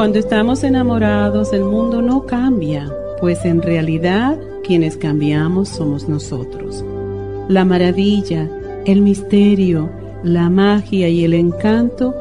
[0.00, 6.82] Cuando estamos enamorados, el mundo no cambia, pues en realidad quienes cambiamos somos nosotros.
[7.48, 8.48] La maravilla,
[8.86, 9.90] el misterio,
[10.22, 12.14] la magia y el encanto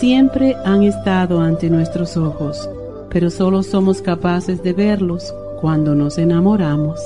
[0.00, 2.68] siempre han estado ante nuestros ojos,
[3.10, 6.98] pero solo somos capaces de verlos cuando nos enamoramos.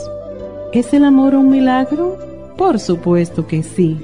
[0.72, 2.16] ¿Es el amor un milagro?
[2.56, 3.98] Por supuesto que sí.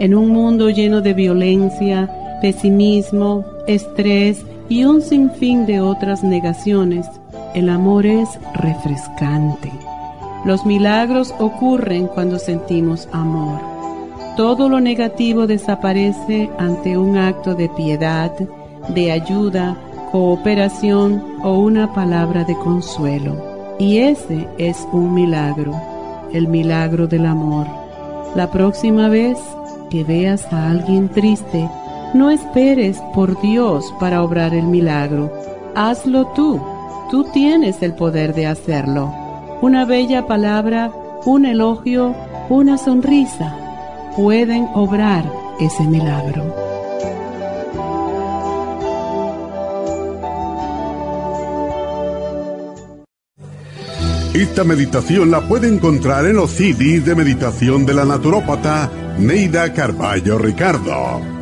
[0.00, 2.10] En un mundo lleno de violencia,
[2.42, 7.06] pesimismo, estrés, y un sinfín de otras negaciones,
[7.52, 9.70] el amor es refrescante.
[10.46, 13.60] Los milagros ocurren cuando sentimos amor.
[14.34, 18.32] Todo lo negativo desaparece ante un acto de piedad,
[18.88, 19.76] de ayuda,
[20.10, 23.76] cooperación o una palabra de consuelo.
[23.78, 25.78] Y ese es un milagro,
[26.32, 27.66] el milagro del amor.
[28.34, 29.36] La próxima vez
[29.90, 31.68] que veas a alguien triste,
[32.14, 35.32] no esperes por Dios para obrar el milagro.
[35.74, 36.60] Hazlo tú.
[37.10, 39.12] Tú tienes el poder de hacerlo.
[39.60, 40.92] Una bella palabra,
[41.24, 42.14] un elogio,
[42.48, 43.56] una sonrisa
[44.16, 45.24] pueden obrar
[45.60, 46.54] ese milagro.
[54.34, 60.38] Esta meditación la puede encontrar en los CDs de meditación de la naturópata Neida Carballo
[60.38, 61.41] Ricardo.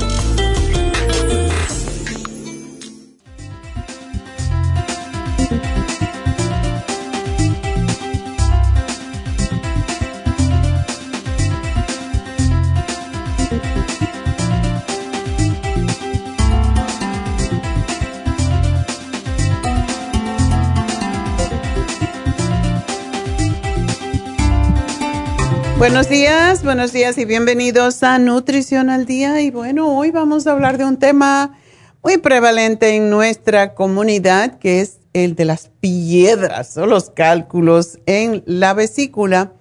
[25.81, 29.41] Buenos días, buenos días y bienvenidos a Nutrición al Día.
[29.41, 31.57] Y bueno, hoy vamos a hablar de un tema
[32.03, 38.43] muy prevalente en nuestra comunidad, que es el de las piedras o los cálculos en
[38.45, 39.53] la vesícula.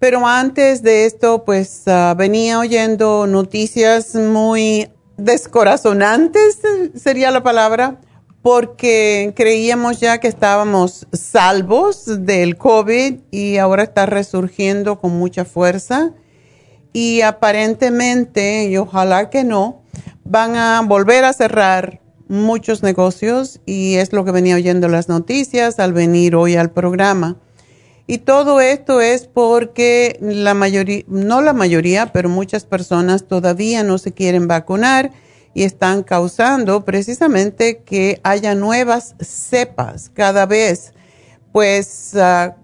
[0.00, 6.58] Pero antes de esto, pues ah, venía oyendo noticias muy descorazonantes,
[6.96, 8.00] sería la palabra,
[8.42, 16.12] porque creíamos ya que estábamos salvos del COVID y ahora está resurgiendo con mucha fuerza.
[16.92, 19.82] Y aparentemente, y ojalá que no,
[20.24, 25.78] van a volver a cerrar muchos negocios y es lo que venía oyendo las noticias
[25.78, 27.36] al venir hoy al programa.
[28.08, 33.98] Y todo esto es porque la mayoría, no la mayoría, pero muchas personas todavía no
[33.98, 35.12] se quieren vacunar
[35.54, 40.94] y están causando precisamente que haya nuevas cepas cada vez.
[41.52, 42.56] Pues ah,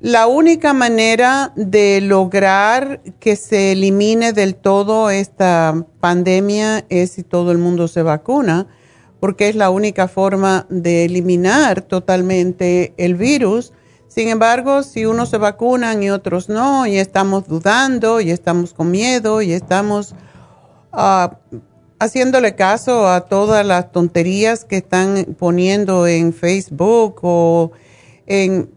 [0.00, 7.50] la única manera de lograr que se elimine del todo esta pandemia es si todo
[7.50, 8.68] el mundo se vacuna,
[9.18, 13.72] porque es la única forma de eliminar totalmente el virus.
[14.06, 18.92] Sin embargo, si unos se vacunan y otros no, y estamos dudando, y estamos con
[18.92, 20.14] miedo, y estamos
[20.92, 21.34] uh,
[21.98, 27.72] haciéndole caso a todas las tonterías que están poniendo en Facebook o
[28.26, 28.70] en...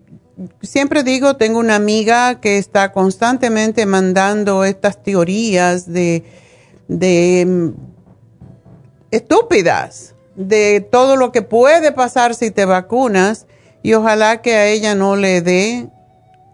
[0.62, 6.24] Siempre digo, tengo una amiga que está constantemente mandando estas teorías de,
[6.88, 7.70] de mm,
[9.12, 13.46] estúpidas, de todo lo que puede pasar si te vacunas
[13.84, 15.90] y ojalá que a ella no le dé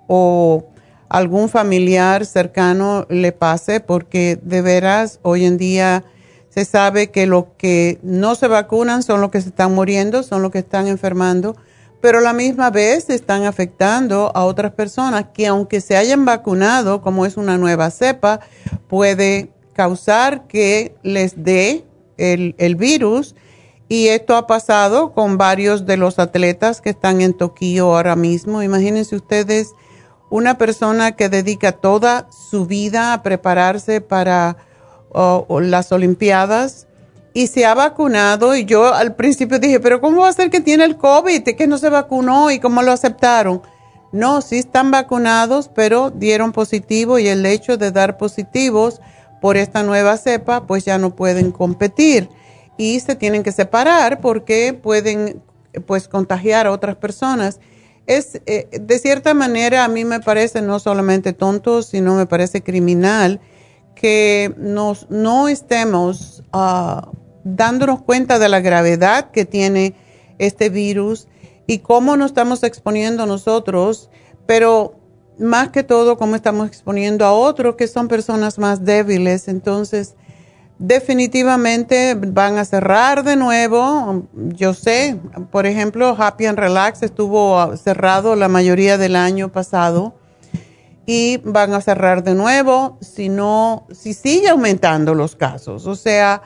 [0.07, 0.65] o
[1.07, 6.03] algún familiar cercano le pase porque de veras hoy en día
[6.57, 10.41] se sabe que los que no se vacunan son los que se están muriendo, son
[10.41, 11.55] los que están enfermando,
[12.01, 17.03] pero a la misma vez están afectando a otras personas que aunque se hayan vacunado,
[17.03, 18.39] como es una nueva cepa,
[18.87, 21.85] puede causar que les dé
[22.17, 23.35] el, el virus.
[23.87, 28.63] Y esto ha pasado con varios de los atletas que están en Tokio ahora mismo.
[28.63, 29.75] Imagínense ustedes
[30.31, 34.57] una persona que dedica toda su vida a prepararse para
[35.09, 36.87] o, las Olimpiadas
[37.33, 40.59] y se ha vacunado y yo al principio dije, pero ¿cómo va a ser que
[40.59, 41.43] tiene el COVID?
[41.43, 43.61] que no se vacunó y cómo lo aceptaron?
[44.11, 49.01] No, sí están vacunados, pero dieron positivo y el hecho de dar positivos
[49.41, 52.29] por esta nueva cepa, pues ya no pueden competir
[52.77, 55.41] y se tienen que separar porque pueden
[55.85, 57.59] pues contagiar a otras personas.
[58.07, 62.61] Es eh, de cierta manera a mí me parece no solamente tonto, sino me parece
[62.61, 63.41] criminal
[63.99, 67.09] que nos, no estemos ah,
[67.43, 69.95] dándonos cuenta de la gravedad que tiene
[70.37, 71.27] este virus
[71.65, 74.09] y cómo nos estamos exponiendo nosotros,
[74.45, 74.95] pero
[75.39, 79.47] más que todo cómo estamos exponiendo a otros que son personas más débiles.
[79.47, 80.15] Entonces,
[80.77, 84.27] definitivamente van a cerrar de nuevo.
[84.33, 85.19] Yo sé,
[85.51, 90.13] por ejemplo, Happy and Relax estuvo cerrado la mayoría del año pasado
[91.09, 96.41] y van a cerrar de nuevo si no, si sigue aumentando los casos, o sea,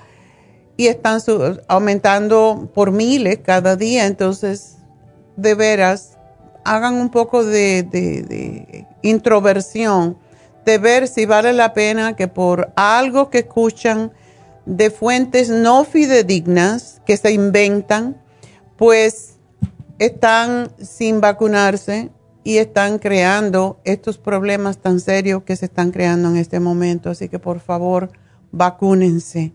[0.78, 1.20] y están
[1.68, 4.78] aumentando por miles cada día, entonces,
[5.36, 6.20] de veras,
[6.64, 10.20] hagan un poco de, de introversión,
[10.64, 14.12] de ver si vale la pena que por algo que escuchan
[14.68, 18.22] de fuentes no fidedignas, que se inventan,
[18.78, 19.38] pues
[19.98, 22.12] están sin vacunarse
[22.44, 27.10] y están creando estos problemas tan serios que se están creando en este momento.
[27.10, 28.12] Así que por favor,
[28.52, 29.54] vacúnense,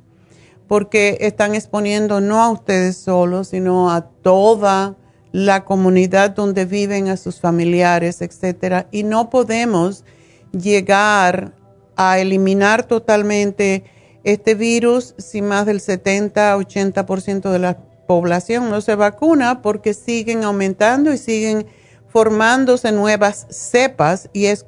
[0.69, 4.97] porque están exponiendo no a ustedes solos, sino a toda
[5.33, 8.87] la comunidad donde viven, a sus familiares, etcétera.
[8.91, 10.05] Y no podemos
[10.53, 11.55] llegar
[11.97, 13.85] a eliminar totalmente
[14.25, 21.13] este virus si más del 70-80% de la población no se vacuna porque siguen aumentando
[21.13, 21.67] y siguen
[22.09, 24.67] formándose nuevas cepas y es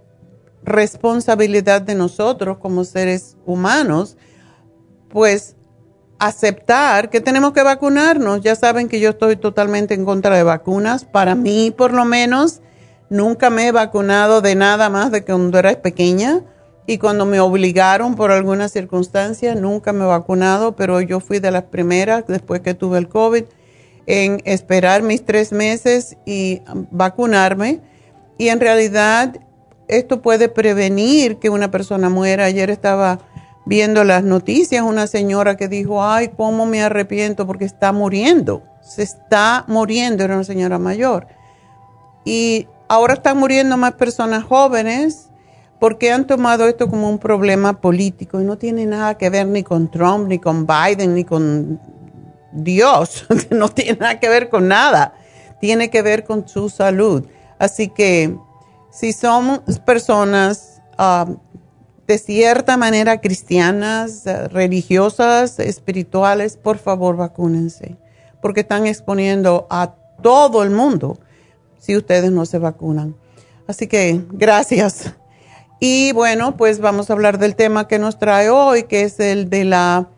[0.62, 4.16] responsabilidad de nosotros como seres humanos,
[5.08, 5.56] pues
[6.18, 8.40] aceptar que tenemos que vacunarnos.
[8.40, 11.04] Ya saben que yo estoy totalmente en contra de vacunas.
[11.04, 12.60] Para mí, por lo menos,
[13.08, 16.42] nunca me he vacunado de nada más de que cuando era pequeña
[16.86, 21.50] y cuando me obligaron por alguna circunstancia, nunca me he vacunado, pero yo fui de
[21.50, 23.44] las primeras después que tuve el COVID
[24.08, 27.80] en esperar mis tres meses y vacunarme.
[28.38, 29.36] Y en realidad
[29.86, 32.46] esto puede prevenir que una persona muera.
[32.46, 33.20] Ayer estaba
[33.66, 38.62] viendo las noticias, una señora que dijo, ay, cómo me arrepiento porque está muriendo.
[38.80, 41.26] Se está muriendo, era una señora mayor.
[42.24, 45.28] Y ahora están muriendo más personas jóvenes
[45.78, 49.62] porque han tomado esto como un problema político y no tiene nada que ver ni
[49.62, 51.78] con Trump, ni con Biden, ni con
[52.64, 55.14] Dios, no tiene nada que ver con nada,
[55.60, 57.24] tiene que ver con su salud.
[57.58, 58.36] Así que
[58.90, 61.36] si somos personas um,
[62.06, 67.96] de cierta manera cristianas, eh, religiosas, espirituales, por favor vacúnense,
[68.40, 71.18] porque están exponiendo a todo el mundo
[71.78, 73.14] si ustedes no se vacunan.
[73.66, 75.12] Así que gracias.
[75.80, 79.50] Y bueno, pues vamos a hablar del tema que nos trae hoy, que es el
[79.50, 80.08] de la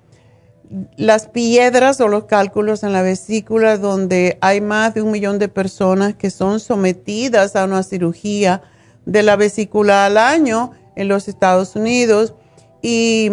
[0.96, 5.48] las piedras o los cálculos en la vesícula donde hay más de un millón de
[5.48, 8.62] personas que son sometidas a una cirugía
[9.04, 12.34] de la vesícula al año en los Estados Unidos.
[12.82, 13.30] Y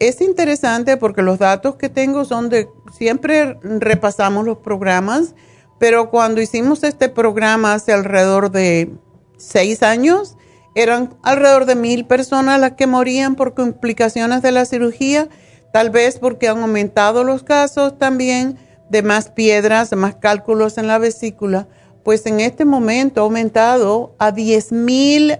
[0.00, 5.34] es interesante porque los datos que tengo son de, siempre repasamos los programas,
[5.78, 8.90] pero cuando hicimos este programa hace alrededor de
[9.36, 10.36] seis años,
[10.74, 15.28] eran alrededor de mil personas las que morían por complicaciones de la cirugía
[15.72, 18.58] tal vez porque han aumentado los casos también
[18.90, 21.66] de más piedras, de más cálculos en la vesícula,
[22.04, 25.38] pues en este momento ha aumentado a 10 mil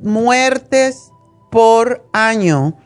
[0.00, 1.10] muertes
[1.50, 2.76] por año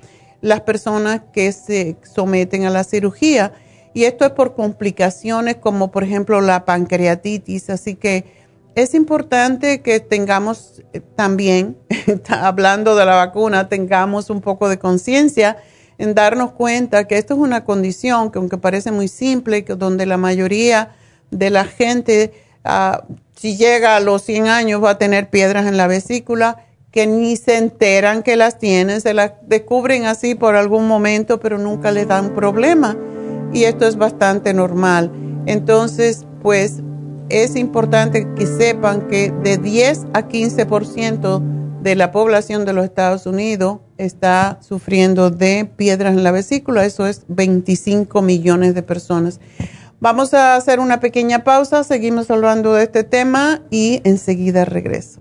[0.40, 3.52] las personas que se someten a la cirugía.
[3.92, 7.70] Y esto es por complicaciones como por ejemplo la pancreatitis.
[7.70, 8.24] Así que
[8.74, 11.76] es importante que tengamos eh, también,
[12.28, 15.58] hablando de la vacuna, tengamos un poco de conciencia
[16.00, 20.06] en darnos cuenta que esto es una condición que aunque parece muy simple, que donde
[20.06, 20.92] la mayoría
[21.30, 22.32] de la gente,
[22.64, 23.04] ah,
[23.36, 27.36] si llega a los 100 años, va a tener piedras en la vesícula, que ni
[27.36, 32.08] se enteran que las tienen, se las descubren así por algún momento, pero nunca les
[32.08, 32.96] dan problema.
[33.52, 35.12] Y esto es bastante normal.
[35.44, 36.76] Entonces, pues
[37.28, 43.26] es importante que sepan que de 10 a 15% de la población de los Estados
[43.26, 49.40] Unidos está sufriendo de piedras en la vesícula, eso es 25 millones de personas.
[49.98, 55.20] Vamos a hacer una pequeña pausa, seguimos hablando de este tema y enseguida regreso.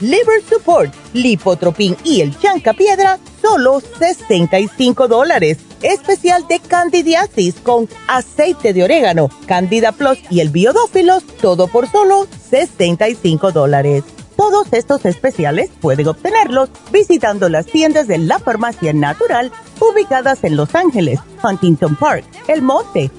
[0.00, 8.72] Liver Support, Lipotropin y el Chanca Piedra, solo 65 dólares especial de candidiasis con aceite
[8.72, 14.04] de orégano, candida plus y el biodófilos, todo por solo 65 dólares.
[14.36, 19.50] Todos estos especiales pueden obtenerlos visitando las tiendas de la farmacia natural
[19.80, 23.10] ubicadas en Los Ángeles, Huntington Park, El Monte,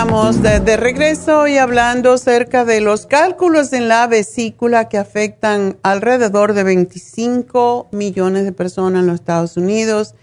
[0.00, 6.54] Estamos de, regreso y hablando acerca de los cálculos en la vesícula que afectan alrededor
[6.54, 10.14] de 25 millones de personas en los Estados Unidos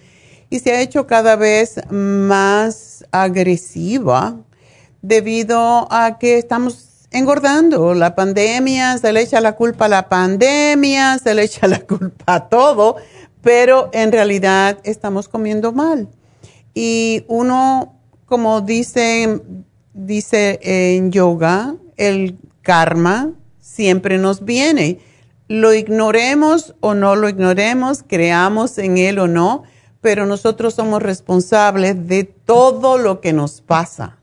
[0.49, 4.37] y se ha hecho cada vez más agresiva
[5.03, 7.93] debido a que estamos engordando.
[7.93, 12.33] La pandemia, se le echa la culpa a la pandemia, se le echa la culpa
[12.33, 12.95] a todo,
[13.43, 16.09] pero en realidad estamos comiendo mal.
[16.73, 17.93] Y uno
[18.27, 19.41] como dice,
[19.97, 24.99] dice en yoga, el karma siempre nos viene.
[25.47, 29.63] Lo ignoremos o no lo ignoremos, creamos en él o no,
[30.01, 34.19] pero nosotros somos responsables de todo lo que nos pasa,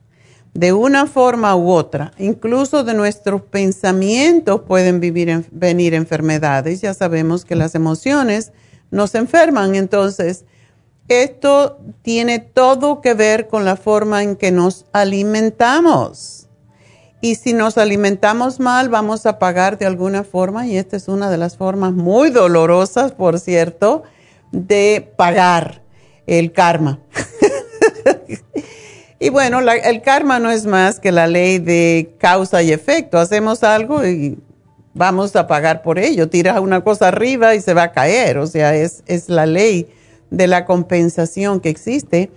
[0.52, 2.12] de una forma u otra.
[2.18, 6.80] Incluso de nuestros pensamientos pueden vivir venir enfermedades.
[6.80, 8.52] Ya sabemos que las emociones
[8.90, 10.44] nos enferman, entonces
[11.08, 16.48] esto tiene todo que ver con la forma en que nos alimentamos.
[17.20, 21.30] Y si nos alimentamos mal, vamos a pagar de alguna forma, y esta es una
[21.30, 24.02] de las formas muy dolorosas, por cierto,
[24.52, 25.82] de pagar
[26.26, 27.00] el karma.
[29.18, 33.18] y bueno, el karma no es más que la ley de causa y efecto.
[33.18, 34.38] Hacemos algo y
[34.92, 36.28] vamos a pagar por ello.
[36.28, 38.38] Tiras una cosa arriba y se va a caer.
[38.38, 39.88] O sea, es, es la ley
[40.36, 42.30] de la compensación que existe.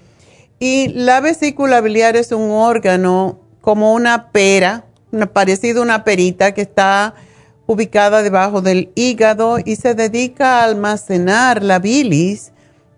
[0.60, 4.86] Y la vesícula biliar es un órgano como una pera,
[5.34, 7.16] parecido a una perita que está
[7.66, 12.54] ubicada debajo del hígado y se dedica a almacenar la bilis,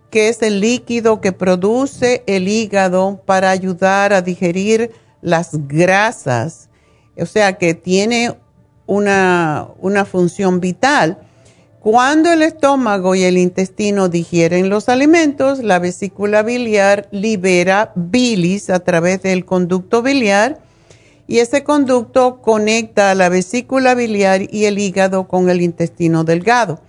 [0.09, 4.91] que es el líquido que produce el hígado para ayudar a digerir
[5.21, 6.69] las grasas.
[7.17, 8.37] O sea que tiene
[8.85, 11.28] una, una función vital.
[11.79, 18.81] Cuando el estómago y el intestino digieren los alimentos, la vesícula biliar libera bilis a
[18.81, 20.59] través del conducto biliar
[21.25, 26.81] y ese conducto conecta a la vesícula biliar y el hígado con el intestino delgado.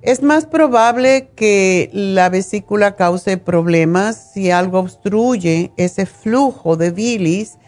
[0.00, 7.58] Es más probable que la vesícula cause problemas si algo obstruye ese flujo de bilis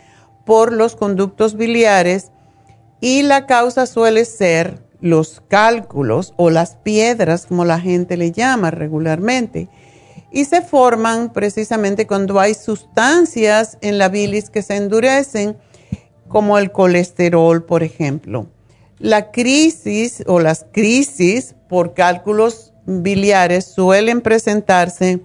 [0.46, 2.30] por los conductos biliares
[3.02, 8.70] y la causa suele ser los cálculos o las piedras, como la gente le llama
[8.70, 9.68] regularmente.
[10.30, 15.58] Y se forman precisamente cuando hay sustancias en la bilis que se endurecen,
[16.28, 18.46] como el colesterol, por ejemplo.
[18.98, 25.20] La crisis o las crisis por cálculos biliares suelen presentarse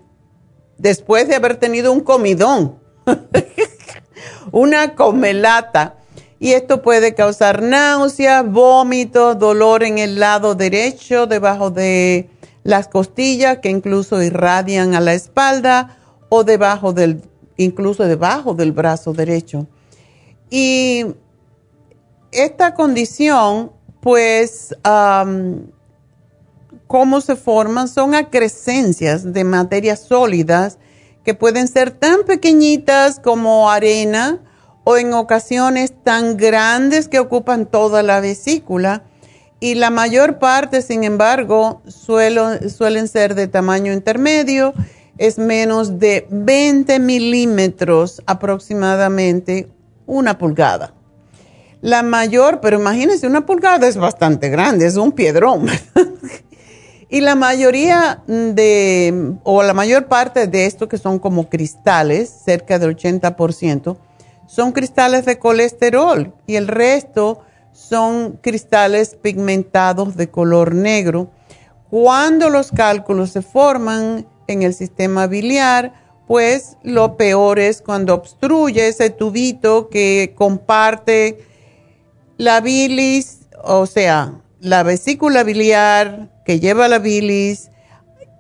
[0.78, 2.80] después de haber tenido un comidón,
[4.52, 5.98] una comelata
[6.40, 12.30] y esto puede causar náuseas, vómitos, dolor en el lado derecho, debajo de
[12.64, 15.98] las costillas, que incluso irradian a la espalda,
[16.30, 17.22] o debajo del,
[17.56, 19.68] incluso debajo del brazo derecho.
[20.50, 21.06] Y
[22.32, 23.72] esta condición,
[24.02, 24.76] pues,
[26.88, 27.88] ¿cómo se forman?
[27.88, 30.78] Son acrescencias de materias sólidas
[31.24, 34.40] que pueden ser tan pequeñitas como arena,
[34.90, 39.04] o en ocasiones tan grandes que ocupan toda la vesícula
[39.60, 44.74] y la mayor parte, sin embargo, suelen ser de tamaño intermedio,
[45.18, 49.68] es menos de 20 milímetros aproximadamente,
[50.06, 50.94] una pulgada.
[51.82, 55.68] La mayor, pero imagínense, una pulgada es bastante grande, es un piedrón.
[57.10, 62.80] y la mayoría de, o la mayor parte de esto que son como cristales, cerca
[62.80, 63.98] del 80%,
[64.48, 71.30] son cristales de colesterol y el resto son cristales pigmentados de color negro.
[71.92, 75.94] Cuando los cálculos se forman en el sistema biliar,
[76.28, 81.46] pues lo peor es cuando obstruye ese tubito que comparte
[82.38, 87.70] la bilis, o sea, la vesícula biliar que lleva la bilis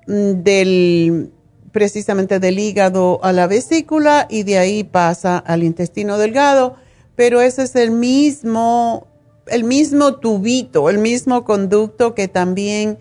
[0.07, 1.31] mm, del
[1.77, 6.73] precisamente del hígado a la vesícula y de ahí pasa al intestino delgado,
[7.15, 9.05] pero ese es el mismo,
[9.45, 12.97] el mismo tubito, el mismo conducto que también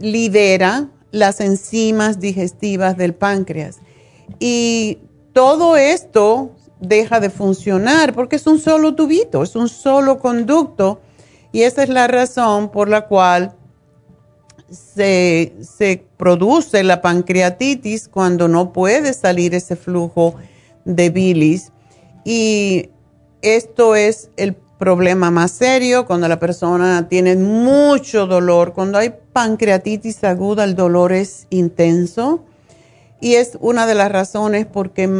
[0.00, 3.80] lidera las enzimas digestivas del páncreas.
[4.38, 5.00] Y
[5.34, 11.02] todo esto deja de funcionar porque es un solo tubito, es un solo conducto
[11.52, 13.57] y esa es la razón por la cual
[14.70, 20.34] se, produce la pancreatitis cuando no puede salir ese flujo
[20.84, 21.72] de bilis.
[22.24, 22.90] Y
[23.42, 28.72] esto es el problema más serio cuando la persona tiene mucho dolor.
[28.74, 32.44] Cuando hay pancreatitis aguda, el dolor es intenso.
[33.20, 35.10] Y es una de las razones por qué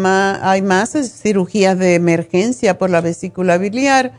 [0.42, 4.12] hay más cirugías de emergencia por la vesícula biliar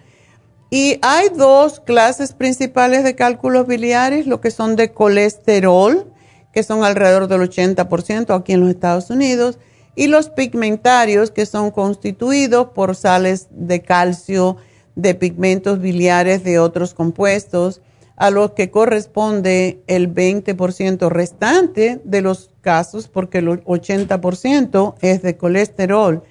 [0.70, 6.12] y hay dos clases principales de cálculos biliares, lo que son de colesterol,
[6.54, 9.58] que son alrededor del 80% aquí en los Estados Unidos,
[9.96, 14.58] y los pigmentarios, que son constituidos por sales de calcio,
[14.96, 17.82] de pigmentos biliares de otros compuestos,
[18.16, 25.38] a los que corresponde el 20% restante de los casos, porque el 80% es de
[25.38, 26.24] colesterol.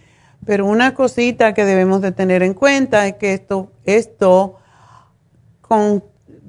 [0.48, 4.56] Pero una cosita que debemos de tener en cuenta es que esto, esto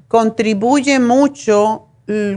[0.08, 1.88] contribuye mucho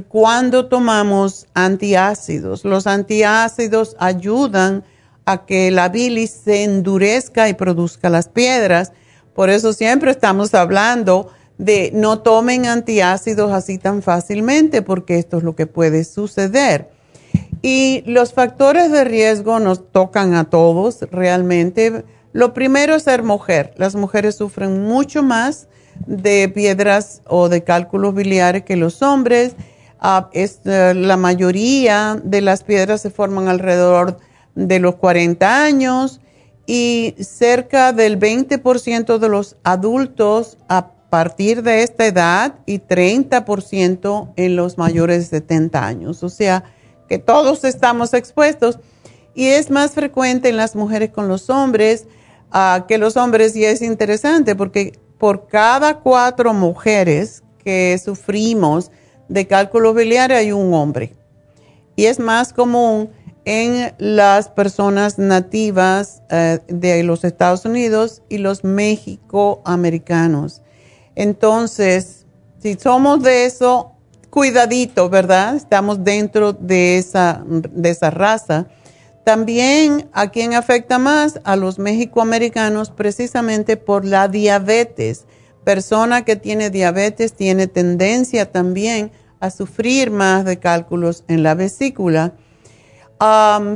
[0.09, 2.65] cuando tomamos antiácidos.
[2.65, 4.83] Los antiácidos ayudan
[5.23, 8.91] a que la bilis se endurezca y produzca las piedras.
[9.33, 15.43] Por eso siempre estamos hablando de no tomen antiácidos así tan fácilmente porque esto es
[15.43, 16.89] lo que puede suceder.
[17.65, 22.03] Y los factores de riesgo nos tocan a todos realmente.
[22.33, 23.73] Lo primero es ser mujer.
[23.77, 25.69] Las mujeres sufren mucho más
[26.05, 29.55] de piedras o de cálculos biliares que los hombres.
[29.97, 34.17] Ah, eh, la mayoría de las piedras se forman alrededor
[34.55, 36.19] de los 40 años
[36.65, 44.55] y cerca del 20% de los adultos a partir de esta edad y 30% en
[44.57, 46.23] los mayores de 70 años.
[46.23, 46.65] O sea,
[47.19, 48.79] todos estamos expuestos
[49.35, 52.05] y es más frecuente en las mujeres con los hombres
[52.53, 58.91] uh, que los hombres y es interesante porque por cada cuatro mujeres que sufrimos
[59.29, 61.15] de cálculo biliar hay un hombre
[61.95, 63.09] y es más común
[63.45, 70.61] en las personas nativas uh, de los Estados Unidos y los mexicoamericanos.
[71.15, 72.25] Entonces,
[72.59, 73.92] si somos de eso,
[74.33, 75.55] cuidadito, ¿verdad?
[75.55, 78.65] Estamos dentro de esa, de esa raza.
[79.23, 85.25] También a quien afecta más a los mexicoamericanos precisamente por la diabetes.
[85.63, 92.33] Persona que tiene diabetes tiene tendencia también a sufrir más de cálculos en la vesícula.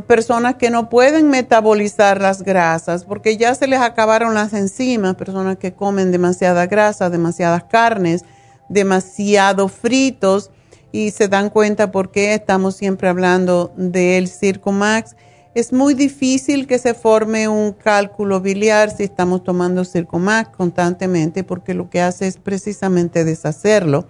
[0.08, 5.58] personas que no pueden metabolizar las grasas porque ya se les acabaron las enzimas, personas
[5.58, 8.26] que comen demasiada grasa, demasiadas carnes,
[8.70, 10.52] demasiado fritos
[10.92, 15.16] y se dan cuenta por qué estamos siempre hablando del Circumax.
[15.54, 21.74] Es muy difícil que se forme un cálculo biliar si estamos tomando Circumax constantemente porque
[21.74, 24.08] lo que hace es precisamente deshacerlo.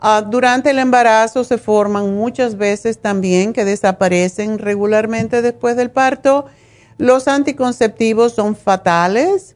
[0.00, 6.46] Ah, durante el embarazo se forman muchas veces también que desaparecen regularmente después del parto.
[6.98, 9.55] Los anticonceptivos son fatales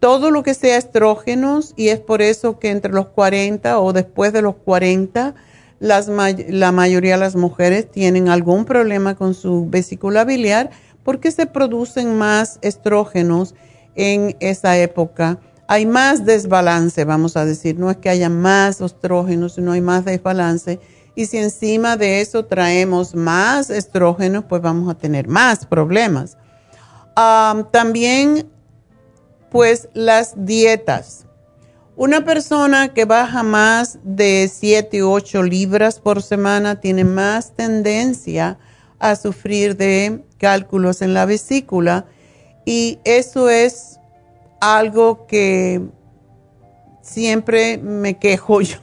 [0.00, 4.32] todo lo que sea estrógenos y es por eso que entre los 40 o después
[4.32, 5.34] de los 40
[5.78, 10.70] las, la mayoría de las mujeres tienen algún problema con su vesícula biliar
[11.02, 13.54] porque se producen más estrógenos
[13.94, 15.38] en esa época.
[15.68, 20.04] Hay más desbalance, vamos a decir, no es que haya más estrógenos, sino hay más
[20.04, 20.80] desbalance.
[21.14, 26.36] Y si encima de eso traemos más estrógenos, pues vamos a tener más problemas.
[27.70, 28.48] también
[29.56, 31.24] pues las dietas.
[31.96, 38.58] Una persona que baja más de 7 u 8 libras por semana tiene más tendencia
[38.98, 42.04] a sufrir de cálculos en la vesícula
[42.66, 43.98] y eso es
[44.60, 45.80] algo que
[47.00, 48.76] siempre me quejo yo.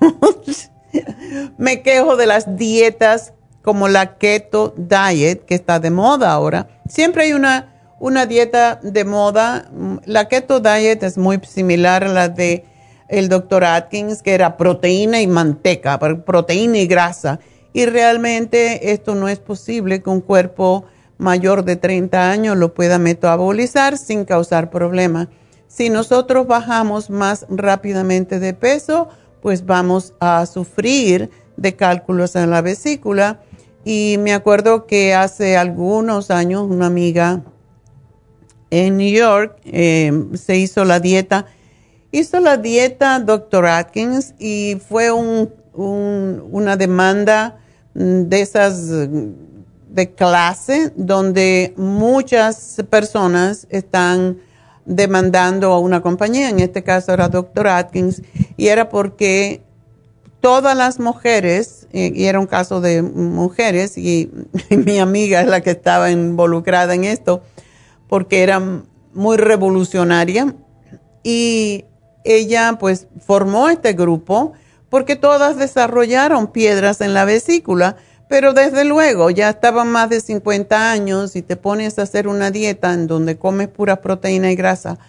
[1.59, 6.67] me quejo de las dietas como la keto diet que está de moda ahora.
[6.89, 9.69] Siempre hay una una dieta de moda.
[10.06, 12.65] La keto diet es muy similar a la de
[13.08, 17.39] el doctor Atkins, que era proteína y manteca, proteína y grasa.
[17.73, 20.86] Y realmente esto no es posible que un cuerpo
[21.17, 25.27] mayor de 30 años lo pueda metabolizar sin causar problemas.
[25.67, 29.10] Si nosotros bajamos más rápidamente de peso,
[29.41, 33.41] pues vamos a sufrir de cálculos en la vesícula.
[33.86, 37.41] Y me acuerdo que hace algunos años una amiga
[38.73, 41.45] en New York, eh, se hizo la dieta.
[42.12, 43.67] Hizo la dieta Dr.
[43.67, 47.59] Atkins y fue una demanda
[47.93, 48.89] de esas
[49.89, 54.39] de clase donde muchas personas están
[54.86, 57.67] demandando a una compañía, en este caso era Dr.
[57.67, 58.23] Atkins,
[58.57, 59.62] y era porque
[60.41, 64.31] todas las mujeres, eh, y era un caso de mujeres, y
[64.69, 67.43] mi amiga es la que estaba involucrada en esto,
[68.07, 68.61] porque era
[69.13, 70.55] muy revolucionaria
[71.23, 71.85] y
[72.23, 74.53] ella pues formó este grupo
[74.89, 77.97] porque todas desarrollaron piedras en la vesícula,
[78.29, 82.51] pero desde luego ya estaban más de 50 años y te pones a hacer una
[82.51, 84.99] dieta en donde comes pura proteína y grasa,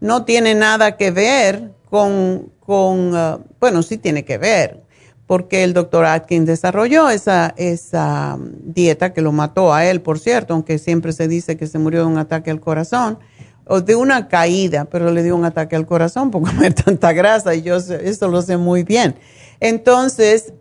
[0.00, 4.82] no tiene nada que ver con, con uh, bueno, sí tiene que ver,
[5.30, 10.54] porque el doctor Atkins desarrolló esa, esa dieta que lo mató a él, por cierto,
[10.54, 13.16] aunque siempre se dice que se murió de un ataque al corazón
[13.64, 17.54] o de una caída, pero le dio un ataque al corazón por comer tanta grasa
[17.54, 19.14] y yo eso lo sé muy bien.
[19.60, 20.52] Entonces,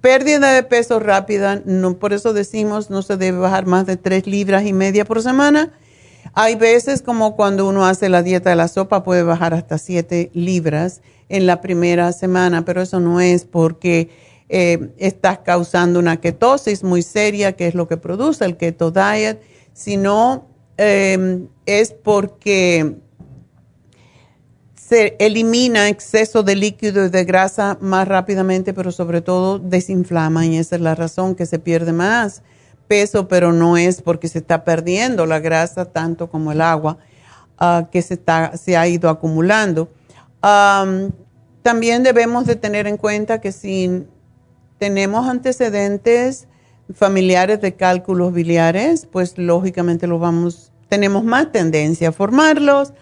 [0.00, 4.28] pérdida de peso rápida, no, por eso decimos no se debe bajar más de tres
[4.28, 5.72] libras y media por semana.
[6.32, 10.30] Hay veces como cuando uno hace la dieta de la sopa puede bajar hasta 7
[10.32, 14.10] libras en la primera semana, pero eso no es porque
[14.48, 19.40] eh, estás causando una ketosis muy seria, que es lo que produce el keto diet,
[19.72, 22.96] sino em, es porque
[24.74, 30.58] se elimina exceso de líquido y de grasa más rápidamente, pero sobre todo desinflama y
[30.58, 32.42] esa es la razón que se pierde más
[32.86, 36.98] peso, pero no es porque se está perdiendo la grasa tanto como el agua
[37.58, 39.88] ah, que se, está, se ha ido acumulando.
[40.40, 44.06] También debemos de tener en cuenta que si
[44.78, 46.46] tenemos antecedentes
[46.94, 52.92] familiares de cálculos biliares, pues lógicamente lo vamos, tenemos más tendencia a formarlos.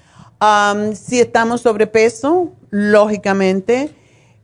[0.94, 3.94] si estamos sobrepeso, lógicamente,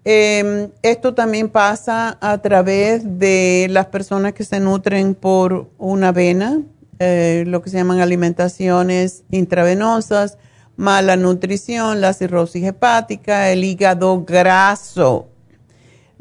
[0.05, 6.62] em, esto también pasa a través de las personas que se nutren por una vena,
[6.98, 10.38] eh, lo que se llaman alimentaciones intravenosas,
[10.80, 15.30] mala nutrición, la cirrosis hepática, el hígado graso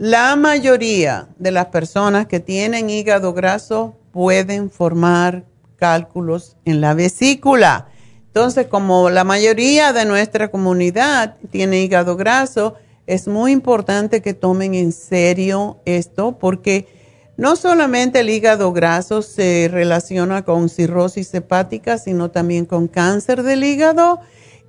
[0.01, 5.43] la mayoría de las personas que tienen hígado graso pueden formar
[5.75, 7.89] cálculos en la vesícula.
[8.27, 12.75] Entonces, como la mayoría de nuestra comunidad tiene hígado graso,
[13.07, 16.87] es muy importante que tomen en serio esto porque
[17.35, 23.65] no solamente el hígado graso se relaciona con cirrosis hepática, sino también con cáncer del
[23.65, 24.21] hígado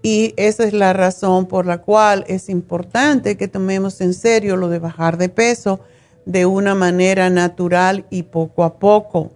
[0.02, 4.68] y esa es la razón por la cual es importante que tomemos en serio lo
[4.68, 5.80] de bajar de peso
[6.24, 9.32] de una manera natural y poco a poco.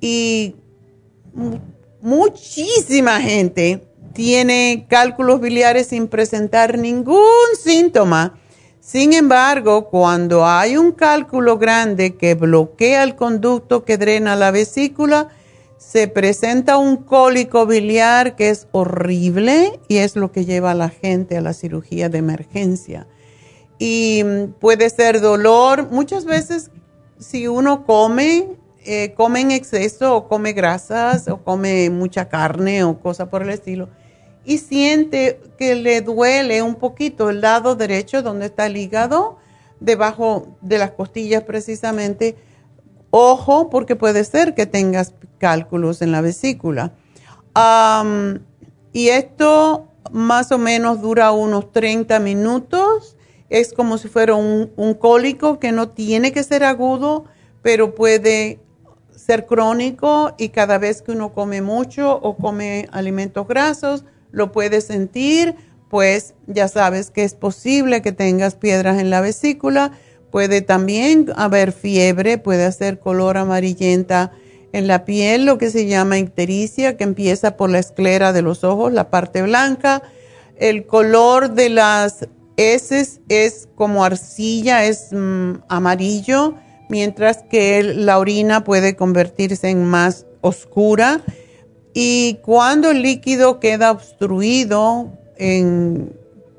[0.00, 0.54] Y
[2.00, 7.20] muchísima gente tiene cálculos biliares sin presentar ningún
[7.60, 8.38] síntoma.
[8.80, 15.28] Sin embargo, cuando hay un cálculo grande que bloquea el conducto que drena la vesícula,
[15.78, 20.88] se presenta un cólico biliar que es horrible y es lo que lleva a la
[20.88, 23.06] gente a la cirugía de emergencia.
[23.78, 25.90] Y mm, puede ser dolor.
[25.90, 26.70] Muchas veces
[27.18, 28.46] si uno come,
[28.84, 33.50] eh, come en exceso o come grasas o come mucha carne o cosa por el
[33.50, 33.88] estilo
[34.46, 39.38] y siente que le duele un poquito el lado derecho donde está el hígado,
[39.80, 42.36] debajo de las costillas precisamente,
[43.18, 46.92] Ojo, porque puede ser que tengas cálculos en la vesícula.
[48.92, 53.16] y esto más o menos dura unos 30 minutos.
[53.48, 57.24] Es como si fuera un, un cólico que no tiene que ser agudo,
[57.62, 58.60] pero puede
[59.14, 64.82] ser crónico y cada vez que uno come mucho o come alimentos grasos, lo puede
[64.82, 65.56] sentir,
[65.88, 69.92] pues ya sabes que es posible que tengas piedras en la vesícula
[70.36, 74.32] Puede también haber fiebre, puede hacer color amarillenta
[74.74, 78.62] en la piel, lo que se llama ictericia, que empieza por la esclera de los
[78.62, 80.02] ojos, la parte blanca.
[80.56, 86.52] El color de las heces es como arcilla, es mm, amarillo,
[86.90, 91.22] mientras que la orina puede convertirse en más oscura.
[91.94, 96.12] Y cuando el líquido queda obstruido, en,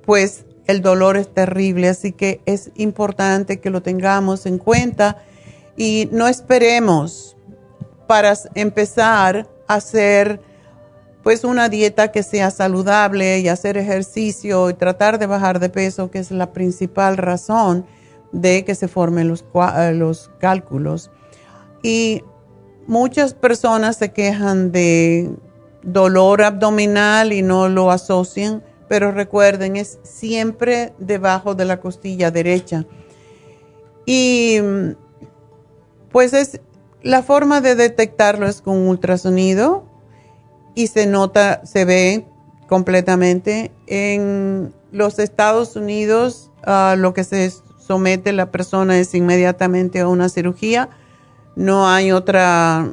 [0.04, 5.24] pues el dolor es terrible, así que es importante que lo tengamos en cuenta
[5.78, 7.38] y no esperemos
[8.08, 10.42] para empezar a hacer
[11.24, 16.10] pues una dieta que sea saludable y hacer ejercicio y tratar de bajar de peso,
[16.10, 17.86] que es la principal razón
[18.32, 19.44] de que se formen los,
[19.78, 21.12] eh, los cálculos.
[21.84, 22.24] Y
[22.88, 25.30] muchas personas se quejan de
[25.84, 32.86] dolor abdominal y no lo asocian pero recuerden, es siempre debajo de la costilla derecha.
[34.06, 34.60] Y
[36.12, 36.62] pues es
[37.04, 39.86] la forma de detectarlo es con ultrasonido
[40.76, 42.26] y se nota, se ve
[42.68, 43.72] completamente.
[43.88, 46.52] En los Estados Unidos
[46.98, 50.90] lo que se somete la persona es inmediatamente a una cirugía.
[51.56, 52.88] No hay otra,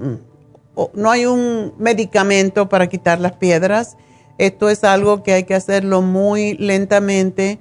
[0.94, 3.96] no hay un medicamento para quitar las piedras
[4.38, 7.58] esto es algo que hay que hacerlo muy lentamente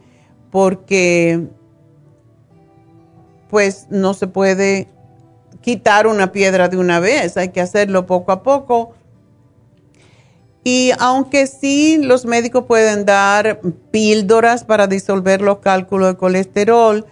[0.52, 1.48] porque
[3.50, 4.88] pues no se puede
[5.62, 8.94] quitar una piedra de una vez, hay que hacerlo poco a poco.
[10.64, 13.60] Y aunque sí los médicos pueden dar
[13.92, 17.06] píldoras para disolver los cálculos de colesterol,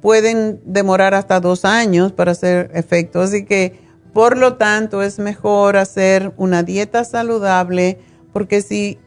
[0.00, 3.20] pueden demorar hasta dos años para hacer efecto.
[3.20, 3.78] Así que,
[4.12, 7.98] por lo tanto, es mejor hacer una dieta saludable,
[8.36, 8.98] porque si,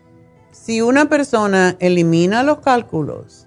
[0.50, 3.46] si una persona elimina los cálculos,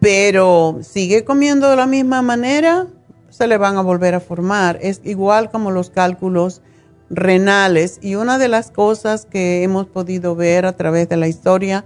[0.00, 2.88] pero sigue comiendo de la misma manera,
[3.28, 4.80] se le van a volver a formar.
[4.82, 6.60] Es igual como los cálculos
[7.08, 8.00] renales.
[8.02, 11.84] Y una de las cosas que hemos podido ver a través de la historia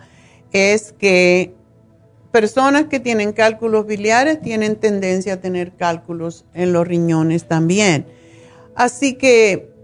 [0.52, 1.52] es que
[2.32, 8.06] personas que tienen cálculos biliares tienen tendencia a tener cálculos en los riñones también.
[8.74, 9.75] Así que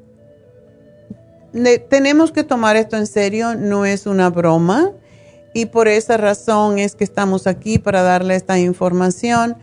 [1.88, 4.92] tenemos que tomar esto en serio, no es una broma
[5.54, 9.56] y por esa razón es que estamos aquí para darle esta información.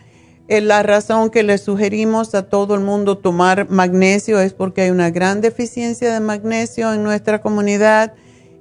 [0.47, 4.89] Eh, la razón que le sugerimos a todo el mundo tomar magnesio es porque hay
[4.91, 8.13] una gran deficiencia de magnesio en nuestra comunidad,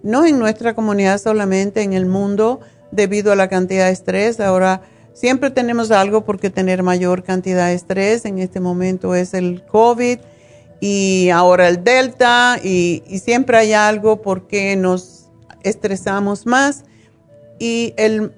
[0.03, 2.61] no en nuestra comunidad solamente, en el mundo,
[2.93, 4.41] debido a la cantidad de estrés.
[4.41, 8.25] Ahora, siempre tenemos algo por qué tener mayor cantidad de estrés.
[8.25, 10.19] En este momento es el COVID
[10.81, 15.29] y ahora el Delta y, siempre hay algo por qué nos
[15.63, 16.85] estresamos más.
[17.59, 18.33] Y el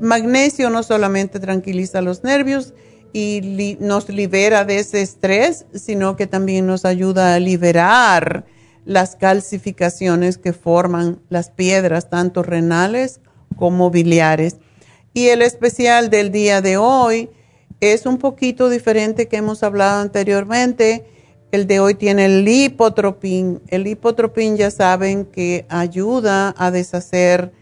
[0.00, 2.72] magnesio no solamente tranquiliza los nervios
[3.12, 8.44] y nos libera de ese estrés, sino que también nos ayuda a liberar
[8.84, 13.20] las calcificaciones que forman las piedras, tanto renales
[13.56, 14.56] como biliares.
[15.12, 17.30] Y el especial del día de hoy
[17.80, 21.04] es un poquito diferente que hemos hablado anteriormente.
[21.54, 23.62] El de hoy tiene el lipotropín.
[23.68, 27.52] El lipotropín ya saben que ayuda a deshacer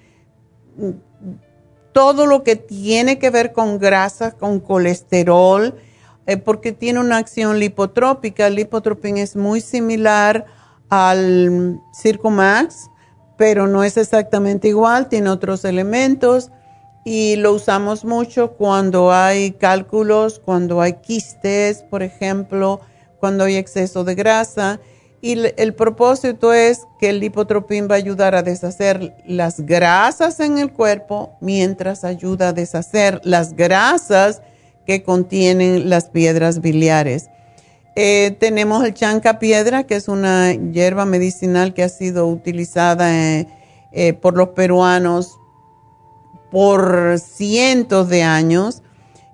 [1.92, 5.74] todo lo que tiene que ver con grasa, con colesterol,
[6.26, 8.46] eh, porque tiene una acción lipotrópica.
[8.46, 10.46] El lipotropín es muy similar
[10.88, 12.88] al Circumax,
[13.36, 16.50] pero no es exactamente igual, tiene otros elementos
[17.04, 22.80] y lo usamos mucho cuando hay cálculos, cuando hay quistes, por ejemplo,
[23.22, 24.80] cuando hay exceso de grasa
[25.20, 30.58] y el propósito es que el lipotropín va a ayudar a deshacer las grasas en
[30.58, 34.42] el cuerpo mientras ayuda a deshacer las grasas
[34.88, 37.30] que contienen las piedras biliares.
[37.94, 43.46] Eh, tenemos el chanca piedra, que es una hierba medicinal que ha sido utilizada eh,
[43.92, 45.38] eh, por los peruanos
[46.50, 48.82] por cientos de años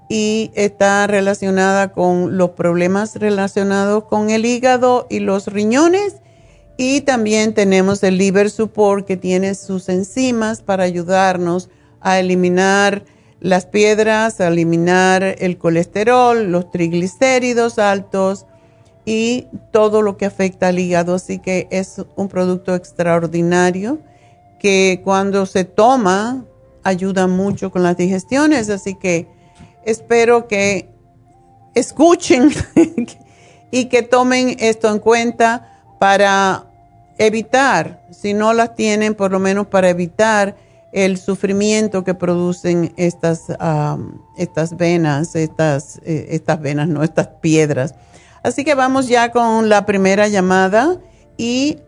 [0.08, 6.16] y está relacionada con los problemas relacionados con el hígado y los riñones.
[6.78, 11.68] Y también tenemos el liver support que tiene sus enzimas para ayudarnos
[12.00, 13.04] a eliminar
[13.40, 18.46] las piedras, a eliminar el colesterol, los triglicéridos altos
[19.04, 21.14] y todo lo que afecta al hígado.
[21.14, 23.98] Así que es un producto extraordinario
[24.58, 26.44] que cuando se toma
[26.82, 28.70] ayuda mucho con las digestiones.
[28.70, 29.26] Así que
[29.84, 30.88] espero que
[31.74, 32.50] escuchen
[33.70, 36.64] y que tomen esto en cuenta para
[37.18, 40.56] evitar, si no las tienen, por lo menos para evitar
[40.92, 43.44] el sufrimiento que producen estas,
[44.36, 47.94] estas venas, estas, eh, estas venas, no estas piedras.
[48.42, 50.96] Así que vamos ya con la primera llamada
[51.36, 51.78] y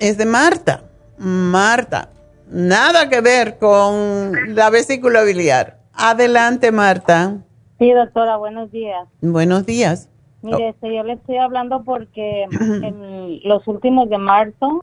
[0.00, 0.84] es de Marta.
[1.18, 2.10] Marta,
[2.50, 5.81] nada que ver con la vesícula biliar.
[6.04, 7.36] Adelante, Marta.
[7.78, 9.06] Sí, doctora, buenos días.
[9.20, 10.10] Buenos días.
[10.42, 14.82] Mire, este, yo le estoy hablando porque en los últimos de marzo,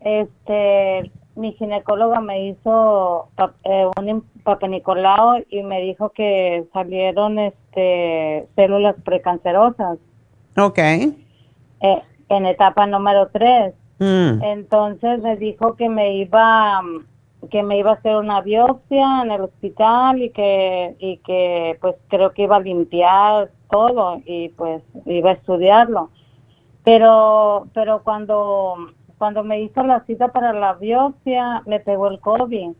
[0.00, 3.30] este, mi ginecóloga me hizo
[3.64, 9.96] eh, un papenicolao y me dijo que salieron, este, células precancerosas.
[10.58, 10.78] Ok.
[10.78, 11.16] Eh,
[12.28, 13.72] en etapa número 3.
[14.00, 14.42] Mm.
[14.42, 16.82] Entonces me dijo que me iba
[17.48, 21.96] que me iba a hacer una biopsia en el hospital y que y que pues
[22.08, 26.10] creo que iba a limpiar todo y pues iba a estudiarlo
[26.84, 28.76] pero pero cuando
[29.18, 32.70] cuando me hizo la cita para la biopsia me pegó el covid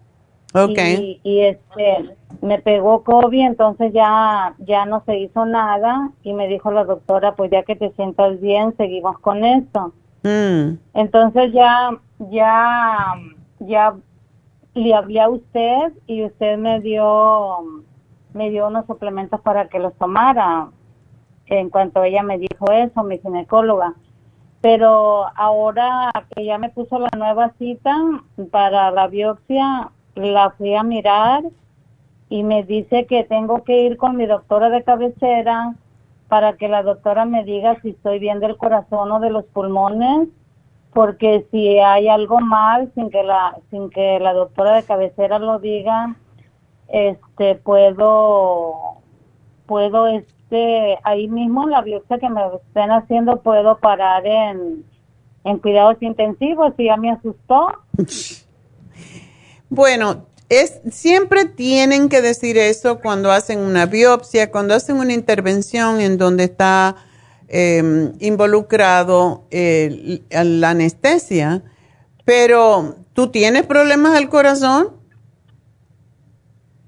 [0.55, 1.21] okay.
[1.23, 6.71] y, este me pegó covid entonces ya ya no se hizo nada y me dijo
[6.71, 10.79] la doctora pues ya que te sientas bien seguimos con esto mm.
[10.95, 11.91] entonces ya
[12.31, 13.15] ya
[13.61, 13.95] ya
[14.77, 17.83] le hablé a usted y usted me dio
[18.35, 20.69] me dio unos suplementos para que los tomara
[21.47, 23.95] en cuanto ella me dijo eso, mi ginecóloga.
[24.61, 27.97] Pero ahora que ya me puso la nueva cita
[28.51, 31.45] para la biopsia, la fui a mirar
[32.29, 35.75] y me dice que tengo que ir con mi doctora de cabecera
[36.29, 40.29] para que la doctora me diga si estoy bien del corazón o de los pulmones
[40.97, 45.59] porque si hay algo mal sin que la sin que la doctora de cabecera lo
[45.59, 46.17] diga
[46.89, 49.03] este puedo
[49.67, 54.87] puedo este ahí mismo la biopsia que me estén haciendo puedo parar en
[55.45, 57.69] en cuidados intensivos y ya me asustó.
[59.69, 66.01] Bueno es siempre tienen que decir eso cuando hacen una biopsia cuando hacen una intervención
[66.01, 66.97] en donde está
[67.49, 71.63] em, involucrado la anestesia,
[72.25, 74.89] pero ¿tú tienes problemas del corazón?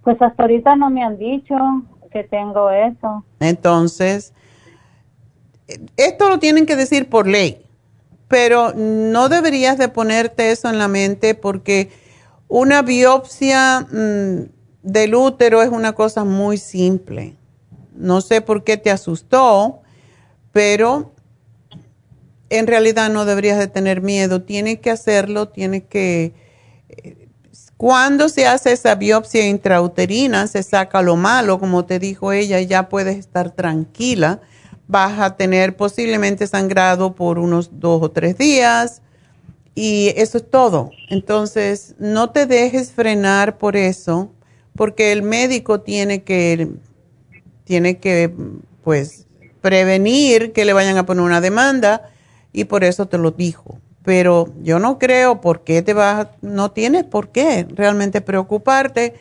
[0.03, 1.55] Pues hasta ahorita no me han dicho
[2.11, 3.25] que tengo eso.
[3.41, 4.33] Entonces,
[5.97, 7.65] esto lo tienen que decir por ley,
[8.27, 11.91] pero no deberías de ponerte eso en la mente porque
[12.49, 14.49] una biopsia mm,
[14.83, 17.37] del útero es una cosa muy simple.
[17.95, 19.83] No sé por qué te asustó,
[20.59, 21.13] pero
[22.51, 24.43] en realidad no deberías de tener miedo.
[24.43, 26.35] Tienes que hacerlo, tienes que...
[27.77, 32.89] Cuando se hace esa biopsia intrauterina, se saca lo malo, como te dijo ella, ya
[32.89, 34.41] puedes estar tranquila.
[34.89, 39.01] Vas a tener posiblemente sangrado por unos dos o tres días
[39.77, 40.91] y eso es todo.
[41.09, 44.33] Entonces, no te dejes frenar por eso,
[44.75, 46.69] porque el médico tiene que,
[47.63, 48.35] tiene que,
[48.83, 49.28] pues,
[49.61, 52.11] prevenir que le vayan a poner una demanda
[52.53, 53.79] y por eso te lo dijo.
[54.05, 59.15] Pero yo no creo por qué te vas, no tienes por qué realmente preocuparte.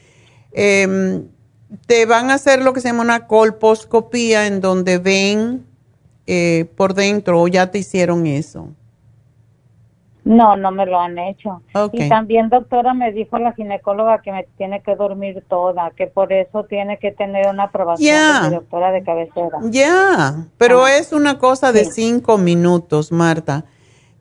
[0.52, 1.26] Em,
[1.86, 5.66] te van a hacer lo que se llama una colposcopía en donde ven
[6.26, 8.70] eh, por dentro o ya te hicieron eso.
[10.28, 11.62] No, no me lo han hecho.
[11.94, 16.34] Y también, doctora, me dijo la ginecóloga que me tiene que dormir toda, que por
[16.34, 19.60] eso tiene que tener una aprobación de doctora de cabecera.
[19.64, 23.64] Ya, pero es una cosa de cinco minutos, Marta.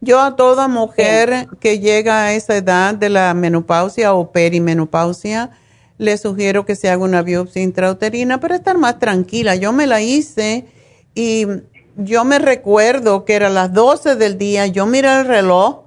[0.01, 5.51] Yo a toda mujer que llega a esa edad de la menopausia o perimenopausia,
[5.99, 9.57] le sugiero que se haga una biopsia intrauterina para estar más tranquila.
[9.57, 10.67] Yo me la hice
[11.17, 11.47] y
[11.97, 15.86] yo me recuerdo que era las 12 del día, yo miré el reloj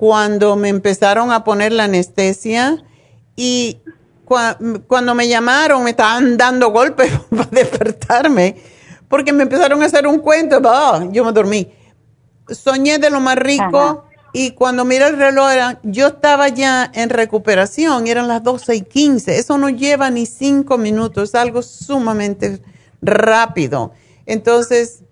[0.00, 2.82] cuando me empezaron a poner la anestesia
[3.36, 3.82] y
[4.24, 8.56] cuando me llamaron me estaban dando golpes para despertarme
[9.08, 10.58] porque me empezaron a hacer un cuento,
[11.12, 11.70] yo me dormí.
[12.48, 15.50] Soñé de lo más rico y cuando miré el reloj
[15.82, 19.38] yo estaba ya en recuperación eran las 12 y 15.
[19.38, 22.62] Eso no lleva ni cinco minutos, es algo sumamente
[23.02, 23.92] rápido.
[24.24, 25.02] Entonces,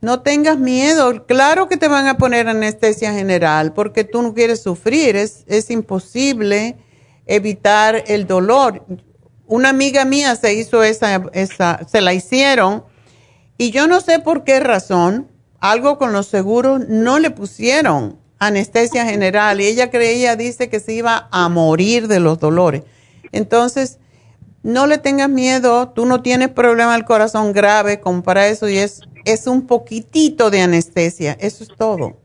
[0.00, 1.26] no tengas miedo.
[1.26, 5.16] Claro que te van a poner anestesia general porque tú no quieres sufrir.
[5.16, 6.76] Es, es imposible
[7.26, 8.84] evitar el dolor.
[9.46, 12.84] Una amiga mía se hizo esa, esa, se la hicieron
[13.56, 15.28] y yo no sé por qué razón,
[15.58, 20.92] algo con los seguros, no le pusieron anestesia general y ella creía, dice que se
[20.92, 22.84] iba a morir de los dolores.
[23.32, 23.98] Entonces,
[24.62, 28.78] no le tengas miedo, tú no tienes problema del corazón grave como para eso y
[28.78, 29.02] es
[29.32, 32.16] es un poquitito de anestesia, eso es todo.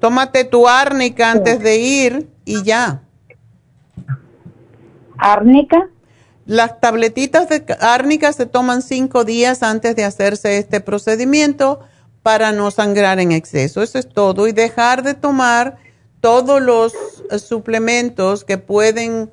[0.00, 3.02] Tómate tu árnica antes de ir y ya.
[5.18, 5.90] ¿Árnica?
[6.46, 11.80] Las tabletitas de árnica se toman cinco días antes de hacerse este procedimiento
[12.22, 13.82] para no sangrar en exceso.
[13.82, 14.48] Eso es todo.
[14.48, 15.76] Y dejar de tomar
[16.20, 16.94] todos los
[17.42, 19.30] suplementos que pueden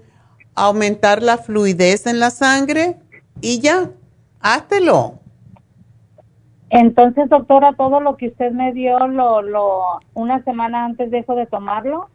[0.57, 2.97] aumentar la fluidez en la sangre
[3.41, 3.91] y ya,
[4.39, 5.19] háztelo.
[6.69, 11.45] Entonces, doctora, todo lo que usted me dio, lo, lo, una semana antes dejo de
[11.45, 12.09] tomarlo.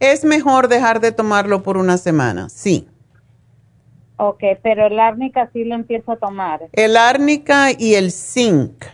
[0.00, 2.88] Es mejor dejar de tomarlo por una semana, sí.
[4.16, 6.60] Ok, pero el árnica sí lo empiezo a tomar.
[6.72, 8.84] El árnica y el zinc.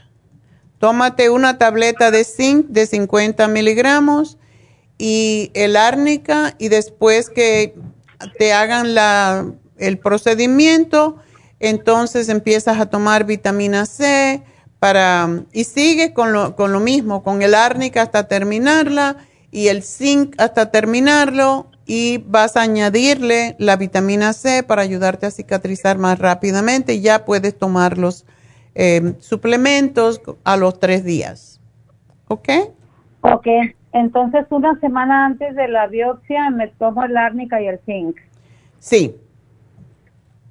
[0.78, 4.38] Tómate una tableta de zinc de 50 miligramos
[4.96, 7.74] y el árnica y después que
[8.38, 9.46] te hagan la,
[9.76, 11.16] el procedimiento,
[11.60, 14.42] entonces empiezas a tomar vitamina C,
[14.78, 19.16] para, y sigue con lo, con lo mismo, con el árnica hasta terminarla
[19.50, 25.30] y el zinc hasta terminarlo y vas a añadirle la vitamina C para ayudarte a
[25.30, 28.24] cicatrizar más rápidamente y ya puedes tomar los
[28.74, 31.60] eh, suplementos a los tres días.
[32.28, 32.48] ¿Ok?
[33.22, 33.46] Ok,
[33.98, 38.16] entonces una semana antes de la biopsia me tomo el árnica y el zinc.
[38.78, 39.16] Sí.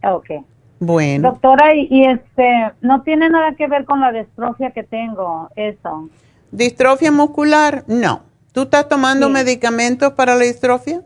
[0.03, 0.29] Ok.
[0.79, 1.31] Bueno.
[1.31, 6.09] Doctora, y, este, no tiene nada que ver con la distrofia que tengo, eso.
[6.51, 7.83] ¿Distrofia muscular?
[7.87, 8.21] No.
[8.51, 11.01] ¿Tú estás tomando medicamentos para la distrofia?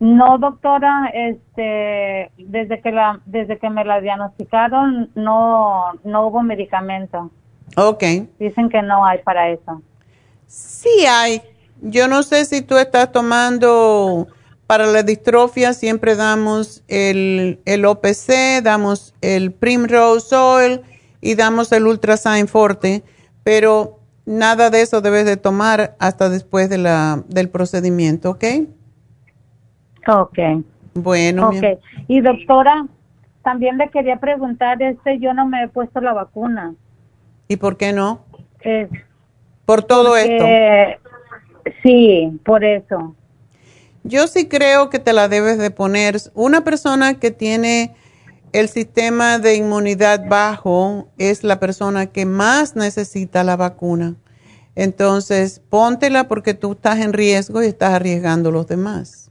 [0.00, 7.30] No, doctora, este, desde que la, desde que me la diagnosticaron, no, no hubo medicamento.
[7.76, 8.02] Ok.
[8.38, 9.80] Dicen que no hay para eso.
[10.46, 11.42] Sí hay.
[11.80, 14.28] Yo no sé si tú estás tomando
[14.66, 20.80] para la distrofia siempre damos el, el OPC, damos el Primrose Oil
[21.20, 23.02] y damos el Ultrasign Forte,
[23.42, 28.44] pero nada de eso debes de tomar hasta después de la, del procedimiento, ¿ok?
[30.06, 30.38] Ok.
[30.94, 31.48] Bueno.
[31.48, 31.64] Ok.
[32.08, 32.86] Y doctora,
[33.42, 36.74] también le quería preguntar, este, yo no me he puesto la vacuna.
[37.48, 38.24] ¿Y por qué no?
[39.64, 40.44] Por todo esto.
[41.82, 43.14] Sí, por eso.
[44.02, 46.16] Yo sí creo que te la debes de poner.
[46.34, 47.94] Una persona que tiene
[48.52, 54.14] el sistema de inmunidad bajo es la persona que más necesita la vacuna.
[54.76, 59.30] Entonces, póntela porque tú estás en riesgo y estás arriesgando a los demás.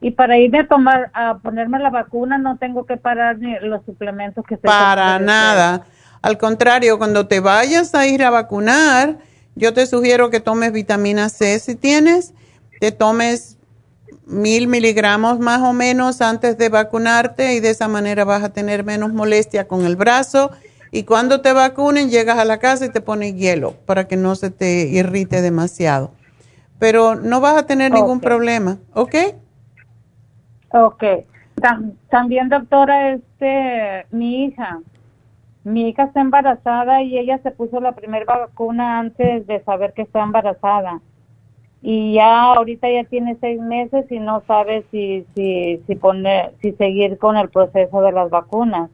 [0.00, 3.84] Y para irme a tomar, a ponerme la vacuna, no tengo que parar ni los
[3.84, 5.84] suplementos que se Para nada.
[6.22, 9.18] Al contrario, cuando te vayas a ir a vacunar,
[9.56, 12.32] yo te sugiero que tomes vitamina C si tienes,
[12.80, 13.58] te tomes
[14.24, 18.84] mil miligramos más o menos antes de vacunarte y de esa manera vas a tener
[18.84, 20.52] menos molestia con el brazo
[20.94, 24.34] y cuando te vacunen, llegas a la casa y te pones hielo para que no
[24.34, 26.12] se te irrite demasiado.
[26.78, 29.14] Pero no vas a tener ningún problema, ¿ok?
[30.68, 31.04] Ok.
[32.10, 34.80] También, doctora, este, mi hija,
[35.64, 40.02] mi hija está embarazada y ella se puso la primera vacuna antes de saber que
[40.02, 41.00] está embarazada.
[41.82, 46.72] Y ya ahorita ya tiene seis meses y no sabe si, si, si, poner, si
[46.72, 48.88] seguir con el proceso de las vacunas.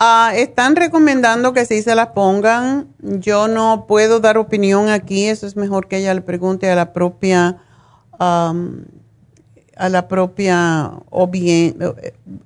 [0.00, 2.88] Ah, están recomendando que sí se las pongan.
[2.98, 5.26] Yo no puedo dar opinión aquí.
[5.28, 7.58] Eso es mejor que ella le pregunte a la propia,
[9.76, 11.76] a la propia, o bien,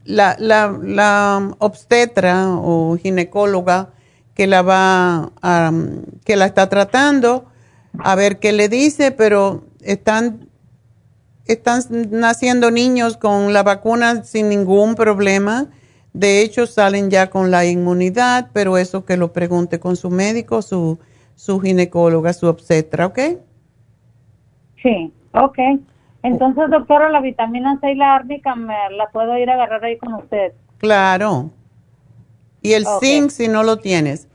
[0.04, 3.90] la, la, la, obstetra o ginecóloga
[4.34, 5.32] que la va,
[6.24, 7.46] que la está tratando,
[7.98, 10.48] a ver qué le dice, pero están,
[11.46, 15.68] están naciendo niños con la vacuna sin ningún problema
[16.18, 20.62] de hecho, salen ya con la inmunidad, pero eso que lo pregunte con su médico,
[20.62, 20.98] su,
[21.36, 23.18] su ginecóloga, su obstetra, ¿ok?
[24.82, 25.58] Sí, ok.
[26.22, 29.96] Entonces, doctora, la vitamina C y la árnica me la puedo ir a agarrar ahí
[29.98, 30.52] con usted.
[30.78, 31.50] Claro.
[32.60, 34.26] Y el zinc si no lo tienes.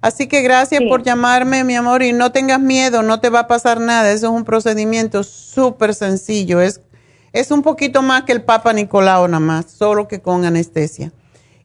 [0.00, 3.46] Así que gracias por llamarme, mi amor, y no tengas miedo, no te va a
[3.46, 4.10] pasar nada.
[4.10, 6.60] Eso es un procedimiento súper sencillo.
[6.60, 6.82] Es,
[7.32, 11.12] es un poquito más que el Papa Nicolau nada más, solo que con anestesia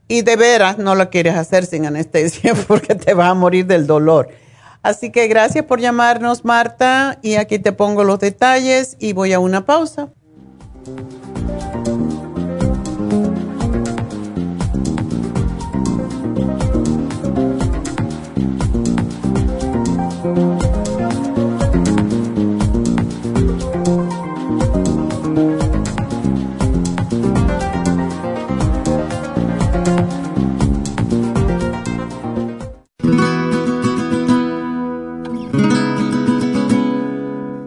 [0.08, 3.88] y de veras no lo quieres hacer sin anestesia porque te vas a morir del
[3.88, 4.30] dolor.
[4.82, 9.40] Así que gracias por llamarnos, Marta, y aquí te pongo los detalles y voy a
[9.40, 10.10] una pausa.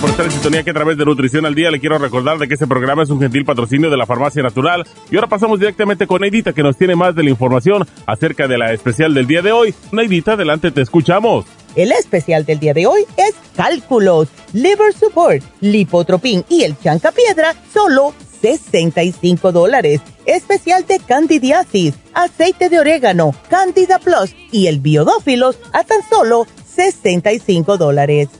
[0.00, 2.48] Por estar en sintonía que a través de Nutrición al Día le quiero recordar de
[2.48, 4.86] que este programa es un gentil patrocinio de la Farmacia Natural.
[5.10, 8.56] Y ahora pasamos directamente con Neidita que nos tiene más de la información acerca de
[8.56, 9.74] la especial del día de hoy.
[9.92, 11.44] Neidita, adelante, te escuchamos.
[11.76, 18.14] El especial del día de hoy es cálculos, liver support, lipotropin y el chancapiedra, solo
[18.40, 20.00] 65 dólares.
[20.24, 27.76] Especial de candidiasis, aceite de orégano, candida plus y el biodófilos a tan solo 65
[27.76, 28.39] dólares.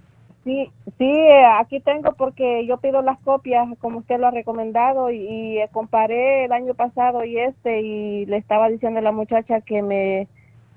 [0.44, 1.14] Sí, sí,
[1.60, 6.52] aquí tengo porque yo pido las copias como usted lo ha recomendado y, comparé el
[6.52, 10.28] año pasado y este y le estaba diciendo a la muchacha que me,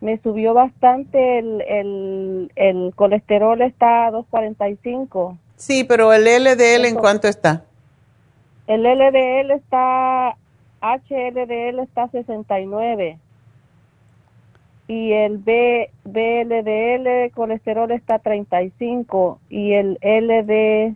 [0.03, 5.39] me subió bastante el, el, el colesterol está a 245.
[5.57, 7.65] Sí, pero el LDL en cuánto está?
[8.67, 10.37] El LDL está,
[10.83, 13.19] HLDL está a 69
[14.87, 20.95] y el B, BLDL colesterol está 35 y el LD,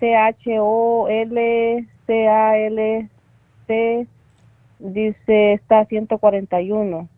[0.00, 3.08] LCHO, LCALC
[4.78, 7.08] dice está 141.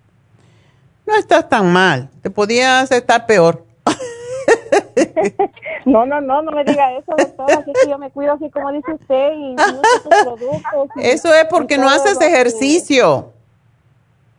[1.06, 3.64] No estás tan mal, te podías estar peor.
[5.84, 8.72] no, no, no, no me diga eso, doctora, así que yo me cuido así como
[8.72, 9.54] dice usted y,
[10.24, 10.88] productos.
[10.96, 13.35] eso es porque no haces ejercicio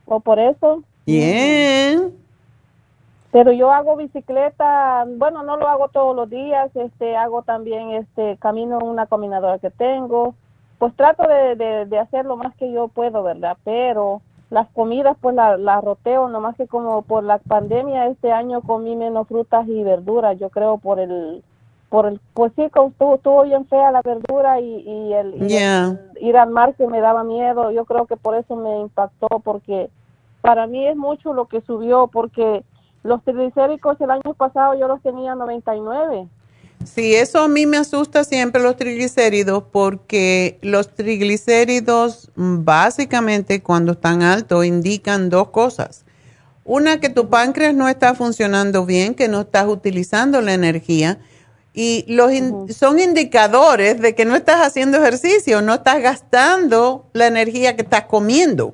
[0.08, 0.84] o por eso.
[1.06, 2.14] Bien.
[3.32, 8.38] Pero yo hago bicicleta, bueno, no lo hago todos los días, este, hago también, este,
[8.38, 10.34] camino en una caminadora que tengo,
[10.80, 13.58] pues trato de, de, hacer lo más que yo puedo, ¿verdad?
[13.64, 18.62] Pero las comidas, pues las la roteo, nomás que como por la pandemia este año
[18.62, 21.44] comí menos frutas y verduras, yo creo por el,
[21.90, 26.50] por el, pues sí, estuvo, estuvo bien fea la verdura y, y, el, ir al
[26.50, 29.90] mar que me daba miedo, yo creo que por eso me impactó, porque
[30.42, 32.64] para mí es mucho lo que subió porque
[33.04, 36.28] los triglicéridos el año pasado yo los tenía 99.
[36.84, 44.22] Sí, eso a mí me asusta siempre los triglicéridos porque los triglicéridos básicamente cuando están
[44.22, 46.06] altos indican dos cosas.
[46.64, 51.18] Una, que tu páncreas no está funcionando bien, que no estás utilizando la energía.
[51.80, 52.32] Y los
[52.76, 58.06] son indicadores de que no estás haciendo ejercicio, no estás gastando la energía que estás
[58.06, 58.74] comiendo.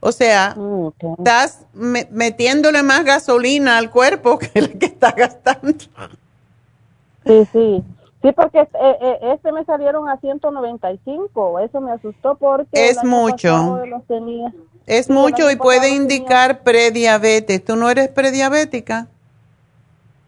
[0.00, 5.78] O sea, mm, estás metiéndole más gasolina al cuerpo que el que está gastando.
[7.24, 7.82] Sí, sí.
[8.20, 8.68] Sí, porque eh,
[9.00, 11.60] eh, este me salieron a 195.
[11.60, 12.68] Eso me asustó porque...
[12.90, 13.80] Es mucho.
[14.84, 17.64] Es mucho y puede indicar prediabetes.
[17.64, 19.08] ¿Tú no eres prediabética?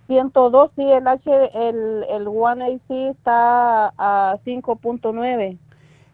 [0.08, 5.58] 102, sí, el H, el, el 1AC está a 5.9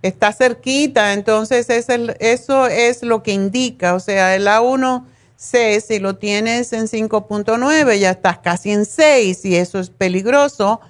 [0.05, 5.99] está cerquita, entonces es el, eso es lo que indica, o sea, el A1C, si
[5.99, 10.83] lo tienes en 5.9, ya estás casi en 6 y eso es peligroso,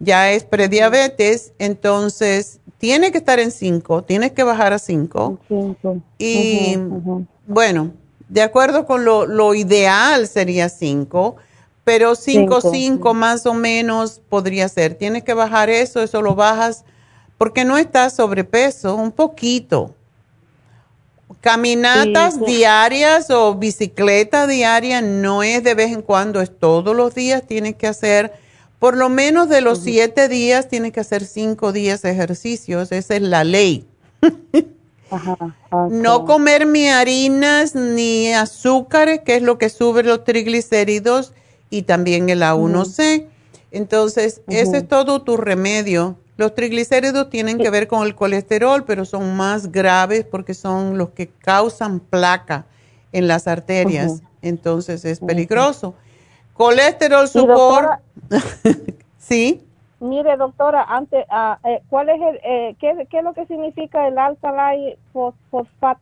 [0.00, 5.38] ya es prediabetes, entonces tiene que estar en 5, tienes que bajar a 5.
[6.18, 6.76] Y
[7.46, 7.92] bueno,
[8.28, 11.36] de acuerdo con lo, lo ideal sería 5,
[11.88, 14.94] pero 5, 5 más o menos podría ser.
[14.94, 16.84] Tienes que bajar eso, eso lo bajas
[17.38, 19.94] porque no estás sobrepeso, un poquito.
[21.40, 27.46] Caminatas diarias o bicicleta diaria no es de vez en cuando, es todos los días.
[27.46, 28.34] Tienes que hacer,
[28.78, 32.92] por lo menos de los siete días, tienes que hacer cinco días ejercicios.
[32.92, 33.88] Esa es la ley.
[35.90, 41.32] No comer ni harinas ni azúcares, que es lo que sube los triglicéridos
[41.70, 43.26] y también el A1C.
[43.70, 46.16] Entonces, ese es todo tu remedio.
[46.36, 51.10] Los triglicéridos tienen que ver con el colesterol, pero son más graves porque son los
[51.10, 52.66] que causan placa
[53.12, 54.22] en las arterias.
[54.40, 55.94] Entonces es peligroso.
[56.54, 58.00] Colesterol support.
[59.18, 59.64] sí.
[60.00, 64.16] Mire, doctora, antes, ah, eh, ¿cuál es el, eh, qué, es lo que significa el
[64.16, 65.98] alkali fosfat,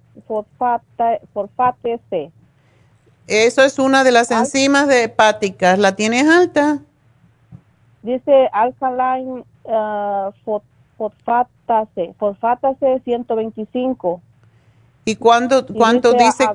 [1.33, 2.31] fosfate C?
[3.27, 5.79] Eso es una de las enzimas de hepáticas.
[5.79, 6.79] ¿La tienes alta?
[8.03, 10.31] Dice alkaline uh,
[10.97, 14.20] fosfatase, fosfatase 125.
[15.05, 16.47] ¿Y cuándo, cuánto dice?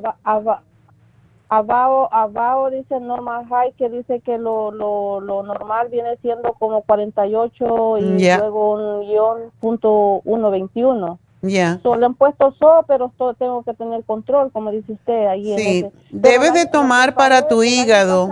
[1.54, 6.82] Abajo, abajo dice normal high, que dice que lo, lo, lo normal viene siendo como
[6.84, 11.20] 48 y luego un guion punto 121.
[11.42, 11.80] Ya.
[11.84, 15.56] le han puesto so, pero tengo que tener control, como dice usted ahí.
[15.58, 18.30] Sí, debes de tomar para tu hígado.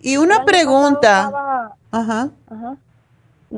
[0.00, 1.72] y una pregunta.
[1.92, 2.30] Ajá.
[2.50, 2.76] Ajá.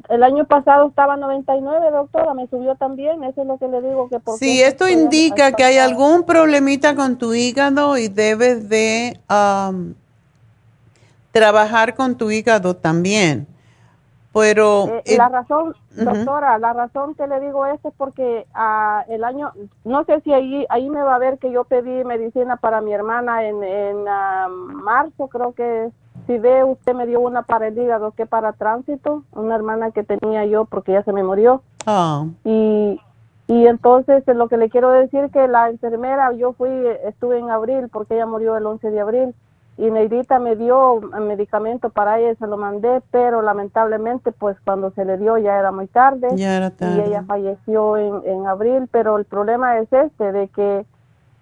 [0.08, 4.08] El año pasado estaba 99, doctora, me subió también, eso es lo que le digo
[4.08, 9.20] que por Sí, esto indica que hay algún problemita con tu hígado y debes de
[11.30, 13.46] trabajar con tu hígado también.
[14.34, 19.22] Pero eh, la razón, doctora, la razón que le digo esto es porque uh, el
[19.22, 19.52] año,
[19.84, 22.92] no sé si ahí ahí me va a ver que yo pedí medicina para mi
[22.92, 25.90] hermana en, en ah, marzo, creo que
[26.26, 30.02] si ve, usted me dio una para el hígado que para tránsito, una hermana que
[30.02, 31.62] tenía yo porque ya se me murió.
[31.86, 32.24] Ah.
[32.44, 33.00] Y,
[33.46, 36.70] y entonces lo que le quiero decir que la enfermera, yo fui,
[37.04, 39.34] estuve en abril porque ella murió el 11 de abril
[39.76, 45.04] y Neidita me dio medicamento para ella, se lo mandé, pero lamentablemente pues cuando se
[45.04, 46.28] le dio ya era muy tarde.
[46.36, 46.96] Ya era tarde.
[46.96, 50.86] Y ella falleció en, en abril, pero el problema es este, de que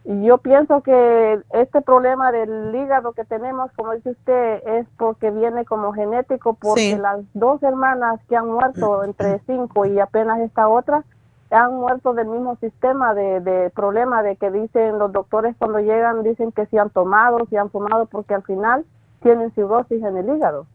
[0.05, 5.65] yo pienso que este problema del hígado que tenemos, como dice usted, es porque viene
[5.65, 11.05] como genético, porque las dos hermanas que han muerto entre cinco y apenas esta otra,
[11.53, 16.23] han muerto del mismo sistema de, de problema de que dicen los doctores cuando llegan,
[16.23, 18.85] dicen que si han tomado, si han fumado, porque al final
[19.23, 20.67] tienen cirrosis en el hígado.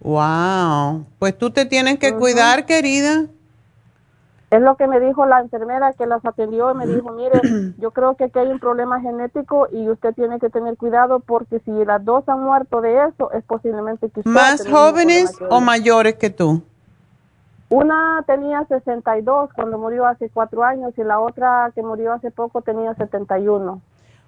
[0.00, 3.26] Wow, pues tú te tienes que cuidar, querida.
[4.50, 7.40] Es lo que me dijo la enfermera que las atendió y me dijo, mire,
[7.78, 11.60] yo creo que aquí hay un problema genético y usted tiene que tener cuidado porque
[11.60, 14.22] si las dos han muerto de eso, es posiblemente que.
[14.24, 16.62] ¿Más jóvenes o mayores que tú?
[17.70, 22.62] Una tenía 62 cuando murió hace cuatro años y la otra que murió hace poco
[22.62, 23.82] tenía 71.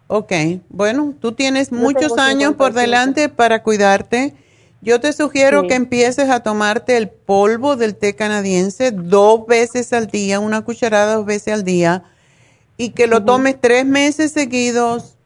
[0.09, 0.33] Ok,
[0.69, 4.35] bueno, tú tienes muchos años por delante para cuidarte.
[4.83, 10.09] Yo te sugiero que empieces a tomarte el polvo del té canadiense dos veces al
[10.09, 12.03] día, una cucharada dos veces al día,
[12.77, 15.17] y que lo tomes tres meses seguidos,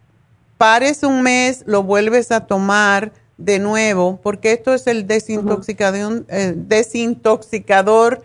[0.59, 6.55] pares un mes, lo vuelves a tomar de nuevo, porque esto es el desintoxicador, eh,
[6.57, 8.23] desintoxicador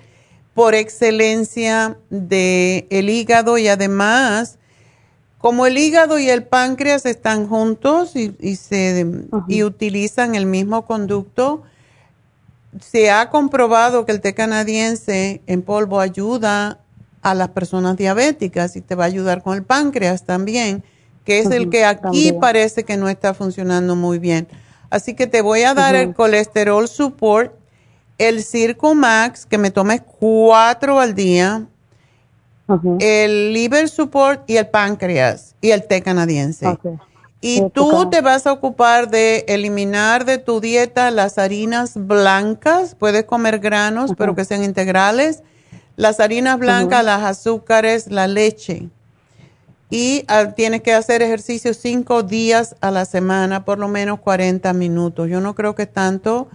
[0.53, 4.59] por excelencia del el hígado y además
[5.39, 9.07] como el hígado y el páncreas están juntos y, se,
[9.47, 11.63] y utilizan el mismo conducto,
[12.81, 16.79] se ha comprobado que el té canadiense en polvo ayuda
[17.21, 20.83] a las personas diabéticas y te va a ayudar con el páncreas también,
[21.23, 24.47] que es el que aquí parece que no está funcionando muy bien.
[24.89, 27.53] Así que te voy a dar el colesterol support,
[28.17, 31.67] el Circo Max, que me tomes cuatro al día,
[32.99, 36.77] el liver support y el páncreas y el té canadiense.
[37.41, 43.23] Y tú te vas a ocupar de eliminar de tu dieta las harinas blancas, puedes
[43.23, 45.43] comer granos, pero que sean integrales,
[45.95, 48.89] las harinas blancas, las azúcares, la leche.
[49.89, 54.71] Y ah, tienes que hacer ejercicio cinco días a la semana, por lo menos 40
[54.73, 55.29] minutos.
[55.29, 56.47] Yo no creo que tanto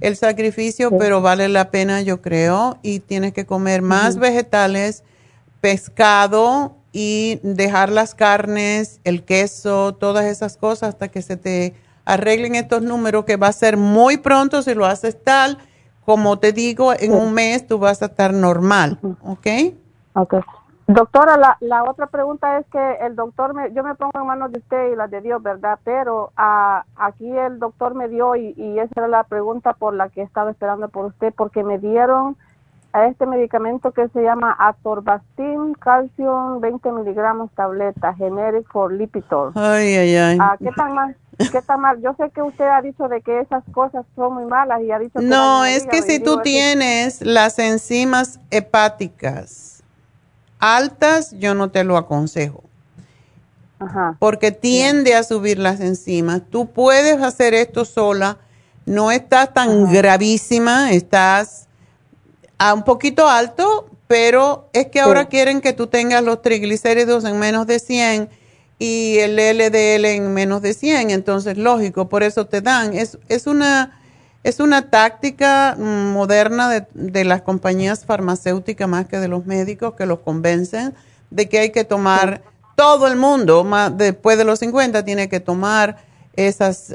[0.00, 2.78] el sacrificio, pero vale la pena, yo creo.
[2.82, 5.04] Y tienes que comer más vegetales
[5.60, 11.74] pescado y dejar las carnes, el queso, todas esas cosas hasta que se te
[12.04, 15.58] arreglen estos números, que va a ser muy pronto si lo haces tal.
[16.06, 19.46] Como te digo, en un mes tú vas a estar normal, ¿ok?
[20.14, 20.36] Ok.
[20.90, 24.50] Doctora, la, la otra pregunta es que el doctor, me, yo me pongo en manos
[24.52, 25.78] de usted y las de Dios, ¿verdad?
[25.84, 30.08] Pero ah, aquí el doctor me dio, y, y esa era la pregunta por la
[30.08, 32.38] que estaba esperando por usted, porque me dieron
[32.94, 39.52] a este medicamento que se llama Atorbastin Calcium 20 miligramos tableta, generic for Lipitor.
[39.56, 40.38] Ay, ay, ay.
[40.40, 41.14] Ah, ¿Qué tan mal?
[41.36, 42.00] ¿Qué tan mal?
[42.00, 44.98] Yo sé que usted ha dicho de que esas cosas son muy malas y ha
[44.98, 45.26] dicho que...
[45.26, 49.77] No, es que si tú tienes las enzimas hepáticas
[50.58, 52.64] altas, yo no te lo aconsejo.
[53.78, 54.16] Ajá.
[54.18, 56.42] Porque tiende a subir las enzimas.
[56.50, 58.38] Tú puedes hacer esto sola,
[58.86, 61.66] no estás tan gravísima, estás
[62.58, 67.38] a un poquito alto, pero es que ahora quieren que tú tengas los triglicéridos en
[67.38, 68.28] menos de 100
[68.78, 72.94] y el LDL en menos de 100, entonces lógico, por eso te dan.
[72.94, 74.00] Es, es, una,
[74.42, 80.06] es una táctica moderna de, de, las compañías farmacéuticas más que de los médicos que
[80.06, 80.94] los convencen
[81.30, 82.42] de que hay que tomar,
[82.76, 85.98] todo el mundo más, después de los 50 tiene que tomar
[86.36, 86.94] esas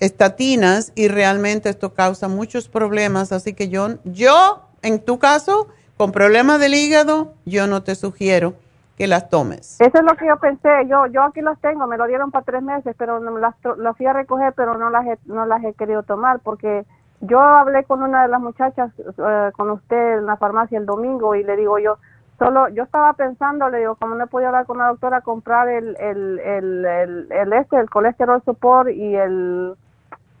[0.00, 6.12] estatinas y realmente esto causa muchos problemas, así que yo, yo, en tu caso, con
[6.12, 8.54] problemas del hígado, yo no te sugiero
[8.96, 9.80] que las tomes.
[9.80, 10.86] Eso es lo que yo pensé.
[10.88, 14.06] Yo yo aquí las tengo, me lo dieron para tres meses, pero las, las fui
[14.06, 16.84] a recoger, pero no las he, no las he querido tomar porque
[17.20, 21.34] yo hablé con una de las muchachas, eh, con usted en la farmacia el domingo
[21.34, 21.98] y le digo yo,
[22.38, 25.68] solo yo estaba pensando, le digo, como no he podido hablar con la doctora, comprar
[25.68, 29.74] el, el, el, el, el este, el colesterol support y el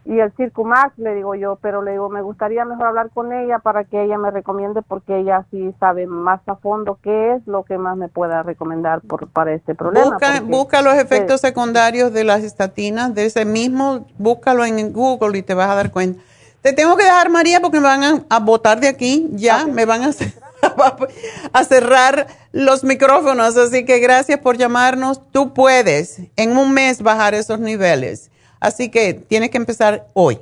[0.08, 3.58] y el Circumax, le digo yo, pero le digo, me gustaría mejor hablar con ella
[3.58, 7.64] para que ella me recomiende porque ella sí sabe más a fondo qué es lo
[7.64, 10.16] que más me pueda recomendar por, para este problema.
[10.44, 15.54] Busca, los efectos secundarios de las estatinas, de ese mismo, búscalo en Google y te
[15.54, 16.22] vas a dar cuenta.
[16.62, 19.86] Te tengo que dejar, María, porque me van a, a botar de aquí, ya, me
[19.86, 20.10] van a,
[21.52, 25.20] a cerrar los micrófonos, así que gracias por llamarnos.
[25.32, 28.30] Tú puedes en un mes bajar esos niveles
[28.60, 30.38] Así que tienes que empezar hoy.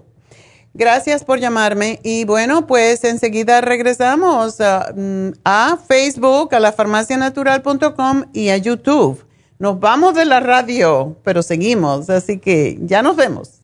[0.76, 8.48] Gracias por llamarme y bueno, pues enseguida regresamos mm, a, Facebook, a la farmacianatural.com y
[8.48, 9.24] a YouTube.
[9.60, 13.63] Nos vamos de la radio, pero seguimos, así que ya nos vemos.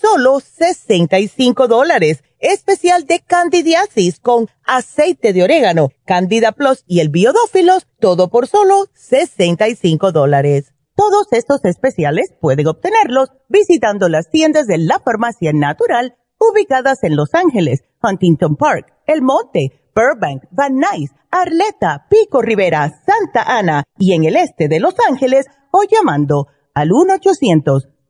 [0.00, 2.22] solo 65 dólares.
[2.38, 8.86] Especial de candidiasis con aceite de orégano, Candida Plus y el biodófilos, todo por solo
[8.94, 10.74] 65 dólares.
[10.94, 17.34] Todos estos especiales pueden obtenerlos visitando las tiendas de la farmacia natural ubicadas en Los
[17.34, 24.24] Ángeles, Huntington Park, El Monte, Burbank, Van Nuys, Arleta, Pico Rivera, Santa Ana y en
[24.24, 26.90] el este de Los Ángeles o llamando al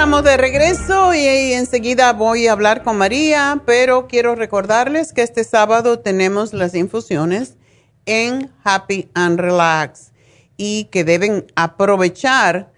[0.00, 5.44] Estamos de regreso y, enseguida voy a hablar con María, pero quiero recordarles que este
[5.44, 7.58] sábado tenemos las infusiones
[8.06, 10.12] en Happy and Relax
[10.56, 12.72] y que deben aprovechar.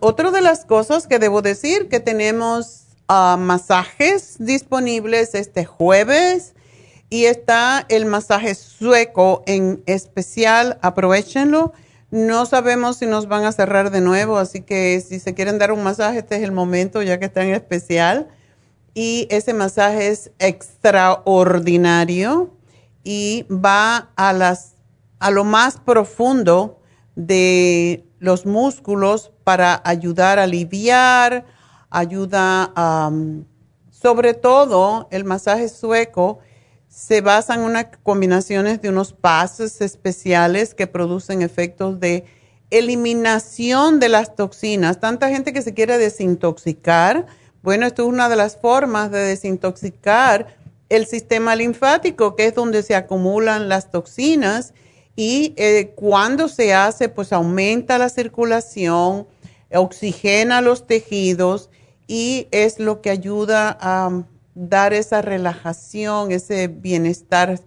[0.00, 6.54] otra de las cosas que debo decir que tenemos ah, masajes disponibles este jueves
[7.08, 11.72] y está el masaje sueco en especial, aprovechenlo
[12.10, 15.72] no sabemos si nos van a cerrar de nuevo, así que si se quieren dar
[15.72, 18.28] un masaje, este es el momento ya que está en especial.
[18.94, 22.54] Y ese masaje es extraordinario
[23.04, 24.76] y va a, las,
[25.18, 26.80] a lo más profundo
[27.14, 31.44] de los músculos para ayudar a aliviar,
[31.90, 33.10] ayuda a,
[33.90, 36.38] sobre todo el masaje sueco
[36.96, 42.24] se basan en unas combinaciones de unos pasos especiales que producen efectos de
[42.70, 44.98] eliminación de las toxinas.
[44.98, 47.26] Tanta gente que se quiere desintoxicar.
[47.62, 50.56] Bueno, esto es una de las formas de desintoxicar
[50.88, 54.72] el sistema linfático, que es donde se acumulan las toxinas.
[55.16, 59.26] Y eh, cuando se hace, pues aumenta la circulación,
[59.70, 61.68] oxigena los tejidos
[62.06, 64.24] y es lo que ayuda a
[64.56, 67.60] dar esa relajación, ese bienestar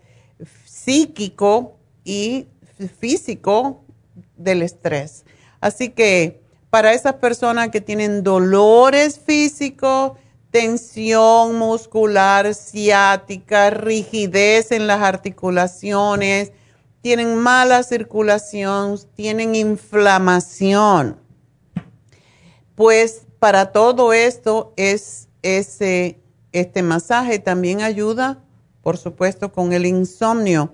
[0.65, 2.47] psíquico y
[2.99, 3.85] físico
[4.35, 5.23] del estrés.
[5.61, 10.13] Así que para esas personas que tienen dolores físicos,
[10.49, 16.51] tensión muscular, ciática, rigidez en las articulaciones,
[17.01, 21.17] tienen mala circulación, tienen inflamación,
[22.73, 26.19] pues para todo esto es ese
[26.51, 28.43] este masaje también ayuda,
[28.81, 30.71] por supuesto, con el insomnio.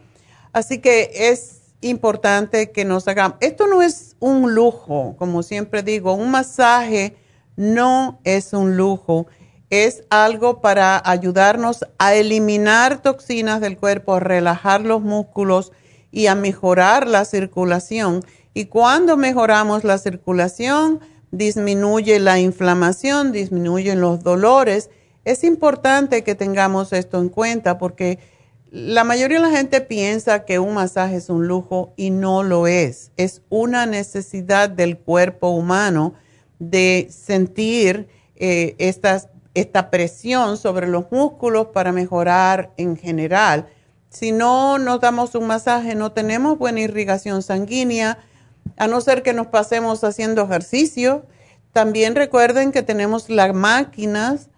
[0.54, 3.38] Así que es importante que nos hagamos.
[3.42, 7.16] Esto no es un lujo, como siempre digo, un masaje
[7.56, 9.28] no es un lujo,
[9.70, 15.72] es algo para ayudarnos a eliminar toxinas del cuerpo, a relajar los músculos
[16.12, 18.22] y a mejorar la circulación.
[18.54, 21.02] Y cuando mejoramos la circulación,
[21.32, 24.90] disminuye la inflamación, disminuyen los dolores
[25.26, 28.20] es importante que tengamos esto en cuenta porque
[28.72, 32.68] la mayoría de la gente piensa que un masaje es un lujo y no lo
[32.68, 33.12] es.
[33.18, 36.14] Es una necesidad del cuerpo humano
[36.60, 43.68] de sentir eh, esta presión sobre los músculos para mejorar en general.
[44.10, 48.20] Si no nos damos un masaje, no tenemos buena irrigación sanguínea,
[48.78, 51.26] a no ser que nos pasemos haciendo ejercicio.
[51.72, 54.50] También recuerden que tenemos las máquinas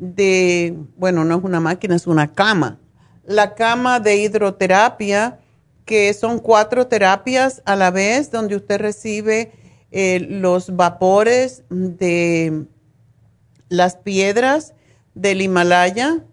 [0.00, 2.78] de, bueno, no es una máquina, es una cama.
[3.24, 5.38] La cama de hidroterapia,
[5.84, 9.52] que son cuatro terapias a la vez, donde usted recibe
[9.92, 12.64] eh, los vapores de
[13.68, 14.72] las piedras
[15.14, 16.24] del Himalaya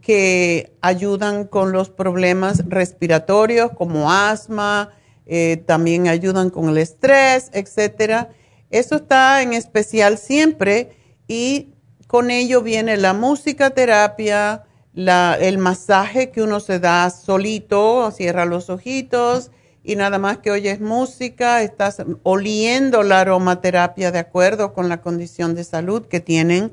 [0.00, 4.90] que ayudan con los problemas respiratorios como asma,
[5.26, 8.30] eh, también ayudan con el estrés, etcétera.
[8.70, 10.90] Eso está en especial siempre
[11.26, 11.72] y
[12.06, 18.70] con ello viene la música terapia, el masaje que uno se da solito, cierra los
[18.70, 19.50] ojitos
[19.82, 25.54] y nada más que oyes música, estás oliendo la aromaterapia de acuerdo con la condición
[25.54, 26.72] de salud que tienen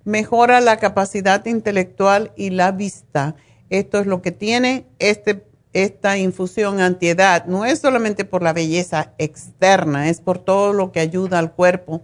[0.03, 3.35] Mejora la capacidad intelectual y la vista.
[3.69, 7.45] Esto es lo que tiene este, esta infusión antiedad.
[7.45, 12.01] No es solamente por la belleza externa, es por todo lo que ayuda al cuerpo.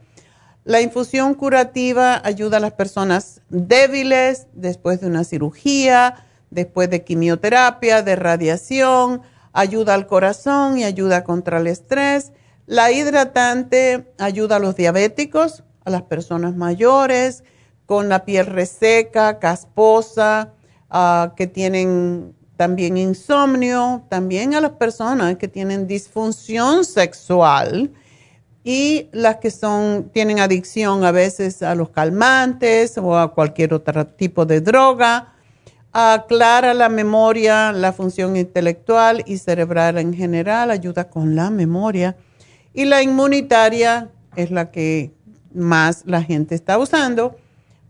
[0.64, 8.04] La infusión curativa ayuda a las personas débiles después de una cirugía, después de quimioterapia,
[8.04, 9.22] de radiación,
[9.54, 12.34] ayuda al corazón y ayuda contra el estrés.
[12.66, 17.46] La hidratante ayuda a los diabéticos, a las personas mayores,
[17.88, 20.54] con la piel reseca, casposa,
[20.92, 27.92] ah, que tienen también insomnio, también a las personas que tienen disfunción sexual
[28.64, 34.06] y las que son, tienen adicción a veces a los calmantes o a cualquier otro
[34.06, 35.34] tipo de droga
[35.94, 42.16] aclara la memoria, la función intelectual y cerebral en general, ayuda con la memoria.
[42.74, 45.12] Y la inmunitaria es la que
[45.56, 47.38] más la gente está usando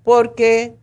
[0.07, 0.77] porque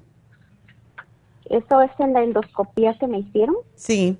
[1.45, 3.55] Eso es en la endoscopía que me hicieron.
[3.75, 4.17] Sí.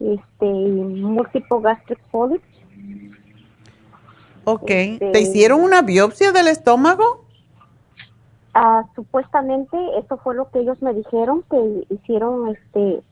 [0.00, 2.44] Este, múltiple gastric polyps.
[4.44, 4.70] Ok.
[4.70, 7.21] Este, ¿Te hicieron una biopsia del estómago?
[8.54, 13.02] Ah, supuestamente eso fue lo que ellos me dijeron, que hicieron este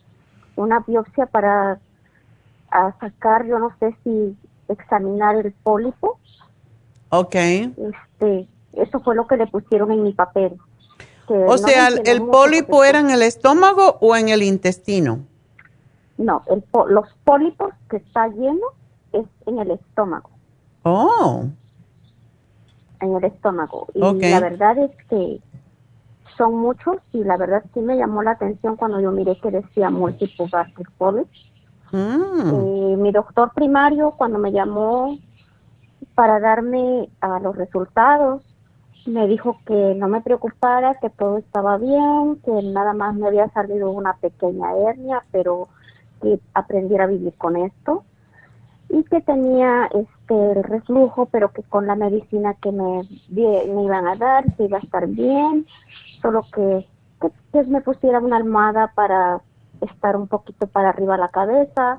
[0.56, 1.80] una biopsia para
[3.00, 4.36] sacar, yo no sé si
[4.68, 6.18] examinar el pólipo.
[7.08, 7.34] Ok.
[7.34, 10.58] Este, eso fue lo que le pusieron en mi papel
[11.46, 15.20] o sea, ¿el pólipo era en el estómago o en el intestino?
[16.18, 18.66] No, el los pólipos que está lleno
[19.12, 20.30] es en el estómago.
[20.82, 21.44] Oh.
[23.00, 23.86] En el estómago.
[23.94, 25.40] Y la verdad es que
[26.36, 29.90] son muchos y la verdad sí me llamó la atención cuando yo miré que decía
[29.90, 31.50] múltiple gastric polyps.
[31.92, 32.92] Mm.
[32.92, 35.18] Eh, mi doctor primario cuando me llamó
[36.14, 38.42] para darme a los resultados
[39.06, 43.48] me dijo que no me preocupara, que todo estaba bien, que nada más me había
[43.50, 45.68] salido una pequeña hernia, pero
[46.22, 48.04] que aprendiera a vivir con esto
[48.90, 54.06] y que tenía este el reflujo, pero que con la medicina que me, me iban
[54.06, 55.66] a dar se iba a estar bien,
[56.20, 56.86] solo que,
[57.52, 59.40] que, me pusiera una almohada para
[59.80, 61.96] estar un poquito para arriba la cabeza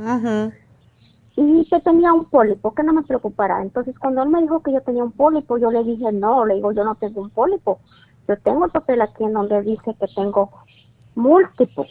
[1.35, 3.61] y que tenía un pólipo, que no me preocupara.
[3.61, 6.55] Entonces, cuando él me dijo que yo tenía un pólipo, yo le dije, no, le
[6.55, 7.79] digo, yo no tengo un pólipo.
[8.27, 10.51] Yo tengo el papel aquí en donde dice que tengo
[11.15, 11.89] múltiples,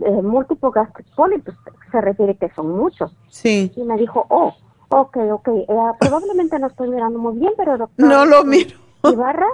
[0.00, 1.54] eh, múltiples gastric pólipos.
[1.90, 3.14] Se refiere que son muchos.
[3.28, 3.72] Sí.
[3.76, 4.54] Y me dijo, oh,
[4.88, 5.66] ok, ok, eh,
[5.98, 8.08] probablemente no estoy mirando muy bien, pero doctor.
[8.08, 8.78] No lo miro.
[9.04, 9.48] Ibarra,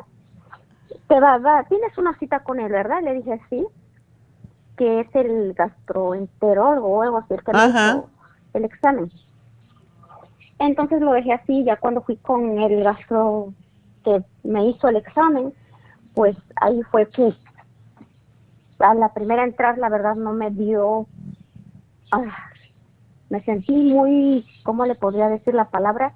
[1.09, 3.03] te va, va, tienes una cita con él, ¿verdad?
[3.03, 3.67] Le dije, sí,
[4.77, 8.05] que es el gastroenterólogo o algo así, el que Ajá
[8.55, 9.11] el examen.
[10.59, 13.53] Entonces lo dejé así, ya cuando fui con el gastro
[14.05, 15.53] que me hizo el examen,
[16.15, 17.33] pues ahí fue que
[18.79, 21.07] a la primera entrar la verdad no me dio,
[22.13, 22.51] ah,
[23.31, 26.15] me sentí muy, ¿cómo le podría decir la palabra?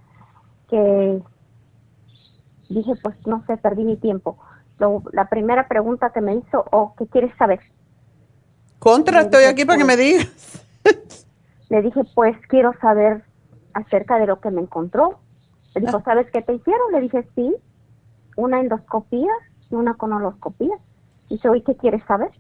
[0.68, 1.20] Que
[2.68, 4.38] dije, pues no sé, perdí mi tiempo.
[5.12, 7.60] la primera pregunta que me hizo, o oh, ¿qué quieres saber?
[8.78, 10.66] Contra, estoy aquí para que me pues, digas.
[11.68, 13.22] le dije, pues quiero saber
[13.74, 15.20] acerca de lo que me encontró.
[15.74, 16.02] Le dijo, ah.
[16.04, 16.92] ¿sabes qué te hicieron?
[16.92, 17.54] Le dije, sí,
[18.36, 19.30] una endoscopía
[19.70, 20.74] y una conoloscopía.
[21.28, 22.30] Dice, ¿y qué quieres saber?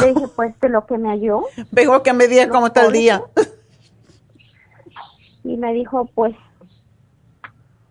[0.00, 1.44] Le dije, pues de lo que me halló.
[1.70, 3.22] Vengo que me diga cómo está el día.
[5.44, 6.34] Y me dijo, pues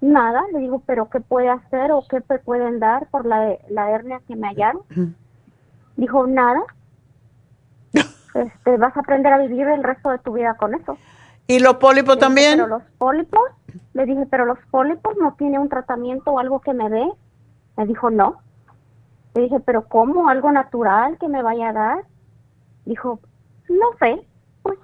[0.02, 0.42] nada.
[0.54, 4.22] Le digo, ¿pero qué puede hacer o qué me pueden dar por la, la hernia
[4.28, 4.82] que me hallaron?
[5.96, 6.62] Dijo, nada.
[8.36, 10.98] Este, vas a aprender a vivir el resto de tu vida con eso.
[11.48, 12.58] ¿Y los pólipos también?
[12.58, 13.42] pero los pólipos,
[13.94, 17.12] le dije, pero los pólipos no tiene un tratamiento o algo que me dé.
[17.76, 18.40] Me dijo, no.
[19.36, 20.30] Le dije, pero ¿cómo?
[20.30, 22.06] ¿Algo natural que me vaya a dar?
[22.86, 23.20] Dijo,
[23.70, 24.22] no sé.
[24.64, 24.80] Pues,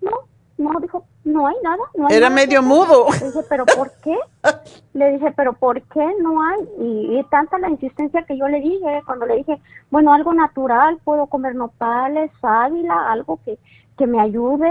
[0.00, 0.10] no,
[0.58, 1.82] no, dijo, no hay nada.
[1.94, 3.06] No Era medio mudo.
[3.20, 4.16] Le dije, pero ¿por qué?
[4.92, 6.60] le dije, pero ¿por qué no hay?
[6.78, 9.60] Y, y, tanta la insistencia que yo le dije, cuando le dije,
[9.90, 13.58] bueno, algo natural, puedo comer nopales, sábila, algo que,
[13.98, 14.70] que me ayude.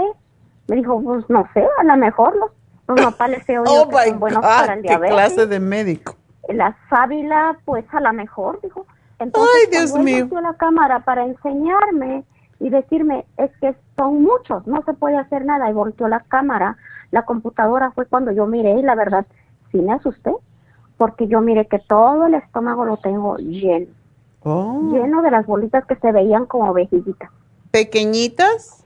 [0.68, 2.50] Me dijo, pues no sé, a lo mejor los,
[2.88, 5.10] los nopales se oyen oh son buenos para el diabetes.
[5.10, 6.16] ¿Qué clase de médico?
[6.48, 8.86] La sábila, pues a lo mejor, dijo.
[9.18, 10.28] Entonces, Ay, Dios mío.
[10.40, 12.24] la cámara para enseñarme
[12.60, 15.70] y decirme, es que son muchos, no se puede hacer nada.
[15.70, 16.76] Y volteó la cámara,
[17.10, 19.26] la computadora fue cuando yo miré y la verdad,
[19.72, 20.32] sí me asusté,
[20.96, 23.86] porque yo miré que todo el estómago lo tengo lleno.
[24.42, 24.90] Oh.
[24.92, 27.30] Lleno de las bolitas que se veían como vejijitas.
[27.70, 28.84] ¿Pequeñitas?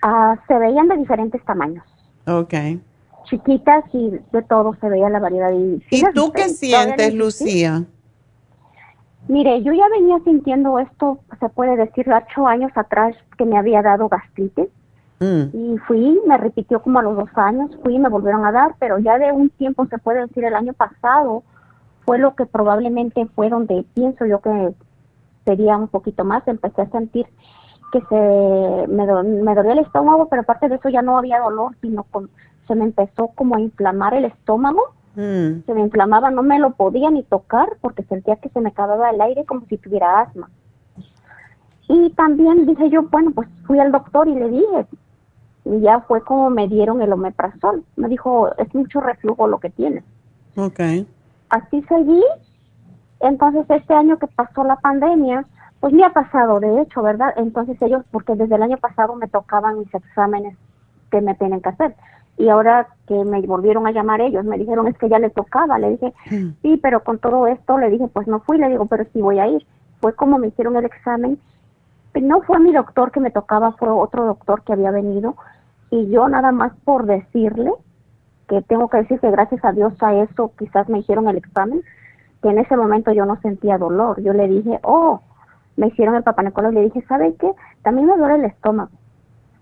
[0.00, 1.84] Ah, se veían de diferentes tamaños.
[2.26, 2.54] Ok.
[3.24, 5.50] Chiquitas y de todo se veía la variedad.
[5.50, 5.82] ¿Y,
[6.14, 7.84] tú qué sientes, Lucía?
[9.26, 13.82] Mire, yo ya venía sintiendo esto, se puede decir, ocho años atrás que me había
[13.82, 14.68] dado gastritis.
[15.20, 15.42] Mm.
[15.52, 18.74] Y fui, me repitió como a los dos años, fui y me volvieron a dar,
[18.78, 21.42] pero ya de un tiempo, se puede decir, el año pasado,
[22.04, 24.74] fue lo que probablemente fue donde pienso yo que
[25.46, 26.46] sería un poquito más.
[26.46, 27.26] Empecé a sentir
[27.92, 31.74] que se me, me dolía el estómago, pero aparte de eso ya no había dolor,
[31.80, 32.28] sino con,
[32.66, 35.64] se me empezó como a inflamar el estómago Mm.
[35.64, 39.10] Se me inflamaba, no me lo podía ni tocar porque sentía que se me acababa
[39.10, 40.50] el aire como si tuviera asma.
[41.88, 44.86] Y también dije yo, bueno, pues fui al doctor y le dije,
[45.64, 47.84] y ya fue como me dieron el omeprazol.
[47.96, 50.04] Me dijo, es mucho reflujo lo que tienes.
[50.56, 50.80] Ok.
[51.50, 52.22] Así seguí.
[53.20, 55.44] Entonces este año que pasó la pandemia,
[55.80, 57.32] pues me ha pasado, de hecho, ¿verdad?
[57.36, 60.56] Entonces ellos, porque desde el año pasado me tocaban mis exámenes
[61.10, 61.94] que me tienen que hacer
[62.36, 65.78] y ahora que me volvieron a llamar ellos, me dijeron es que ya le tocaba,
[65.78, 66.12] le dije,
[66.62, 69.38] sí, pero con todo esto le dije, pues no fui, le digo, pero sí voy
[69.38, 69.64] a ir.
[70.00, 71.38] Fue como me hicieron el examen,
[72.20, 75.36] no fue mi doctor que me tocaba, fue otro doctor que había venido
[75.90, 77.72] y yo nada más por decirle,
[78.48, 81.82] que tengo que decir que gracias a Dios a eso quizás me hicieron el examen,
[82.42, 85.20] que en ese momento yo no sentía dolor, yo le dije, oh,
[85.76, 87.50] me hicieron el papá y le dije, ¿sabe qué?
[87.82, 88.90] También me duele el estómago.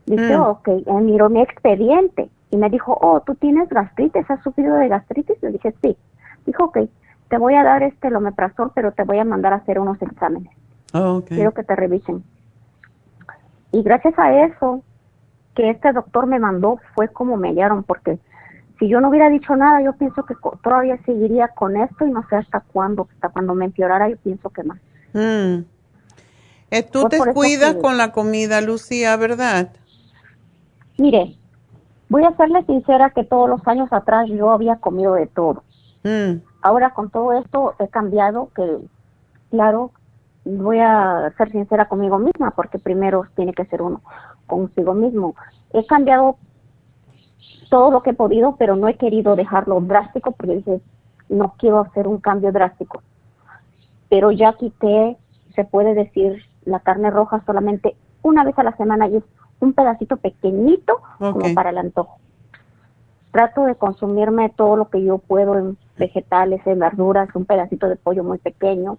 [0.07, 0.40] Dice, mm.
[0.40, 4.30] ok, eh, miró mi expediente y me dijo, oh, ¿tú tienes gastritis?
[4.30, 5.42] ¿Has sufrido de gastritis?
[5.42, 5.96] Le dije, sí.
[6.44, 6.80] Dijo, ok,
[7.28, 10.52] te voy a dar este lomeprazol, pero te voy a mandar a hacer unos exámenes.
[10.92, 12.22] Oh, Quiero que te revisen.
[13.72, 14.82] Y gracias a eso
[15.54, 18.18] que este doctor me mandó fue como me hallaron, porque
[18.78, 22.22] si yo no hubiera dicho nada, yo pienso que todavía seguiría con esto y no
[22.28, 24.78] sé hasta cuándo, hasta cuando me empeorara, yo pienso que más.
[25.14, 25.64] Mm.
[26.70, 29.70] Eh, tú te cuidas con la comida, Lucía, ¿verdad?
[30.98, 31.38] Mire,
[32.12, 35.62] Voy a serle sincera que todos los años atrás yo había comido de todo.
[36.05, 36.43] Mm.
[36.60, 38.80] Ahora con todo esto he cambiado que,
[39.51, 39.93] claro,
[40.44, 44.02] voy a ser sincera conmigo misma porque primero tiene que ser uno
[44.47, 45.34] consigo mismo.
[45.72, 46.36] He cambiado
[47.70, 50.82] todo lo que he podido, pero no he querido dejarlo drástico porque dije,
[51.30, 53.02] no quiero hacer un cambio drástico.
[54.10, 55.16] Pero ya quité,
[55.55, 59.24] se puede decir, la carne roja solamente una vez a la semana y es
[59.62, 62.18] un pedacito pequeñito como para el antojo.
[63.30, 67.97] Trato de consumirme todo lo que yo puedo en vegetales, en verduras, un pedacito de
[67.97, 68.98] pollo muy pequeño,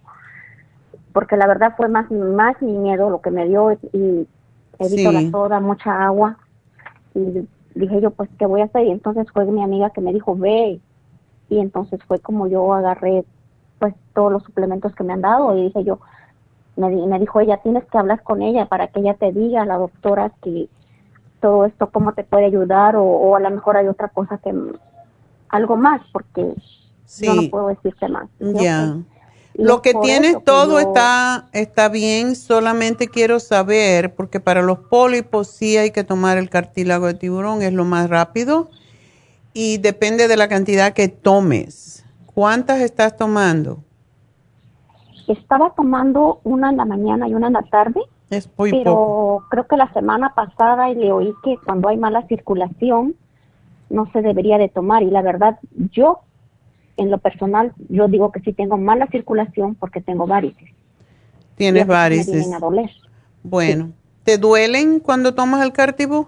[1.12, 4.28] porque la verdad fue más, más mi miedo lo que me dio y
[4.80, 6.38] evito la soda, mucha agua.
[7.14, 7.46] Y
[7.76, 8.88] dije yo, pues, ¿qué voy a hacer?
[8.88, 10.80] Y entonces fue mi amiga que me dijo, ve.
[11.50, 13.26] Y entonces fue como yo agarré,
[13.80, 16.00] pues, todos los suplementos que me han dado y dije yo,
[16.76, 19.78] me, me dijo ella, tienes que hablar con ella para que ella te diga, la
[19.78, 20.68] doctora, que
[21.44, 24.54] todo esto, cómo te puede ayudar o, a lo mejor hay otra cosa que,
[25.50, 26.54] algo más, porque
[27.20, 28.30] yo no puedo decirte más.
[28.40, 28.98] Ya.
[29.54, 35.78] Lo que tienes todo está, está bien, solamente quiero saber, porque para los pólipos sí
[35.78, 38.70] hay que tomar el cartílago de tiburón, es lo más rápido,
[39.54, 42.04] y depende de la cantidad que tomes.
[42.34, 43.84] ¿Cuántas estás tomando?
[45.28, 48.02] Estaba tomando una en la mañana y una en la tarde.
[48.30, 53.16] Es muy pero creo que la semana pasada le oí que cuando hay mala circulación
[53.90, 55.60] no se debería de tomar y la verdad
[55.92, 56.22] yo
[56.98, 60.70] en lo personal, yo digo que sí tengo mala circulación porque tengo varices.
[61.56, 62.52] Tienes varices.
[62.54, 62.90] a doler.
[63.44, 63.92] Bueno,
[64.24, 66.28] ¿te duelen cuando tomas el Cartibú?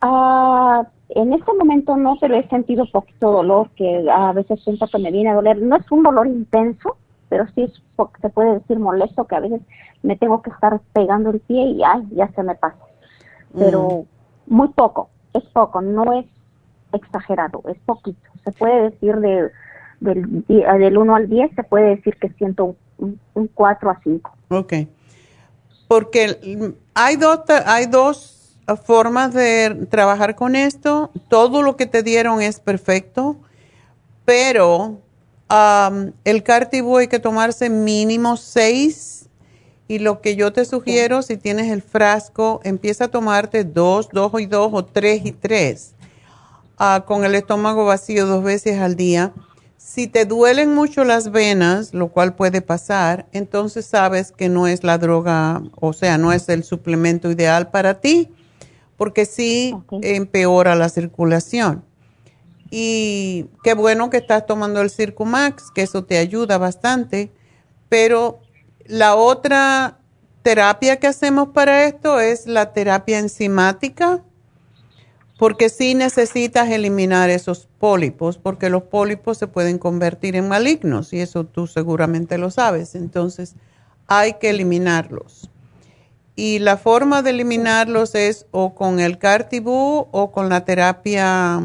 [0.00, 4.98] Ah, en este momento no, pero he sentido poquito dolor que a veces siento que
[4.98, 5.60] me viene a doler.
[5.60, 6.96] No es un dolor intenso,
[7.32, 7.72] pero sí es,
[8.20, 9.62] se puede decir molesto que a veces
[10.02, 12.76] me tengo que estar pegando el pie y ay, ya se me pasa.
[13.58, 14.04] Pero
[14.46, 14.54] mm.
[14.54, 16.26] muy poco, es poco, no es
[16.92, 18.20] exagerado, es poquito.
[18.44, 19.50] Se puede decir de,
[20.00, 23.18] del, del 1 al 10, se puede decir que siento un,
[23.54, 24.30] 4 a 5.
[24.50, 24.74] Ok.
[25.88, 31.10] Porque hay dos, hay dos formas de trabajar con esto.
[31.28, 33.36] Todo lo que te dieron es perfecto,
[34.26, 34.98] pero
[36.24, 39.28] el Cartibú hay que tomarse mínimo 6
[39.88, 44.32] y lo que yo te sugiero, si tienes el frasco, empieza a tomarte dos, dos
[44.40, 45.94] y dos o tres y tres
[46.84, 49.32] Ah, con el estómago vacío dos veces al día.
[49.76, 54.82] Si te duelen mucho las venas, lo cual puede pasar, entonces sabes que no es
[54.82, 58.30] la droga, o sea, no es el suplemento ideal para ti,
[58.96, 61.84] porque sí empeora la circulación.
[62.74, 67.30] Y qué bueno que estás tomando el Circumax, que eso te ayuda bastante,
[67.90, 68.40] pero
[68.86, 69.98] la otra
[70.42, 74.22] terapia que hacemos para esto es la terapia enzimática
[75.38, 81.20] porque sí necesitas eliminar esos pólipos, porque los pólipos se pueden convertir en malignos y
[81.20, 82.94] eso tú seguramente lo sabes.
[82.94, 83.54] Entonces,
[84.06, 85.50] hay que eliminarlos.
[86.36, 91.60] Y la forma de eliminarlos es o con el cartibú o con la terapia,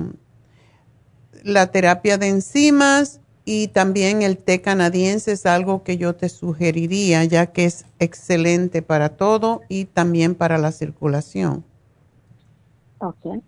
[1.47, 7.23] la terapia de enzimas y también el té canadiense es algo que yo te sugeriría
[7.23, 11.63] ya que es excelente para todo y también para la circulación.
[12.99, 13.41] Okay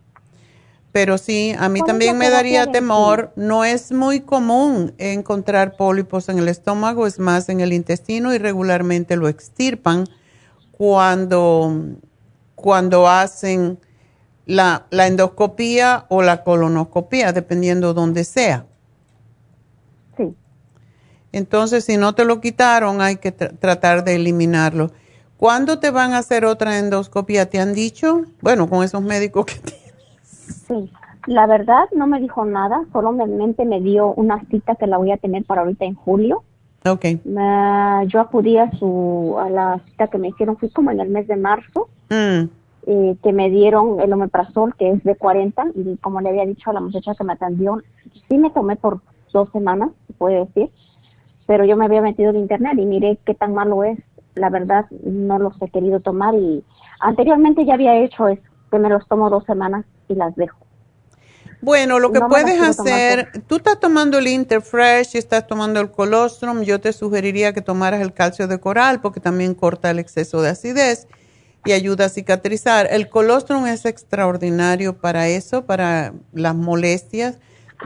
[0.91, 3.31] pero sí, a mí también me daría temor.
[3.35, 8.39] No es muy común encontrar pólipos en el estómago, es más en el intestino y
[8.39, 10.05] regularmente lo extirpan
[10.71, 11.73] cuando,
[12.55, 13.77] cuando hacen
[14.49, 18.65] la, la endoscopía o la colonoscopía, dependiendo dónde sea.
[20.17, 20.33] Sí.
[21.31, 24.89] Entonces, si no te lo quitaron, hay que tratar de eliminarlo.
[25.37, 27.47] ¿Cuándo te van a hacer otra endoscopía?
[27.47, 28.23] ¿Te han dicho?
[28.41, 29.93] Bueno, con esos médicos que tienes.
[30.23, 30.91] Sí,
[31.27, 35.17] la verdad no me dijo nada, solamente me dio una cita que la voy a
[35.17, 36.43] tener para ahorita en julio.
[36.87, 37.05] Ok.
[38.07, 41.27] yo acudí a, su, a la cita que me hicieron, fui como en el mes
[41.27, 42.58] de marzo, mm.
[42.91, 46.71] Eh, que me dieron el omeprazol, que es de 40, y como le había dicho
[46.71, 47.83] a la muchacha que me atendió,
[48.27, 49.01] sí me tomé por
[49.31, 50.71] dos semanas, se puede decir,
[51.45, 53.99] pero yo me había metido en internet y miré qué tan malo es.
[54.33, 56.63] La verdad, no los he querido tomar y
[56.99, 58.41] anteriormente ya había hecho eso,
[58.71, 60.57] que me los tomo dos semanas y las dejo.
[61.61, 66.63] Bueno, lo que puedes hacer, tú estás tomando el Interfresh y estás tomando el colostrum,
[66.63, 70.49] yo te sugeriría que tomaras el calcio de coral porque también corta el exceso de
[70.49, 71.07] acidez
[71.65, 72.87] y ayuda a cicatrizar.
[72.91, 77.37] El colostrum es extraordinario para eso, para las molestias.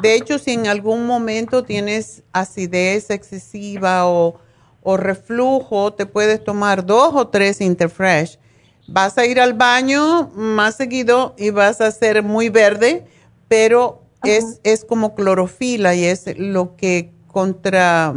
[0.02, 4.40] De hecho, si en algún momento tienes acidez excesiva o,
[4.82, 8.40] o reflujo, te puedes tomar dos o tres Interfresh
[8.88, 13.06] vas a ir al baño más seguido y vas a ser muy verde,
[13.48, 18.14] pero es, es, como clorofila y es lo que contra...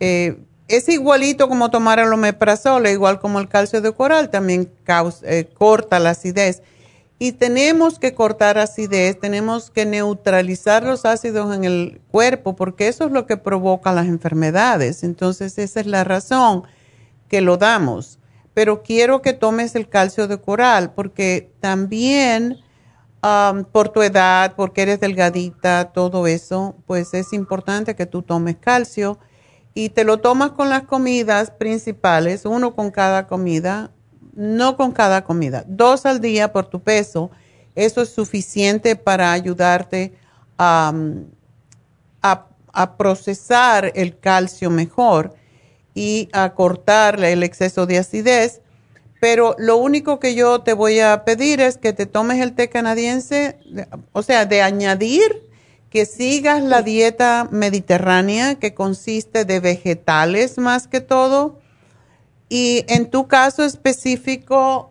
[0.00, 0.38] Eh,
[0.68, 4.70] es igualito como tomar el omeprazol, igual como el calcio de coral, también
[5.22, 6.62] eh, corta la acidez.
[7.18, 13.06] Y tenemos que cortar acidez, tenemos que neutralizar los ácidos en el cuerpo, porque eso
[13.06, 15.02] es lo que provoca las enfermedades.
[15.02, 16.62] Entonces, esa es la razón
[17.28, 18.18] que lo damos
[18.58, 22.58] pero quiero que tomes el calcio de coral porque también
[23.70, 29.20] por tu edad, porque eres delgadita, todo eso, pues es importante que tú tomes calcio
[29.74, 33.90] y te lo tomas con las comidas principales, uno con cada comida,
[34.34, 37.30] no con cada comida, dos al día por tu peso.
[37.74, 40.14] Eso es suficiente para ayudarte
[40.58, 40.92] a,
[42.72, 45.34] a procesar el calcio mejor
[45.94, 48.60] y a cortar el exceso de acidez.
[49.20, 52.68] Pero lo único que yo te voy a pedir es que te tomes el té
[52.68, 53.58] canadiense,
[54.12, 55.47] o sea, de añadir,
[55.90, 61.58] que sigas la dieta mediterránea que consiste de vegetales más que todo
[62.48, 64.90] y en tu caso específico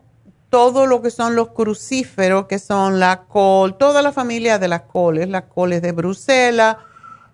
[0.49, 4.83] todo lo que son los crucíferos, que son la col, toda la familia de las
[4.83, 6.77] coles, las coles de Bruselas,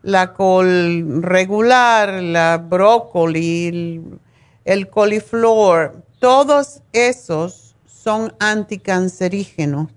[0.02, 4.19] la col regular, la brócoli, el,
[4.65, 9.90] el coliflor, todos esos son anticancerígenos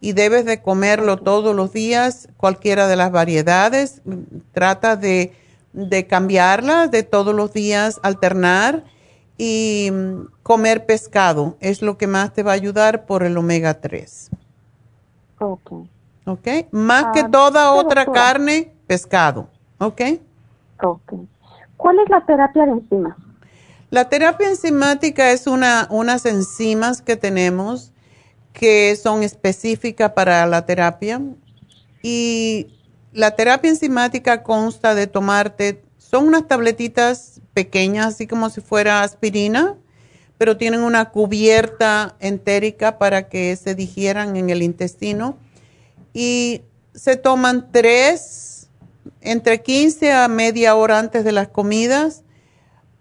[0.00, 4.02] y debes de comerlo todos los días, cualquiera de las variedades.
[4.52, 5.32] Trata de,
[5.72, 8.84] de cambiarlas, de todos los días alternar
[9.36, 9.90] y
[10.42, 11.56] comer pescado.
[11.60, 14.30] Es lo que más te va a ayudar por el omega 3.
[15.38, 15.72] Ok.
[16.26, 16.48] Ok.
[16.70, 19.48] Más que ah, toda otra carne, pescado.
[19.78, 20.00] Ok.
[20.82, 21.14] Ok.
[21.76, 23.16] ¿Cuál es la terapia de enzimas?
[23.90, 27.92] La terapia enzimática es una, unas enzimas que tenemos
[28.52, 31.20] que son específicas para la terapia.
[32.02, 32.68] Y
[33.12, 39.76] la terapia enzimática consta de tomarte, son unas tabletitas pequeñas, así como si fuera aspirina,
[40.38, 45.36] pero tienen una cubierta entérica para que se digieran en el intestino.
[46.12, 46.62] Y
[46.94, 48.68] se toman tres,
[49.20, 52.22] entre 15 a media hora antes de las comidas.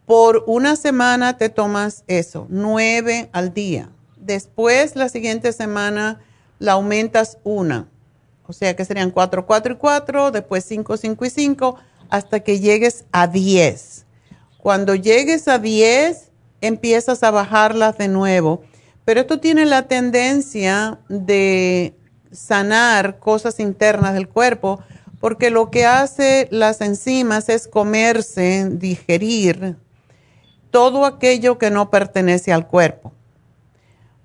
[0.05, 3.89] Por una semana te tomas eso, nueve al día
[4.29, 6.19] Después, la siguiente semana,
[6.59, 7.87] la aumentas una.
[8.45, 11.75] O sea que serían 4, 4 y 4, después 5, 5 y 5,
[12.11, 14.05] hasta que llegues a 10.
[14.59, 16.29] Cuando llegues a 10,
[16.61, 18.61] empiezas a bajarlas de nuevo.
[19.03, 21.95] Pero esto tiene la tendencia de
[22.31, 24.79] sanar cosas internas del cuerpo,
[25.19, 29.75] porque lo que hace las enzimas es comerse, digerir
[30.69, 33.11] todo aquello que no pertenece al cuerpo.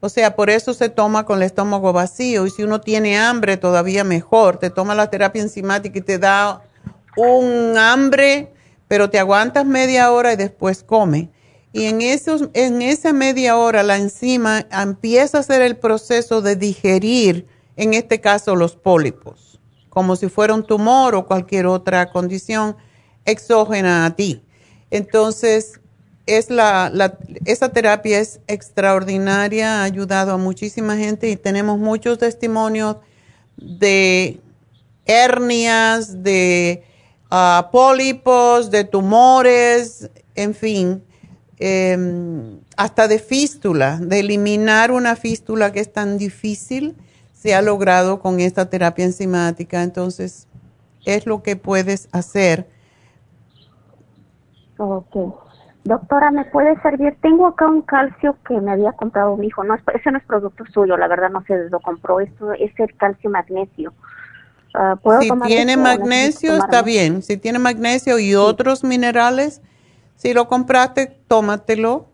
[0.04, 2.44] O sea, por eso se toma con el estómago vacío.
[2.44, 4.58] Y si uno tiene hambre, todavía mejor.
[4.58, 6.62] Te toma la terapia enzimática y te da
[7.16, 8.52] un hambre,
[8.86, 11.30] pero te aguantas media hora y después come.
[11.72, 17.46] Y en, en esa media hora la enzima empieza a hacer el proceso de digerir,
[17.76, 19.58] en este caso, los pólipos,
[19.88, 22.76] como si fuera un tumor o cualquier otra condición
[23.24, 24.44] exógena a ti.
[24.90, 25.80] Entonces,
[26.26, 32.18] es la, la, esa terapia es extraordinaria, ha ayudado a muchísima gente y tenemos muchos
[32.18, 32.96] testimonios
[33.56, 34.40] de
[35.04, 36.84] hernias, de
[37.30, 41.04] ah, pólipos, de tumores, en fin,
[41.58, 46.96] em, hasta de fístula, de eliminar una fístula que es tan difícil,
[47.34, 49.82] se ha logrado con esta terapia enzimática.
[49.82, 50.46] Entonces,
[51.04, 52.66] es lo que puedes hacer.
[54.78, 55.43] Okay.
[55.84, 57.14] Doctora, ¿me puede servir?
[57.20, 59.62] Tengo acá un calcio que me había comprado mi hijo.
[59.64, 62.20] No, ese no es producto suyo, la verdad no sé lo compró.
[62.20, 63.92] Esto es el calcio magnesio.
[64.72, 67.22] Ah, si tiene magnesio, está bien.
[67.22, 69.60] Si tiene magnesio y otros minerales,
[70.16, 72.06] si lo compraste, tómatelo.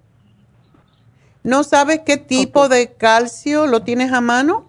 [1.45, 4.65] ¿No sabes qué tipo de calcio lo tienes a mano?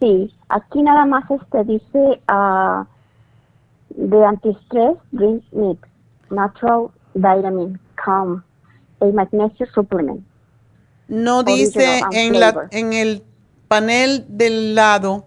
[0.00, 2.84] Sí, aquí nada más este dice uh,
[3.90, 5.78] de antistress drink mix,
[6.30, 8.42] natural vitamin calm,
[9.00, 10.24] el magnesio supplement.
[11.08, 13.24] No dice en, la, en el
[13.68, 15.26] panel del lado,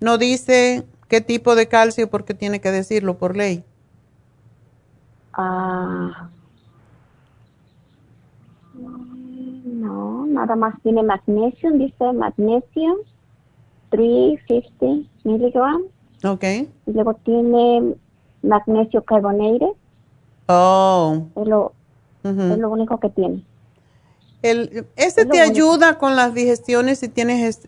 [0.00, 3.64] no dice qué tipo de calcio porque tiene que decirlo por ley.
[5.34, 6.30] Ah,
[8.74, 12.96] no, nada más tiene magnesio, dice magnesio,
[13.90, 15.90] 350 miligramos.
[16.24, 16.44] Ok.
[16.44, 17.94] Y luego tiene
[18.42, 19.68] magnesio carbonated,
[20.48, 21.26] Oh.
[21.36, 21.72] Es lo,
[22.24, 23.44] es lo único que tiene.
[24.42, 27.60] El, ese te ayuda con las digestiones si tienes,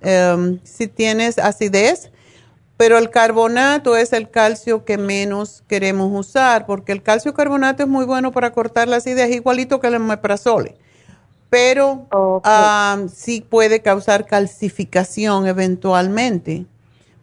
[0.00, 2.10] em, si tienes acidez,
[2.76, 7.88] pero el carbonato es el calcio que menos queremos usar, porque el calcio carbonato es
[7.88, 10.76] muy bueno para cortar la acidez, igualito que el meprazole,
[11.48, 12.06] pero
[13.12, 16.66] sí puede causar calcificación eventualmente.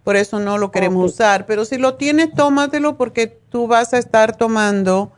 [0.04, 1.46] Por eso no lo queremos usar.
[1.46, 5.12] Pero si lo tienes, tómatelo porque tú vas a estar tomando.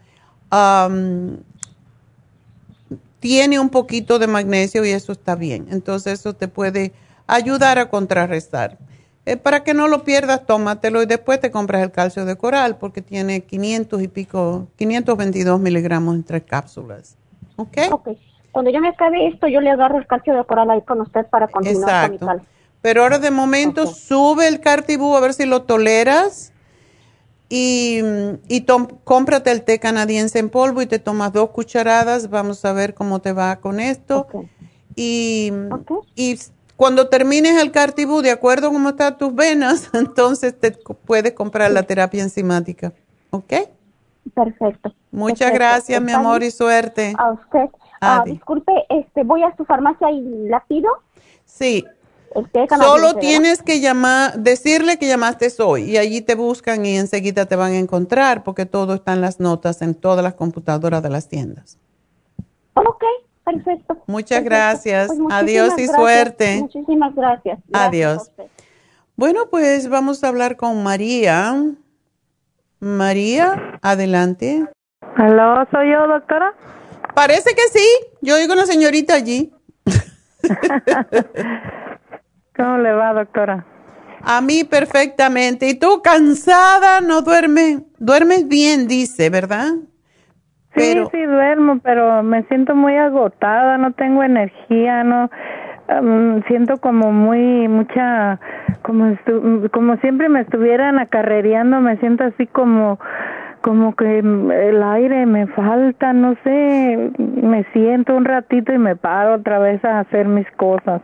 [3.20, 5.68] tiene un poquito de magnesio y eso está bien.
[5.72, 6.94] Entonces eso te puede
[7.28, 8.78] ayudar a contrarrestar.
[9.26, 12.78] Eh, para que no lo pierdas, tómatelo y después te compras el calcio de coral
[12.78, 17.18] porque tiene 500 y pico, 522 miligramos en tres cápsulas.
[17.56, 17.78] ¿Ok?
[17.92, 18.10] Ok.
[18.52, 21.26] Cuando yo me acabe esto, yo le agarro el calcio de coral ahí con usted
[21.26, 22.55] para continuar con mi calcio.
[22.86, 26.54] Pero ahora de momento sube el cartibú a ver si lo toleras
[27.50, 28.00] y,
[28.48, 28.64] y
[29.04, 32.30] cómprate el té canadiense en polvo y te tomas dos cucharadas.
[32.30, 34.28] Vamos a ver cómo te va con esto.
[34.96, 35.52] Y,
[36.16, 36.38] y
[36.76, 41.72] Cuando termines el cartibú, de acuerdo a cómo están tus venas, entonces te puedes comprar
[41.72, 42.94] la terapia enzimática.
[43.32, 43.52] ¿Ok?
[44.36, 44.94] Perfecto.
[45.10, 47.16] Muchas gracias, mi amor, y suerte.
[47.18, 47.66] A usted.
[48.00, 50.92] Ah, disculpe, este, voy a su farmacia y la pido.
[51.46, 51.84] Sí.
[52.78, 57.56] Solo tienes que llamar, decirle que llamaste hoy y allí te buscan y enseguida te
[57.56, 61.30] van a encontrar porque todo está en las notas en todas las computadoras de las
[61.30, 61.80] tiendas.
[62.74, 63.04] Ok,
[63.46, 63.98] perfecto.
[64.08, 65.08] Muchas gracias.
[65.08, 66.58] Pues Adiós y suerte.
[66.58, 67.60] Muchísimas gracias.
[67.72, 68.30] Adiós.
[69.16, 71.56] Bueno, pues vamos a hablar con María.
[72.82, 74.68] María, adelante.
[75.16, 76.54] ¿Aló, soy yo, doctora?
[77.14, 77.88] Parece que sí.
[78.22, 79.54] Yo oigo una señorita allí.
[82.56, 83.66] ¿Cómo le va, doctora?
[84.22, 85.68] A mí perfectamente.
[85.70, 87.02] ¿Y tú cansada?
[87.02, 87.82] ¿No duermes?
[88.00, 89.74] Duermes bien, dice, ¿verdad?
[90.76, 95.30] Sí, sí duermo, pero me siento muy agotada, no tengo energía, no
[96.48, 98.40] siento como muy mucha
[98.82, 99.16] como
[99.72, 103.00] como siempre me estuvieran acarrereando, me siento así como
[103.62, 109.36] como que el aire me falta, no sé, me siento un ratito y me paro
[109.36, 111.02] otra vez a hacer mis cosas.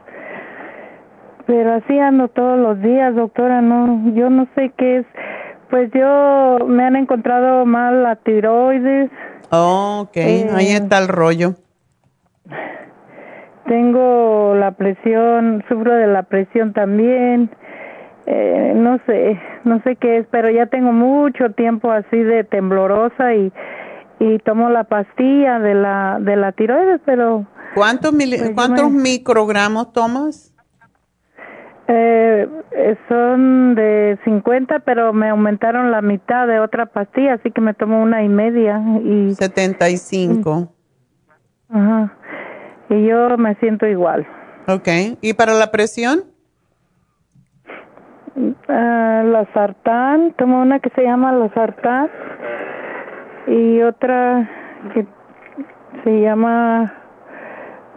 [1.51, 5.05] Pero así ando todos los días, doctora, no, yo no sé qué es.
[5.69, 9.11] Pues yo me han encontrado mal la tiroides.
[9.49, 10.17] Oh, ok,
[10.55, 11.55] ahí está el rollo.
[13.65, 17.49] Tengo la presión, sufro de la presión también.
[18.27, 23.35] Eh, no sé, no sé qué es, pero ya tengo mucho tiempo así de temblorosa
[23.35, 23.51] y,
[24.19, 30.50] y tomo la pastilla de la de la tiroides, pero ¿Cuántos pues cuántos microgramos tomas?
[31.93, 32.47] Eh,
[33.09, 38.01] son de 50, pero me aumentaron la mitad de otra pastilla, así que me tomo
[38.01, 38.81] una y media.
[39.03, 40.71] y 75.
[41.69, 42.13] Ajá.
[42.89, 44.25] Y yo me siento igual.
[44.67, 44.87] Ok.
[45.21, 46.23] ¿Y para la presión?
[48.35, 52.09] Uh, la sartán, tomo una que se llama la sartán
[53.47, 54.49] y otra
[54.93, 55.05] que
[56.05, 57.00] se llama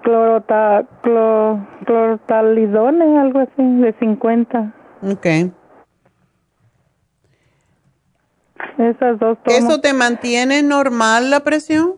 [0.05, 4.73] clorota, clorotalidone, algo así, de 50.
[5.03, 5.27] Ok.
[8.79, 11.95] Esas dos ¿Eso te mantiene normal la presión?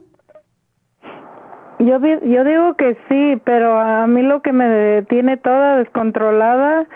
[1.78, 6.86] Yo, yo digo que sí, pero a mí lo que me tiene toda descontrolada,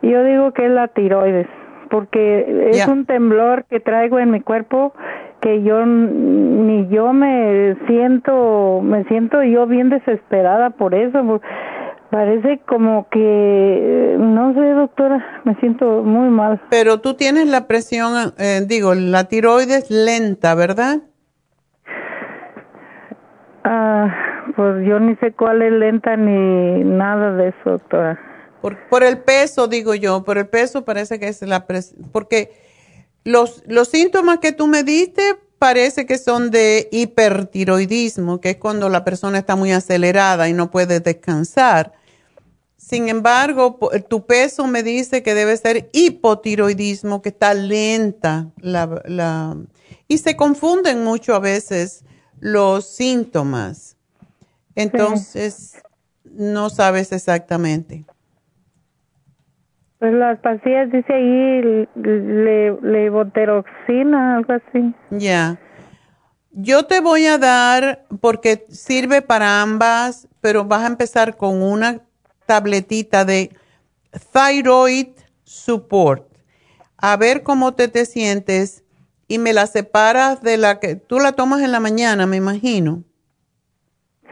[0.00, 1.48] yo digo que es la tiroides,
[1.90, 4.94] porque es un temblor que traigo en mi cuerpo
[5.42, 11.40] que yo ni yo me siento, me siento yo bien desesperada por eso.
[12.10, 16.60] Parece como que, no sé, doctora, me siento muy mal.
[16.70, 20.98] Pero tú tienes la presión, eh, digo, la tiroides lenta, ¿verdad?
[23.64, 24.14] Ah,
[24.54, 28.20] pues yo ni sé cuál es lenta ni nada de eso, doctora.
[28.60, 32.50] Por, por el peso, digo yo, por el peso parece que es la presión, porque
[33.24, 35.22] los, los síntomas que tú me diste
[35.58, 40.70] parece que son de hipertiroidismo, que es cuando la persona está muy acelerada y no
[40.70, 41.92] puede descansar.
[42.76, 43.78] Sin embargo,
[44.08, 49.56] tu peso me dice que debe ser hipotiroidismo, que está lenta la, la,
[50.08, 52.04] y se confunden mucho a veces
[52.40, 53.96] los síntomas.
[54.74, 55.74] Entonces,
[56.24, 58.04] no sabes exactamente.
[60.02, 64.92] Pues las pastillas dice ahí le, levoteroxina, algo así.
[65.10, 65.60] Ya.
[66.50, 72.00] Yo te voy a dar, porque sirve para ambas, pero vas a empezar con una
[72.46, 73.50] tabletita de
[74.32, 75.10] Thyroid
[75.44, 76.26] Support.
[76.96, 78.84] A ver cómo te, te sientes
[79.28, 83.04] y me la separas de la que tú la tomas en la mañana, me imagino.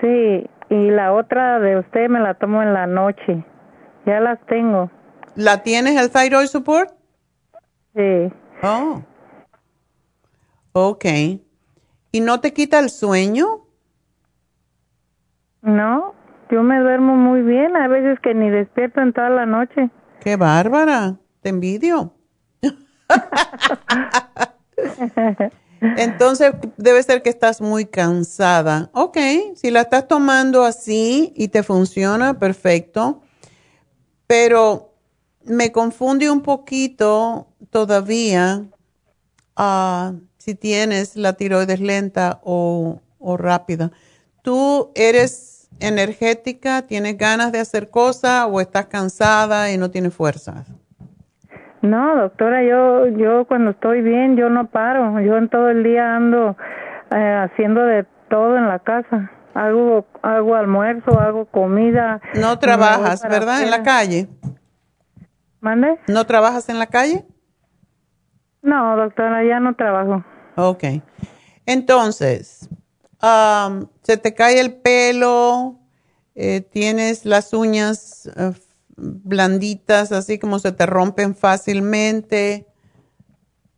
[0.00, 3.44] Sí, y la otra de usted me la tomo en la noche.
[4.04, 4.90] Ya las tengo.
[5.40, 6.92] ¿La tienes el thyroid support?
[7.96, 8.30] Sí.
[8.62, 9.02] Oh.
[10.72, 11.06] Ok.
[12.12, 13.64] ¿Y no te quita el sueño?
[15.62, 16.14] No,
[16.50, 19.88] yo me duermo muy bien, a veces que ni despierto en toda la noche.
[20.20, 22.12] Qué bárbara, te envidio.
[25.80, 28.90] Entonces debe ser que estás muy cansada.
[28.92, 29.16] Ok,
[29.54, 33.22] si la estás tomando así y te funciona, perfecto.
[34.26, 34.89] Pero
[35.44, 38.62] me confunde un poquito todavía
[39.58, 43.90] uh, si tienes la tiroides lenta o, o rápida.
[44.42, 50.66] ¿Tú eres energética, tienes ganas de hacer cosas o estás cansada y no tienes fuerzas?
[51.82, 55.20] No, doctora, yo yo cuando estoy bien, yo no paro.
[55.20, 56.56] Yo en todo el día ando
[57.10, 59.30] eh, haciendo de todo en la casa.
[59.54, 62.20] hago, hago almuerzo, hago comida.
[62.34, 63.62] No trabajas, ¿verdad?
[63.62, 64.28] En la calle.
[65.60, 65.98] ¿Mande?
[66.08, 67.24] ¿No trabajas en la calle?
[68.62, 70.24] No, doctora, ya no trabajo.
[70.56, 70.84] Ok.
[71.66, 72.68] Entonces,
[74.02, 75.78] se te cae el pelo,
[76.34, 78.52] eh, tienes las uñas eh,
[78.96, 82.66] blanditas, así como se te rompen fácilmente,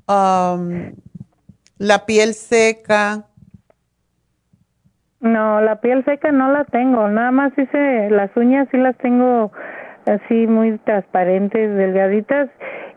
[0.07, 3.27] la piel seca.
[5.21, 9.53] No, la piel seca no la tengo, nada más hice las uñas sí las tengo
[10.07, 12.49] así muy transparentes, delgaditas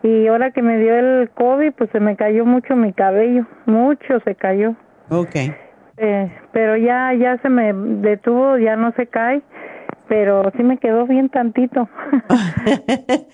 [0.04, 4.20] y ahora que me dio el COVID pues se me cayó mucho mi cabello, mucho
[4.24, 4.76] se cayó.
[5.10, 5.36] Ok.
[5.98, 9.42] Eh, pero ya ya se me detuvo, ya no se cae,
[10.08, 11.90] pero sí me quedó bien tantito.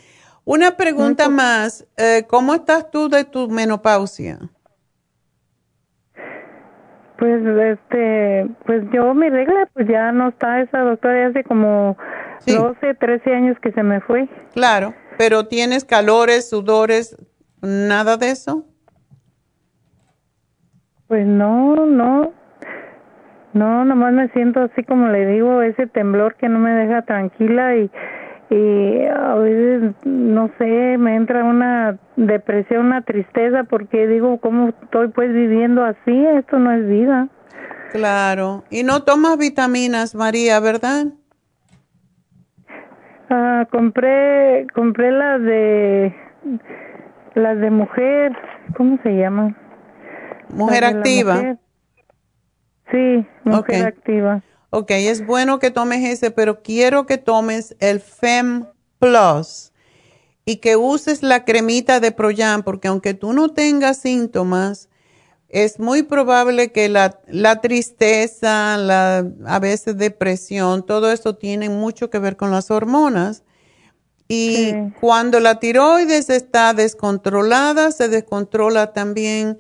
[0.45, 4.39] Una pregunta más, eh, ¿cómo estás tú de tu menopausia?
[7.22, 11.95] Pues, este, pues yo mi regla, pues ya no está esa doctora, hace como
[12.48, 14.27] 12, 13 años que se me fue.
[14.56, 17.15] Claro, pero tienes calores, sudores,
[17.61, 18.65] nada de eso.
[21.07, 22.34] Pues no, no,
[23.53, 27.76] no, nomás me siento así como le digo, ese temblor que no me deja tranquila
[27.76, 27.91] y,
[28.52, 35.07] y a veces, no sé, me entra una depresión, una tristeza porque digo, ¿cómo estoy
[35.07, 36.26] pues viviendo así?
[36.38, 37.30] Esto no es vida.
[37.94, 38.65] Claro.
[38.69, 41.06] Y no tomas vitaminas, María, ¿verdad?
[43.30, 46.14] Ah, compré, compré las de,
[47.36, 48.34] las de mujer,
[48.76, 49.56] ¿cómo se llama?
[50.53, 51.57] Mujer activa.
[52.91, 54.41] Sí, mujer activa.
[54.73, 58.68] Ok, es bueno que tomes ese, pero quiero que tomes el FEM
[58.99, 59.73] Plus
[60.45, 64.88] y que uses la cremita de Proyan, porque aunque tú no tengas síntomas,
[65.49, 72.10] es muy probable que la, la tristeza, la, a veces depresión, todo eso tiene mucho
[72.10, 73.43] que ver con las hormonas.
[74.30, 74.72] Y
[75.02, 79.60] cuando la tiroides está descontrolada, se descontrola también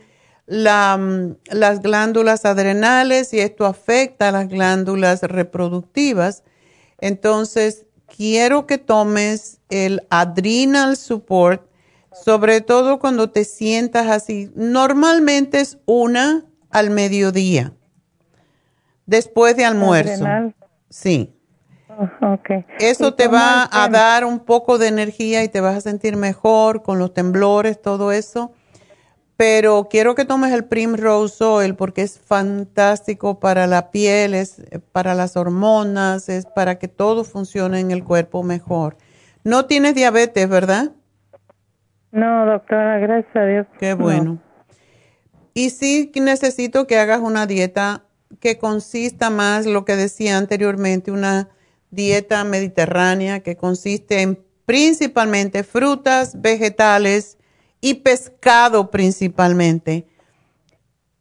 [0.51, 6.43] la, mm, las glándulas adrenales y esto afecta a las glándulas reproductivas.
[6.99, 11.65] Entonces, quiero que tomes el Adrenal Support,
[12.11, 14.51] sobre todo cuando te sientas así.
[14.53, 17.71] Normalmente es una al mediodía,
[19.05, 20.25] después de almuerzo.
[20.89, 21.33] Sí.
[21.87, 22.65] Oh, okay.
[22.79, 26.83] Eso te va a dar un poco de energía y te vas a sentir mejor
[26.83, 28.51] con los temblores, todo eso
[29.37, 34.79] pero quiero que tomes el Primrose Oil porque es fantástico para la piel, es eh,
[34.79, 38.97] para las hormonas, es para que todo funcione en el cuerpo mejor.
[39.43, 40.91] No tienes diabetes, ¿verdad?
[42.11, 43.67] No, doctora, gracias a Dios.
[43.79, 44.39] Qué bueno.
[45.53, 48.03] Y sí necesito que hagas una dieta
[48.39, 51.49] que consista más, lo que decía anteriormente, una
[51.89, 57.37] dieta mediterránea que consiste en principalmente frutas, vegetales,
[57.81, 60.05] y pescado principalmente.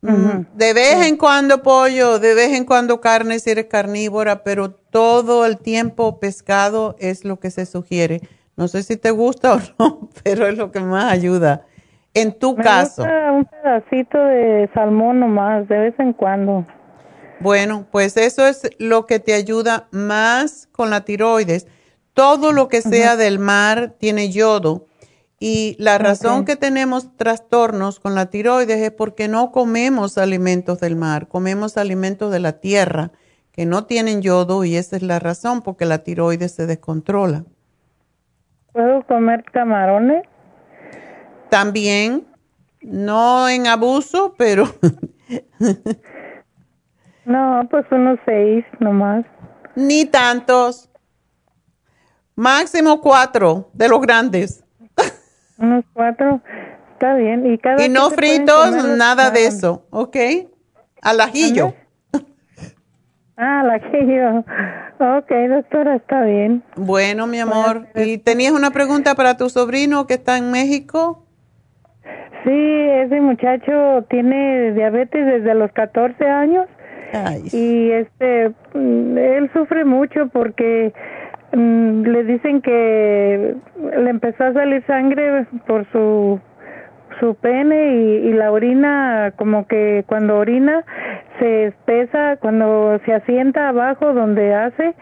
[0.03, 4.71] Mm, de vez en cuando pollo, de vez en cuando carne si eres carnívora, pero
[4.71, 8.21] todo el tiempo pescado es lo que se sugiere.
[8.57, 11.67] No sé si te gusta o no, pero es lo que más ayuda.
[12.13, 13.03] En tu caso.
[13.03, 16.67] Gusta un pedacito de salmón nomás, de vez en cuando.
[17.41, 21.67] Bueno, pues eso es lo que te ayuda más con la tiroides.
[22.13, 24.87] Todo lo que sea del mar tiene yodo
[25.43, 30.97] y la razón que tenemos trastornos con la tiroides es porque no comemos alimentos del
[30.97, 33.11] mar, comemos alimentos de la tierra
[33.51, 37.45] que no tienen yodo y esa es la razón porque la tiroides se descontrola.
[38.75, 40.25] ¿Puedo comer camarones?
[41.49, 42.27] También,
[42.83, 44.65] no en abuso, pero...
[47.25, 49.25] no, pues unos seis nomás.
[49.75, 50.91] Ni tantos.
[52.35, 54.65] Máximo cuatro de los grandes.
[55.61, 56.41] Unos cuatro,
[56.93, 57.47] está bien.
[57.47, 60.17] Y, cada y no fritos, nada de eso, ¿ok?
[61.03, 61.75] Al ajillo.
[63.37, 64.45] Ah, al ajillo.
[64.99, 66.63] Ok, doctora, está bien.
[66.77, 67.87] Bueno, mi amor.
[67.95, 71.25] ¿Y tenías una pregunta para tu sobrino que está en México?
[72.45, 76.67] Sí, ese muchacho tiene diabetes desde los 14 años.
[77.53, 80.93] Y este, mm, él sufre mucho porque
[81.53, 83.57] le dicen que
[83.99, 86.41] le empezó a salir sangre por su
[87.19, 87.95] su pene
[88.25, 90.85] y, la orina como que cuando orina
[91.39, 94.95] se espesa cuando se asienta abajo donde hace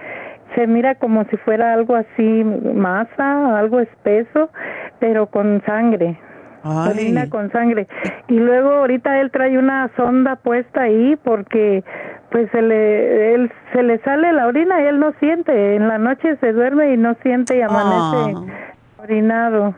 [0.56, 4.50] se mira como si fuera algo así masa algo espeso
[4.98, 6.18] pero con sangre.
[6.64, 7.86] Orina con sangre.
[8.28, 11.84] Y luego ahorita él trae una sonda puesta ahí porque
[12.30, 15.76] pues se le, él, se le sale la orina y él no siente.
[15.76, 19.02] En la noche se duerme y no siente y amanece ah.
[19.02, 19.74] orinado.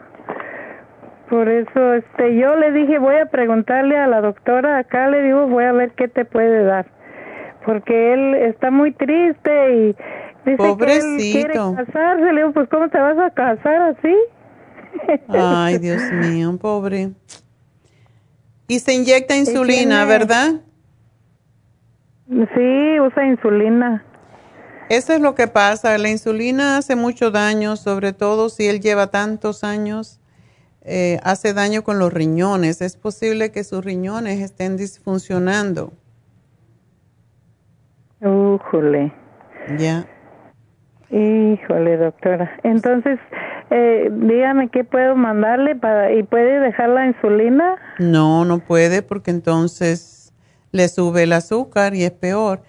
[1.29, 5.47] Por eso, este, yo le dije, voy a preguntarle a la doctora acá, le digo,
[5.47, 6.87] voy a ver qué te puede dar.
[7.65, 9.97] Porque él está muy triste y
[10.45, 12.33] dice que él quiere casarse.
[12.33, 14.17] Le digo, pues, ¿cómo te vas a casar así?
[15.29, 17.11] Ay, Dios mío, pobre.
[18.67, 20.55] Y se inyecta insulina, ¿verdad?
[22.31, 24.05] Sí, usa insulina.
[24.89, 25.99] Eso es lo que pasa.
[25.99, 30.21] La insulina hace mucho daño, sobre todo si él lleva tantos años.
[30.83, 32.81] Eh, hace daño con los riñones.
[32.81, 35.93] Es posible que sus riñones estén disfuncionando.
[38.21, 39.13] Híjole.
[39.77, 40.07] Ya.
[41.11, 42.51] Híjole, doctora.
[42.63, 43.19] Entonces,
[43.71, 47.77] eh, dígame qué puedo mandarle para y puede dejar la insulina.
[47.99, 50.20] No, no puede porque entonces
[50.73, 52.63] le sube el azúcar y es peor.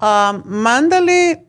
[0.00, 1.44] Ah, mándale,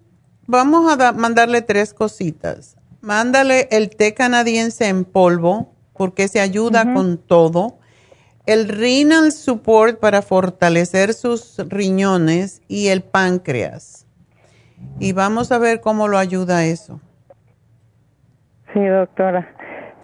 [0.48, 2.76] vamos a mandarle tres cositas.
[3.02, 7.78] Mándale el té canadiense en polvo porque se ayuda con todo.
[8.46, 14.08] El renal support para fortalecer sus riñones y el páncreas.
[15.00, 17.00] Y vamos a ver cómo lo ayuda eso.
[18.74, 19.48] Sí, doctora.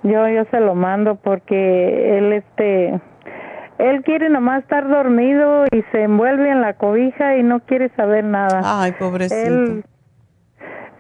[0.04, 3.02] Yo yo se lo mando porque él este
[3.78, 8.24] él quiere nomás estar dormido y se envuelve en la cobija y no quiere saber
[8.24, 8.62] nada.
[8.64, 9.42] Ay, pobrecito.
[9.42, 9.84] Él,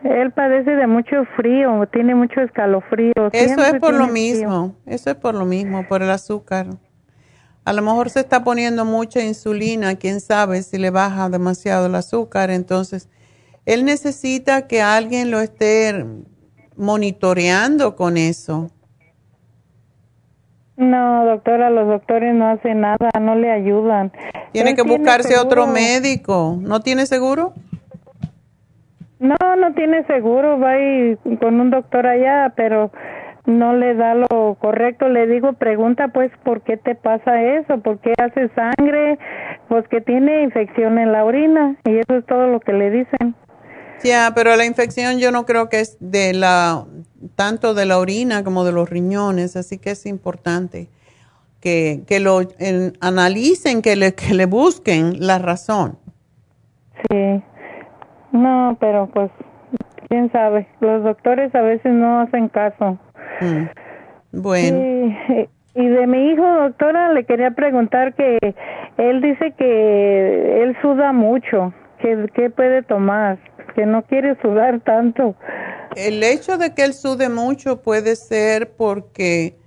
[0.03, 3.13] él padece de mucho frío, tiene mucho escalofrío.
[3.31, 6.67] Eso es por lo mismo, eso es por lo mismo, por el azúcar.
[7.63, 11.95] A lo mejor se está poniendo mucha insulina, quién sabe si le baja demasiado el
[11.95, 12.51] azúcar.
[12.51, 13.09] Entonces,
[13.65, 16.05] él necesita que alguien lo esté
[16.77, 18.69] monitoreando con eso.
[20.77, 24.11] No, doctora, los doctores no hacen nada, no le ayudan.
[24.51, 26.57] Tiene que buscarse otro médico.
[26.59, 27.53] ¿No tiene seguro?
[29.19, 30.59] No, no tiene seguro.
[30.59, 32.91] Va y con un doctor allá, pero
[33.45, 35.07] no le da lo correcto.
[35.07, 37.79] Le digo, pregunta pues, ¿por qué te pasa eso?
[37.79, 39.17] ¿Por qué hace sangre?
[39.69, 41.77] Pues que tiene infección en la orina.
[41.85, 43.35] Y eso es todo lo que le dicen.
[44.03, 46.85] Ya, pero la infección yo no creo que es de la
[47.35, 50.89] tanto de la orina como de los riñones, así que es importante
[51.59, 52.41] que, que lo
[53.01, 55.97] analicen, que le, que le busquen la razón.
[57.09, 57.41] Sí,
[58.31, 59.31] no, pero pues,
[60.07, 62.97] quién sabe, los doctores a veces no hacen caso.
[63.41, 64.41] Mm.
[64.41, 64.77] Bueno.
[65.75, 68.37] y de mi hijo, doctora, le quería preguntar que
[68.97, 73.37] él dice que él suda mucho, que qué puede tomar,
[73.75, 75.35] que no quiere sudar tanto.
[75.95, 79.57] El hecho de que él sude mucho puede ser porque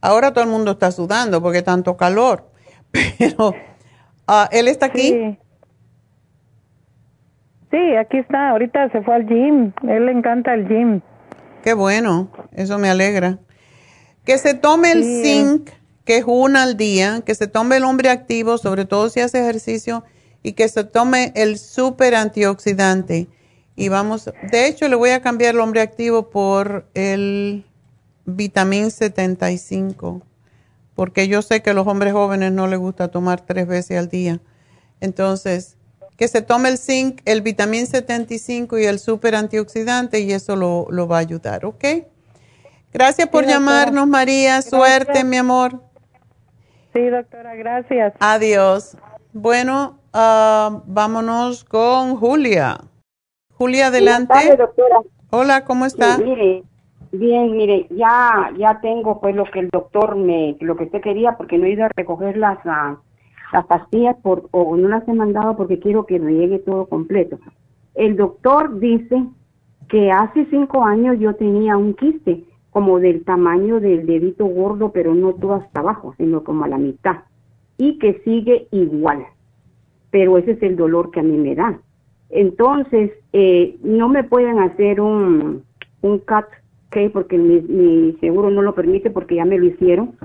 [0.00, 2.50] ahora todo el mundo está sudando porque tanto calor,
[2.90, 5.38] pero uh, él está aquí.
[7.70, 7.96] Sí.
[7.96, 11.00] aquí está, ahorita se fue al gym, él le encanta el gym.
[11.62, 13.38] Qué bueno, eso me alegra.
[14.24, 15.70] Que se tome el zinc,
[16.04, 19.40] que es una al día, que se tome el hombre activo, sobre todo si hace
[19.40, 20.04] ejercicio,
[20.42, 23.28] y que se tome el super antioxidante
[23.80, 27.64] y vamos, de hecho le voy a cambiar el hombre activo por el
[28.26, 30.20] vitamín 75,
[30.94, 34.10] porque yo sé que a los hombres jóvenes no les gusta tomar tres veces al
[34.10, 34.38] día.
[35.00, 35.78] Entonces,
[36.18, 41.08] que se tome el zinc, el vitamín 75 y el super antioxidante y eso lo,
[41.08, 41.84] va a ayudar, ¿ok?
[42.92, 44.60] Gracias por llamarnos, María.
[44.60, 45.80] Suerte, mi amor.
[46.92, 48.12] Sí, doctora, gracias.
[48.20, 48.98] Adiós.
[49.32, 52.89] Bueno, ah, vámonos con Julia.
[53.60, 54.56] Julia, adelante.
[54.56, 55.02] doctora.
[55.28, 56.16] Hola, ¿cómo está?
[56.16, 56.62] mire,
[57.12, 61.36] bien, mire, ya ya tengo pues lo que el doctor me, lo que usted quería,
[61.36, 62.96] porque no he ido a recoger las, ah,
[63.52, 67.38] las pastillas por, o no las he mandado porque quiero que me llegue todo completo.
[67.94, 69.26] El doctor dice
[69.90, 75.14] que hace cinco años yo tenía un quiste como del tamaño del dedito gordo, pero
[75.14, 77.24] no todo hasta abajo, sino como a la mitad,
[77.76, 79.26] y que sigue igual.
[80.10, 81.78] Pero ese es el dolor que a mí me da.
[82.30, 85.64] Entonces, eh, no me pueden hacer un,
[86.02, 86.46] un cut
[87.12, 90.16] porque mi, seguro no lo permite porque ya me lo hicieron.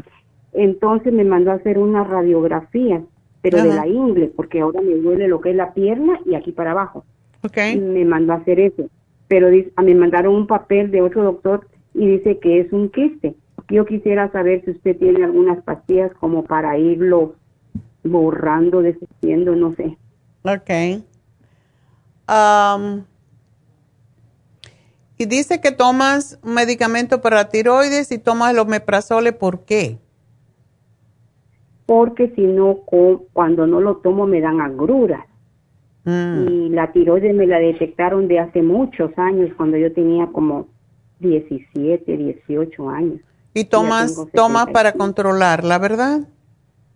[0.54, 3.04] Entonces me mandó a hacer una radiografía,
[3.42, 6.52] pero de la ingle, porque ahora me duele lo que es la pierna y aquí
[6.52, 7.06] para abajo.
[7.44, 7.80] Okay.
[7.80, 8.90] me mandó a hacer eso.
[9.28, 13.36] Pero me mandaron un papel de otro doctor y dice que es un quiste.
[13.70, 17.36] Yo quisiera saber si usted tiene algunas pastillas como para irlo
[18.04, 19.98] borrando, deshaciendo, no sé.
[20.44, 21.04] Ok
[25.18, 30.00] y dice que tomas un medicamento para tiroides y tomas el omeprazole, ¿por qué?
[31.86, 32.80] Porque si no,
[33.34, 35.26] cuando no lo tomo me dan agruras.
[36.04, 36.48] Mm.
[36.48, 40.68] Y la tiroides me la detectaron de hace muchos años, cuando yo tenía como
[41.20, 43.22] 17, 18 años.
[43.54, 46.28] ¿Y tomas, tomas para controlarla, verdad?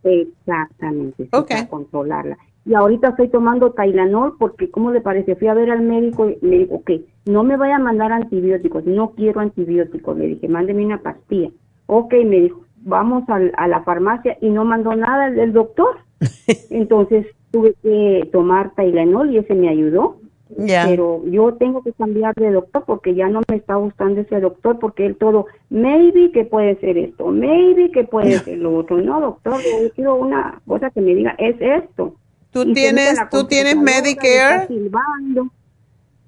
[0.04, 2.38] Exactamente, para controlarla.
[2.70, 5.36] Y ahorita estoy tomando Tylenol porque, ¿cómo le parece?
[5.36, 6.92] Fui a ver al médico y me dijo, ok,
[7.26, 10.16] no me vaya a mandar antibióticos, no quiero antibióticos.
[10.16, 11.50] Le dije, mándeme una pastilla.
[11.88, 15.98] Ok, me dijo, vamos a la farmacia y no mandó nada el doctor.
[16.70, 20.18] Entonces tuve que tomar Tylenol y ese me ayudó.
[20.56, 24.78] Pero yo tengo que cambiar de doctor porque ya no me está gustando ese doctor
[24.78, 29.02] porque él todo, maybe que puede ser esto, maybe que puede ser lo otro.
[29.02, 32.14] No, doctor, yo quiero una cosa que me diga, es esto.
[32.52, 34.68] ¿Tú tienes, ¿tú tienes Medicare?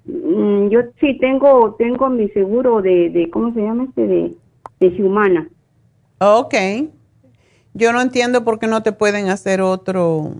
[0.04, 4.06] Mm, yo sí tengo, tengo mi seguro de, de ¿cómo se llama este?
[4.06, 4.34] De,
[4.80, 5.48] de Humana.
[6.18, 6.54] Ok.
[7.74, 10.34] Yo no entiendo por qué no te pueden hacer otro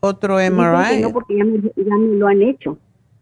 [0.00, 1.00] otro MRI.
[1.00, 2.78] No, porque ya me, ya me, lo han hecho.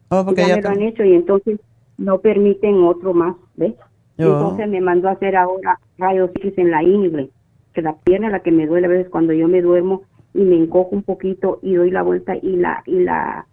[0.09, 1.59] Oh, porque ya, me lo han hecho y entonces
[1.97, 3.74] no permiten otro más, ¿ves?
[4.18, 4.22] Oh.
[4.22, 7.30] Entonces me mandó a hacer ahora rayos X en la ingle,
[7.72, 10.02] que la pierna es la que me duele a veces cuando yo me duermo
[10.36, 13.46] y me encojo un poquito y doy la vuelta y la y la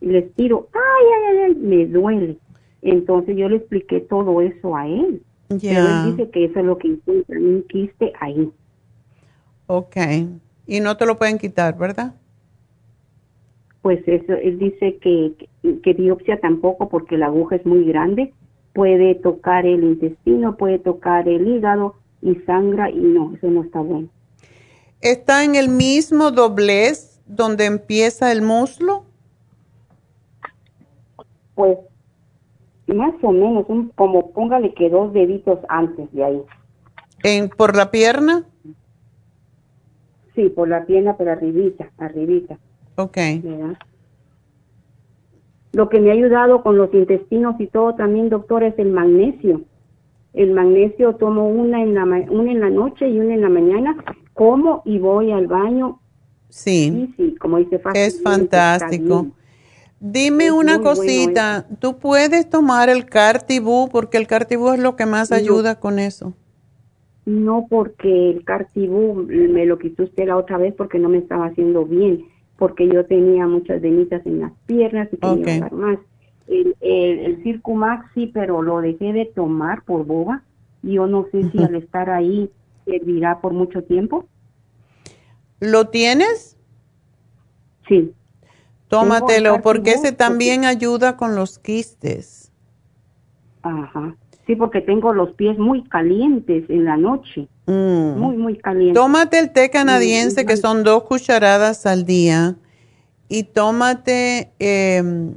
[0.00, 2.36] y le estiro, ay, ay, ay, me duele.
[2.82, 5.22] Entonces yo le expliqué todo eso a él.
[5.48, 8.52] Pero él dice que eso es lo que encuentra, un quiste ahí.
[9.66, 9.96] Ok.
[10.66, 12.14] Y no te lo pueden quitar, ¿verdad?
[13.82, 15.32] Pues eso, él dice que,
[15.82, 18.34] que, biopsia tampoco porque la aguja es muy grande,
[18.74, 23.80] puede tocar el intestino, puede tocar el hígado y sangra y no, eso no está
[23.80, 24.08] bueno.
[25.00, 29.04] ¿Está en el mismo doblez donde empieza el muslo?
[31.54, 31.78] Pues
[32.94, 36.42] más o menos, como póngale que dos deditos antes de ahí.
[37.22, 38.44] ¿En, ¿Por la pierna?
[40.34, 42.58] Sí, por la pierna, pero arribita, arribita.
[42.96, 43.18] Ok.
[45.72, 49.62] Lo que me ha ayudado con los intestinos y todo también, doctor, es el magnesio.
[50.32, 53.96] El magnesio tomo una en la, una en la noche y una en la mañana,
[54.38, 55.98] como y voy al baño.
[56.48, 57.12] Sí.
[57.16, 59.26] Sí, como dice Es fantástico.
[59.98, 63.88] Dime una cosita, ¿tú puedes tomar el Cartibú?
[63.90, 66.34] Porque el Cartibú es lo que más ayuda con eso.
[67.26, 71.46] No, porque el Cartibú me lo quitó usted la otra vez porque no me estaba
[71.46, 72.24] haciendo bien
[72.58, 75.98] porque yo tenía muchas venitas en las piernas y quería más.
[76.48, 80.42] El, el, Circumax sí, pero lo dejé de tomar por boba.
[80.82, 82.50] Yo no sé si al estar ahí
[82.88, 84.26] servirá por mucho tiempo.
[85.60, 86.56] ¿Lo tienes?
[87.88, 88.12] Sí.
[88.88, 92.50] Tómatelo, porque ese también ayuda con los quistes.
[93.62, 94.16] Ajá.
[94.46, 97.48] Sí, porque tengo los pies muy calientes en la noche.
[97.66, 98.18] Mm.
[98.18, 98.94] Muy, muy calientes.
[98.94, 102.56] Tómate el té canadiense, que son dos cucharadas al día.
[103.28, 105.34] Y tómate em,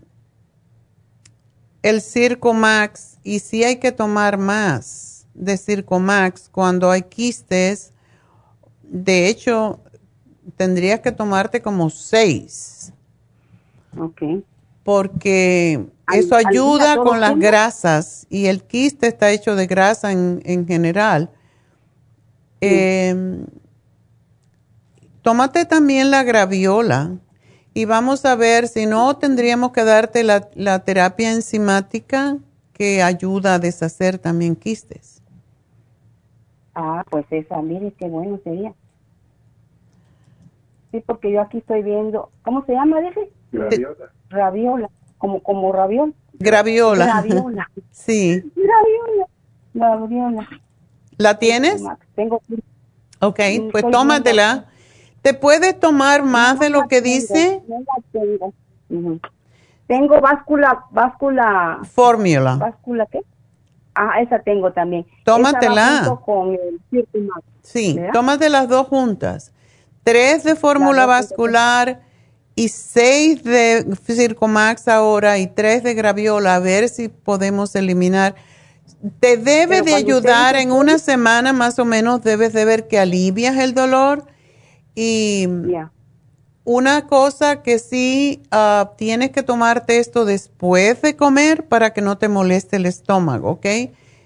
[1.81, 3.19] el Circo Max.
[3.23, 7.93] Y sí hay que tomar más de Circo Max cuando hay quistes.
[8.83, 9.79] De hecho,
[10.57, 12.93] tendrías que tomarte como seis.
[13.97, 14.21] Ok.
[14.83, 20.67] Porque eso ayuda con las grasas y el quiste está hecho de grasa en, en
[20.67, 21.29] general.
[22.61, 23.45] Em,
[25.21, 27.17] tómate también la graviola
[27.73, 32.37] y vamos a ver si no tendríamos que darte la, la terapia enzimática
[32.73, 35.20] que ayuda a deshacer también quistes.
[36.75, 38.73] Ah, pues esa, mire qué bueno sería.
[40.91, 43.29] Sí, porque yo aquí estoy viendo, ¿cómo se llama, dije?
[43.51, 44.11] Raviola.
[44.29, 44.89] Raviola
[45.21, 46.13] como, como raviol.
[46.33, 47.05] Graviola.
[47.05, 47.69] Graviola.
[47.91, 48.43] sí.
[48.55, 49.27] Graviola.
[49.73, 50.49] Graviola.
[51.17, 51.83] ¿La tienes?
[52.15, 52.41] Tengo.
[53.19, 53.39] Ok,
[53.71, 54.65] pues tómatela.
[55.21, 57.61] ¿Te puedes tomar más de lo que dice?
[57.67, 58.53] No la tengo.
[59.85, 61.79] Tengo báscula, báscula.
[61.83, 62.55] Fórmula.
[62.55, 63.21] ¿Báscula qué?
[63.93, 65.05] Ah, esa tengo también.
[65.25, 66.17] Tómatela.
[66.25, 67.07] con el
[67.61, 69.51] sí, tómate las dos juntas.
[70.03, 72.01] Tres de fórmula vascular
[72.55, 78.35] y seis de Circomax ahora y tres de Graviola, a ver si podemos eliminar.
[79.19, 83.57] Te debe de ayudar en una semana más o menos, debes de ver que alivias
[83.57, 84.25] el dolor
[84.95, 85.47] y
[86.63, 92.17] una cosa que sí ah, tienes que tomarte esto después de comer para que no
[92.17, 93.65] te moleste el estómago, ¿ok?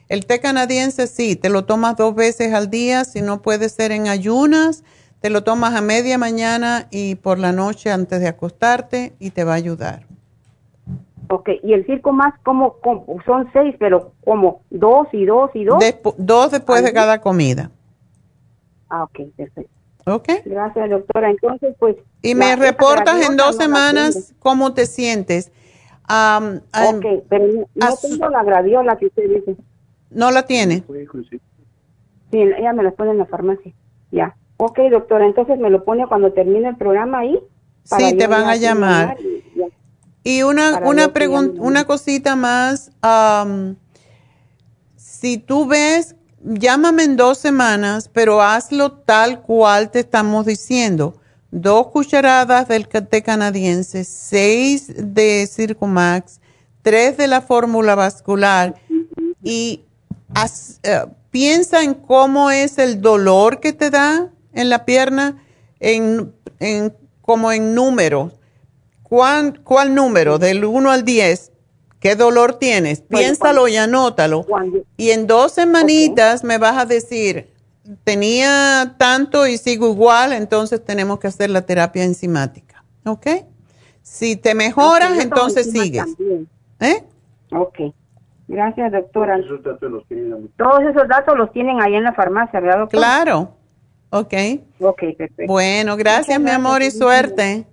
[0.08, 3.92] El té canadiense sí, te lo tomas dos veces al día, si no puede ser
[3.92, 4.84] en ayunas
[5.26, 9.44] te lo tomas a media mañana y por la noche antes de acostarte y te
[9.44, 10.06] va a ayudar.
[11.32, 12.76] Ok, y el circo más como,
[13.26, 15.80] son seis, pero como dos y dos y dos.
[16.18, 17.72] dos después de cada comida.
[18.88, 19.75] Ah, ok, perfecto.
[20.06, 20.30] Ok.
[20.46, 21.30] Gracias, doctora.
[21.32, 25.52] Entonces, pues, Y me reportas en dos semanas cómo te sientes.
[26.08, 29.56] ok, pero no tengo la gradiola que usted dice.
[30.12, 30.84] ¿No la tiene?
[32.32, 33.74] Sí, ella me la pone en la farmacia.
[34.12, 34.36] Ya.
[34.58, 37.40] Ok, doctora, entonces me lo pone cuando termine el programa ahí.
[37.84, 39.18] Sí, te van a llamar.
[40.24, 42.92] Y, una, una pregunta, una cosita más.
[44.96, 46.16] si tú ves,
[46.46, 51.16] llámame en dos semanas, pero hazlo tal cual te estamos diciendo.
[51.52, 56.40] Dos cucharadas del té canadiense, seis de Circumax,
[56.82, 58.76] tres de la fórmula vascular
[59.42, 59.84] y
[60.84, 65.42] eh, piensa en cómo es el dolor que te da en la pierna,
[65.80, 66.34] en,
[67.22, 68.32] como en número.
[69.04, 70.40] ¿Cuál, ¿Cuál número?
[70.40, 71.52] Del 1 al 10.
[72.06, 73.02] ¿Qué dolor tienes?
[73.02, 74.46] Piénsalo y anótalo.
[74.96, 77.50] Y en dos semanitas me vas a decir,
[78.04, 82.84] tenía tanto y sigo igual, entonces tenemos que hacer la terapia enzimática.
[83.08, 83.26] ¿Ok?
[84.04, 86.06] Si te mejoras, entonces sigues.
[86.80, 87.04] ¿Eh?
[87.52, 87.92] Ok.
[88.50, 89.40] Gracias, doctora.
[90.58, 93.02] Todos esos datos los tienen ahí en la farmacia, ¿verdad, doctora?
[93.02, 93.56] Claro.
[94.12, 94.34] Ok.
[94.80, 95.52] Ok, perfecto.
[95.52, 97.66] Bueno, gracias, mi amor, y suerte.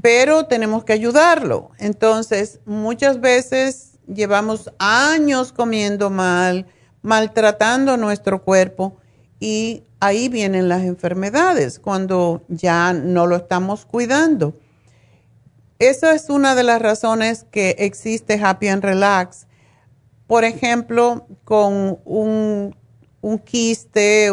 [0.00, 1.70] pero tenemos que ayudarlo.
[1.78, 6.66] Entonces, muchas veces llevamos años comiendo mal,
[7.02, 8.96] maltratando nuestro cuerpo
[9.38, 14.54] y ahí vienen las enfermedades cuando ya no lo estamos cuidando.
[15.80, 19.46] Esa es una de las razones que existe Happy and Relax.
[20.26, 22.74] Por ejemplo, con un,
[23.46, 24.26] quiste,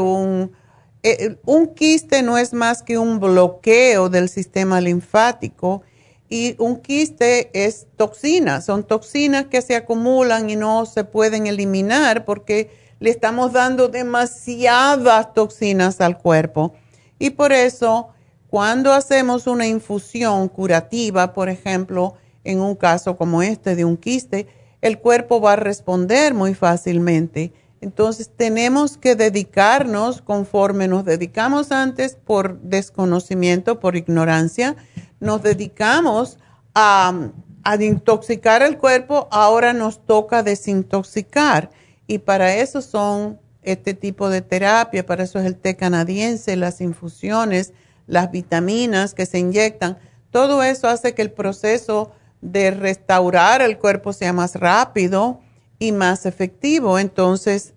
[1.03, 5.83] eh, un quiste no es más que un bloqueo del sistema linfático
[6.27, 12.25] y un quiste es toxina, son toxinas que se acumulan y no se pueden eliminar
[12.25, 12.69] porque
[12.99, 16.73] le estamos dando demasiadas toxinas al cuerpo.
[17.19, 18.09] Y por eso,
[18.49, 24.47] cuando hacemos una infusión curativa, por ejemplo, en un caso como este de un quiste,
[24.81, 27.51] el cuerpo va a responder muy fácilmente.
[27.81, 34.75] Entonces tenemos que dedicarnos conforme nos dedicamos antes por desconocimiento, por ignorancia,
[35.19, 36.37] nos dedicamos
[36.73, 37.29] a,
[37.63, 41.69] a intoxicar el cuerpo, ahora nos toca desintoxicar.
[42.07, 46.79] Y para eso son este tipo de terapia, para eso es el té canadiense, las
[46.79, 47.73] infusiones,
[48.07, 49.97] las vitaminas que se inyectan.
[50.31, 52.11] Todo eso hace que el proceso
[52.41, 55.41] de restaurar el cuerpo sea más rápido
[55.79, 56.97] y más efectivo.
[56.97, 57.73] Entonces,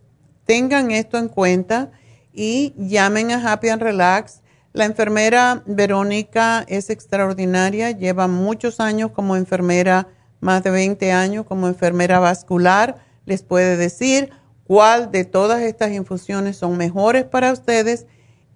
[0.46, 1.90] tengan esto en cuenta
[2.32, 4.40] y llamen a Happy and Relax.
[4.72, 10.08] La enfermera Verónica es extraordinaria, lleva muchos años como enfermera,
[10.40, 14.30] más de 20 años como enfermera vascular les puede decir
[14.64, 18.06] cuál de todas estas infusiones son mejores para ustedes.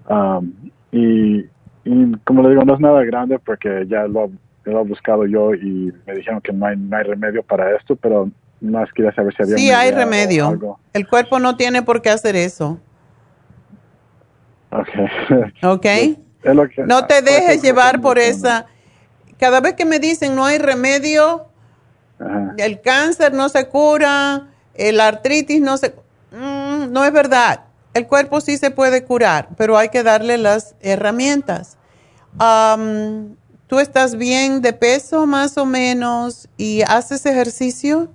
[0.09, 0.53] Um,
[0.91, 1.45] y,
[2.23, 4.29] como le digo, no es nada grande porque ya lo,
[4.65, 8.29] he buscado yo y me dijeron que no hay, no hay remedio para esto, pero
[8.61, 10.77] más quería saber si había Sí, hay remedio.
[10.93, 12.79] El cuerpo no tiene por qué hacer eso.
[14.71, 14.87] Ok.
[15.63, 15.85] Ok.
[16.85, 18.67] no te dejes llevar por esa.
[19.37, 21.47] Cada vez que me dicen no hay remedio,
[22.57, 25.95] el cáncer no se cura, el artritis no se...
[26.31, 27.61] Mm, no es verdad.
[27.93, 31.78] El cuerpo sí se puede curar, pero hay que darle las herramientas.
[33.67, 38.09] ¿Tú estás bien de peso más o menos y haces ejercicio?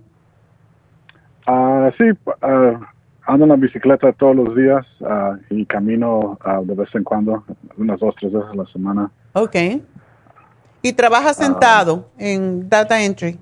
[1.47, 2.81] Ah, sí, uh,
[3.27, 7.45] ando en la bicicleta todos los días uh, y camino de vez en cuando,
[7.77, 9.11] unas dos, tres veces a la semana.
[9.35, 9.57] Ok.
[10.83, 13.39] ¿Y trabajas sentado en data entry?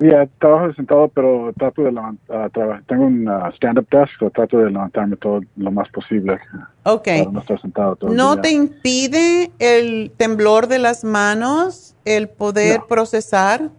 [0.00, 0.06] Sí,
[0.38, 2.52] trabajo sentado, pero trato de levantar,
[2.86, 6.38] tengo un stand-up desk, pero trato de levantarme todo lo más posible.
[6.84, 7.08] Ok.
[7.32, 8.42] no estar sentado todo ¿No el día.
[8.42, 13.70] te impide el temblor de las manos el poder procesar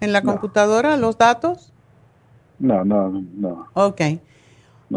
[0.00, 1.72] en la computadora los datos?
[2.60, 3.66] No, no, no.
[3.74, 4.00] Ok.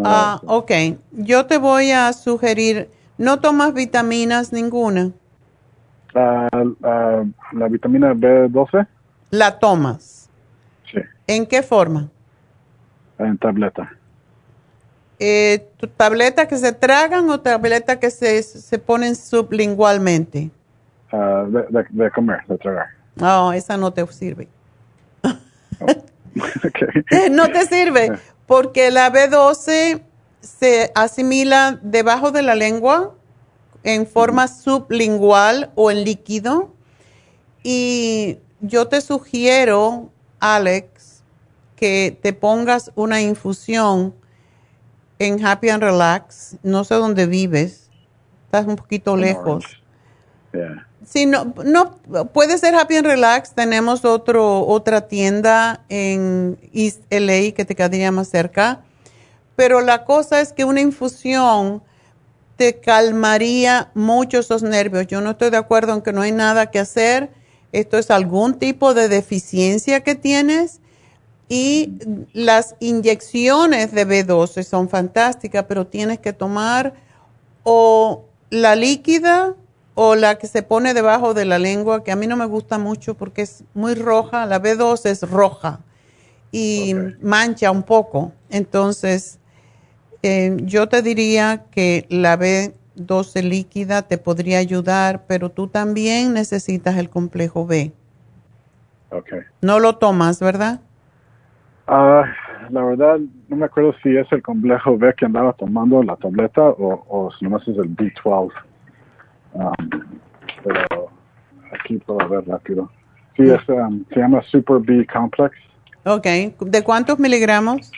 [0.04, 0.72] ah, ok.
[1.14, 5.12] Yo te voy a sugerir, ¿no tomas vitaminas ninguna?
[6.14, 8.88] la vitamina B12.
[9.32, 10.13] ¿La tomas?
[10.94, 11.00] Sí.
[11.28, 12.10] ¿En qué forma?
[13.18, 13.92] En tableta.
[15.20, 20.52] Eh, ¿tu ¿Tableta que se tragan o tableta que se, se ponen sublingualmente?
[21.12, 22.88] Ah, de, comer, de tragar.
[23.16, 24.48] No, esa no te sirve.
[27.32, 28.12] No te sirve
[28.48, 30.02] porque la B12
[30.42, 33.14] se asimila debajo de la lengua
[33.84, 36.74] en forma sublingual o en líquido.
[37.64, 40.10] Y yo te sugiero,
[40.44, 41.24] Alex,
[41.78, 44.14] que te pongas una infusión
[45.18, 46.58] en Happy and Relax.
[46.64, 47.90] No sé dónde vives.
[48.46, 49.82] Estás un poquito lejos.
[51.06, 51.96] Sí, no, no,
[52.34, 53.54] puede ser Happy and Relax.
[53.54, 58.82] Tenemos otro, otra tienda en East LA que te quedaría más cerca.
[59.56, 61.82] Pero la cosa es que una infusión
[62.58, 65.08] te calmaría mucho esos nervios.
[65.08, 67.32] Yo no estoy de acuerdo en que no hay nada que hacer.
[67.74, 70.80] Esto es algún tipo de deficiencia que tienes.
[71.50, 71.98] Y
[72.32, 76.94] las inyecciones de B12 son fantásticas, pero tienes que tomar
[77.64, 79.56] o la líquida
[79.96, 82.78] o la que se pone debajo de la lengua, que a mí no me gusta
[82.78, 85.82] mucho porque es muy roja, la B2 es roja
[86.52, 88.32] y mancha un poco.
[88.50, 89.40] Entonces,
[90.22, 92.38] eh, yo te diría que la
[92.96, 97.92] B12 líquida te podría ayudar, pero tú también necesitas el complejo B.
[99.10, 99.42] Okay.
[99.62, 100.82] No lo tomas, ¿verdad?
[101.88, 102.24] Ah,
[102.70, 106.62] la verdad, no me acuerdo si es el complejo B que andaba tomando la tableta
[106.62, 108.52] o, o si nomás es el B12.
[109.54, 109.74] Um,
[110.64, 111.10] pero
[111.72, 112.90] aquí puedo ver rápido.
[113.36, 115.56] Sí, es, um, se llama Super B Complex.
[116.06, 116.26] Ok.
[116.60, 117.92] ¿De cuántos miligramos?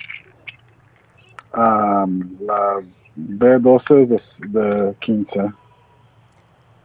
[1.56, 2.82] Um, la
[3.18, 4.22] B12 de,
[4.60, 5.54] de 15.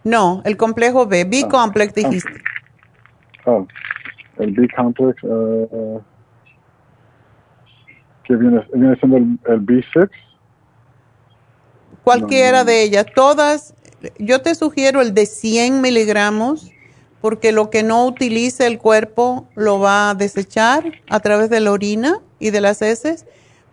[0.05, 1.24] No, el complejo B.
[1.24, 2.43] B Complex dijiste.
[3.44, 3.66] Oh,
[4.39, 5.23] el B Complex.
[5.23, 6.01] Uh,
[8.24, 10.09] ¿Qué viene, viene siendo el, el B6?
[12.05, 13.07] Cualquiera de ellas.
[13.15, 13.74] Todas
[14.19, 16.70] yo te sugiero el de 100 miligramos
[17.20, 21.73] porque lo que no utilice el cuerpo lo va a desechar a través de la
[21.73, 23.27] orina y de las heces,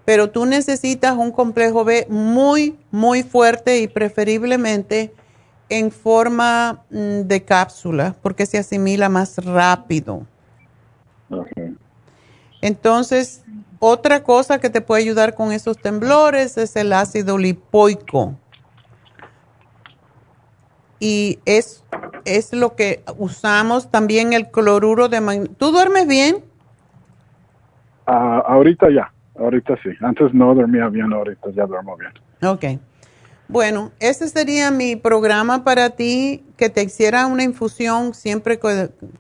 [0.08, 5.14] pero tú necesitas un complejo B muy, muy fuerte y preferiblemente
[5.68, 10.26] en forma mm, de cápsula porque se asimila más rápido.
[12.62, 13.44] Entonces,
[13.80, 18.34] otra cosa que te puede ayudar con esos temblores es el ácido lipoico.
[21.02, 21.84] Y es,
[22.24, 25.54] es lo que usamos también el cloruro de magnesio.
[25.58, 26.46] ¿Tú duermes bien?
[28.06, 29.90] Ah, ahorita ya, ahorita sí.
[30.02, 32.12] Antes no dormía bien, ahorita ya duermo bien.
[32.44, 32.80] Ok.
[33.50, 38.60] Bueno, ese sería mi programa para ti, que te hiciera una infusión siempre,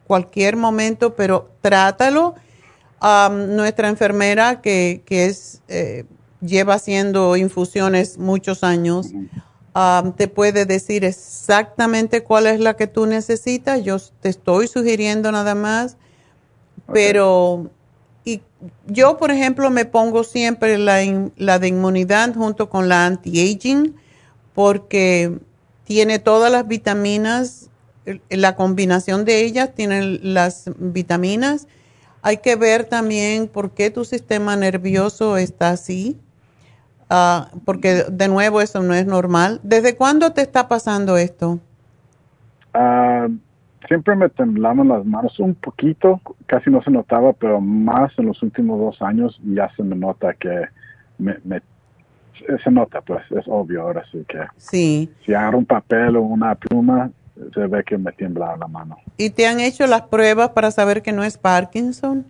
[0.05, 2.35] cualquier momento, pero trátalo
[3.01, 6.03] nuestra enfermera que, es, eh,
[6.41, 9.13] lleva haciendo infusiones muchos años,
[10.17, 13.83] te puede decir exactamente cuál es la que tú necesitas.
[13.83, 15.97] Yo te estoy sugiriendo nada más,
[16.91, 17.69] pero
[18.27, 18.41] y
[18.87, 20.99] yo, por ejemplo, me pongo siempre la,
[21.37, 23.95] la de inmunidad junto con la anti-aging
[24.53, 25.37] porque
[25.85, 27.69] tiene todas las vitaminas,
[28.29, 31.67] la combinación de ellas tiene las vitaminas
[32.27, 36.19] hay que ver también por qué tu sistema nervioso está así,
[37.09, 39.61] ah, porque de nuevo eso no es normal.
[39.63, 41.61] ¿Desde cuándo te está pasando esto?
[42.73, 43.27] Ah,
[43.87, 48.41] siempre me temblaban las manos un poquito, casi no se notaba, pero más en los
[48.43, 50.65] últimos dos años ya se me nota que
[51.17, 51.35] me,
[52.63, 55.09] se nota, pues es obvio ahora sí que sí.
[55.25, 57.09] si agarro un papel o una pluma,
[57.53, 58.97] se ve que me tiembla la mano.
[59.17, 62.25] ¿Y te han hecho las pruebas para saber que no es Parkinson?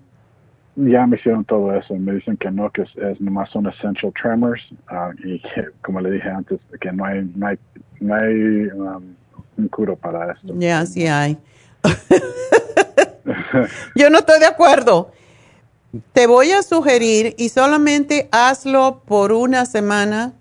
[0.76, 1.96] Ya me hicieron todo eso.
[1.96, 6.12] Me dicen que no, que es, nomás son essential tremors ah, y que, como le
[6.12, 7.58] dije antes, que no hay, no hay,
[8.00, 9.04] no hay um,
[9.58, 10.54] un curo para esto.
[10.58, 11.38] Ya, sí hay.
[13.96, 15.12] Yo no estoy de acuerdo.
[16.14, 20.34] Te voy a sugerir y solamente hazlo por una semana.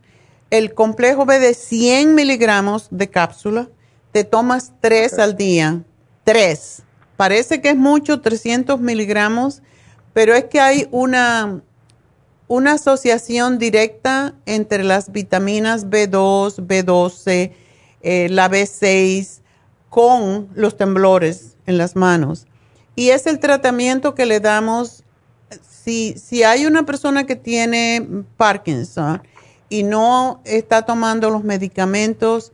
[0.50, 3.68] El complejo B de 100 miligramos de cápsula
[4.16, 5.82] te tomas tres al día,
[6.24, 6.82] tres.
[7.18, 9.60] Parece que es mucho, 300 miligramos,
[10.14, 11.60] pero es que hay una,
[12.48, 17.52] una asociación directa entre las vitaminas B2, B12,
[18.02, 19.40] eh, la B6
[19.88, 22.46] con los temblores en las manos.
[22.94, 25.04] Y es el tratamiento que le damos
[25.62, 29.22] si, si hay una persona que tiene Parkinson
[29.68, 32.52] y no está tomando los medicamentos,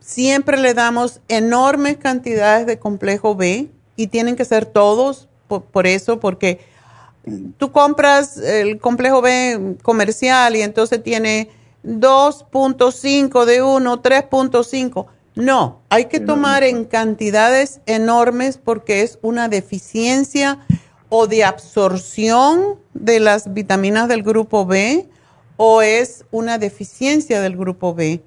[0.00, 6.18] siempre le damos enormes cantidades de complejo B y tienen que ser todos por, eso,
[6.18, 6.60] porque
[7.58, 11.50] tú compras el complejo B comercial y entonces tiene
[11.84, 15.06] 2.5 de uno, 3.5.
[15.34, 20.58] No, hay que tomar en cantidades enormes porque es una deficiencia
[21.08, 25.08] o de absorción de las vitaminas del grupo B
[25.56, 28.22] o es una deficiencia del grupo B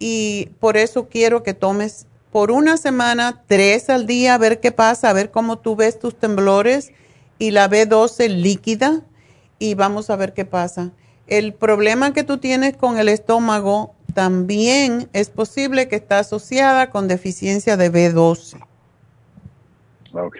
[0.00, 4.72] y por eso quiero que tomes por una semana, tres al día, a ver qué
[4.72, 6.92] pasa, a ver cómo tú ves tus temblores
[7.38, 9.02] y la B12 líquida
[9.58, 10.92] y vamos a ver qué pasa.
[11.30, 17.06] El problema que tú tienes con el estómago también es posible que está asociada con
[17.06, 18.60] deficiencia de B12.
[20.12, 20.36] Ok.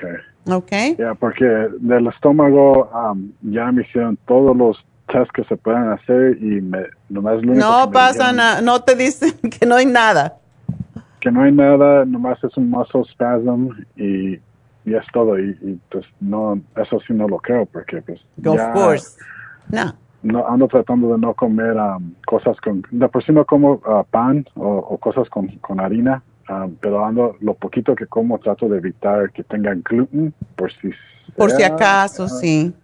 [0.49, 0.73] Ok.
[0.99, 1.45] Ya, porque
[1.79, 6.87] del estómago um, ya me hicieron todos los test que se pueden hacer y me,
[7.09, 10.39] nomás lo No pasa nada, no te dicen que no hay nada.
[11.21, 14.41] Que no hay nada, nomás es un muscle spasm y,
[14.85, 15.39] y es todo.
[15.39, 19.17] Y, pues no, eso sí no lo creo porque pues Of course.
[19.71, 19.95] No.
[20.23, 24.05] No, ando tratando de no comer um, cosas con, de por sí no como uh,
[24.11, 28.79] pan o, cosas con, con harina, um, pero ando, lo poquito que como trato de
[28.79, 30.91] evitar que tengan gluten por si
[31.37, 32.75] Por si acaso, sí.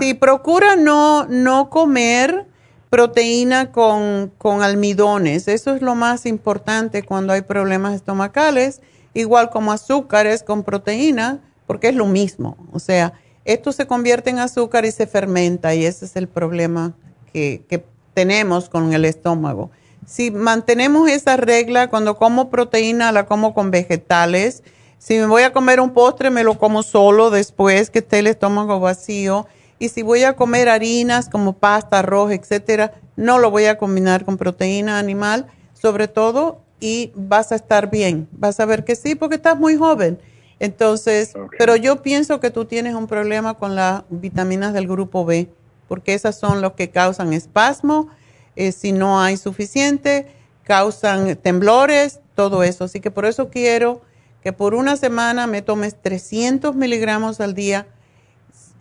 [0.00, 2.46] Sí, procura no, no comer
[2.90, 5.46] proteína con, con, almidones.
[5.46, 8.82] Eso es lo más importante cuando hay problemas estomacales,
[9.14, 12.56] igual como azúcares con proteína, porque es lo mismo.
[12.72, 13.12] O sea,
[13.44, 16.94] esto se convierte en azúcar y se fermenta y ese es el problema
[17.32, 17.84] que, que
[18.14, 19.70] tenemos con el estómago.
[20.06, 24.62] Si mantenemos esa regla, cuando como proteína la como con vegetales.
[24.98, 28.26] Si me voy a comer un postre, me lo como solo después que esté el
[28.26, 29.46] estómago vacío
[29.80, 34.26] y si voy a comer harinas como pasta, arroz, etcétera, no lo voy a combinar
[34.26, 38.28] con proteína animal, sobre todo, y vas a estar bien.
[38.30, 40.18] Vas a ver que sí, porque estás muy joven.
[40.60, 45.48] Entonces, pero yo pienso que tú tienes un problema con las vitaminas del grupo B,
[45.88, 48.08] porque esas son los que causan espasmo,
[48.56, 50.26] eh, si no hay suficiente,
[50.64, 52.84] causan temblores, todo eso.
[52.84, 54.02] Así que por eso quiero
[54.42, 57.86] que por una semana me tomes 300 miligramos al día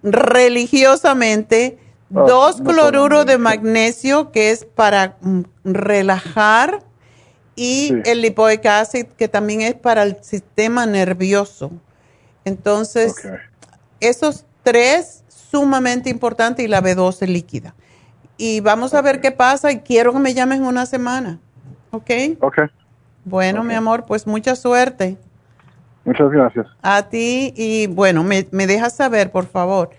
[0.03, 1.77] religiosamente
[2.13, 6.83] ah, dos cloruros de magnesio que es para mm, relajar
[7.61, 11.71] y el lipoic acid que también es para el sistema nervioso.
[12.45, 13.15] Entonces,
[13.99, 17.75] esos tres sumamente importante y la B12 líquida.
[18.37, 21.39] Y vamos a ver qué pasa y quiero que me llamen una semana.
[21.91, 22.09] ¿Ok?
[22.39, 22.59] Ok.
[23.25, 25.17] Bueno, mi amor, pues mucha suerte.
[26.05, 26.65] Muchas gracias.
[26.81, 29.89] A ti y bueno, me, me dejas saber, por favor,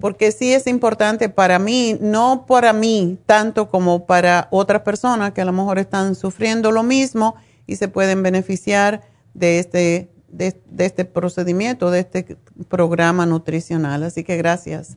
[0.00, 5.42] porque sí es importante para mí, no para mí tanto como para otras personas que
[5.42, 7.36] a lo mejor están sufriendo lo mismo
[7.66, 9.02] y se pueden beneficiar
[9.34, 12.36] de este, de, este procedimiento, de este
[12.68, 14.02] programa nutricional.
[14.02, 14.96] Así que gracias.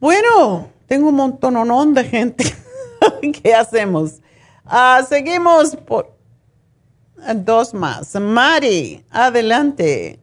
[0.00, 2.44] Bueno, tengo un montón de gente.
[3.42, 4.20] ¿Qué hacemos?
[4.64, 6.16] Ah, seguimos por
[7.36, 8.14] dos más.
[8.16, 10.21] Mari, adelante.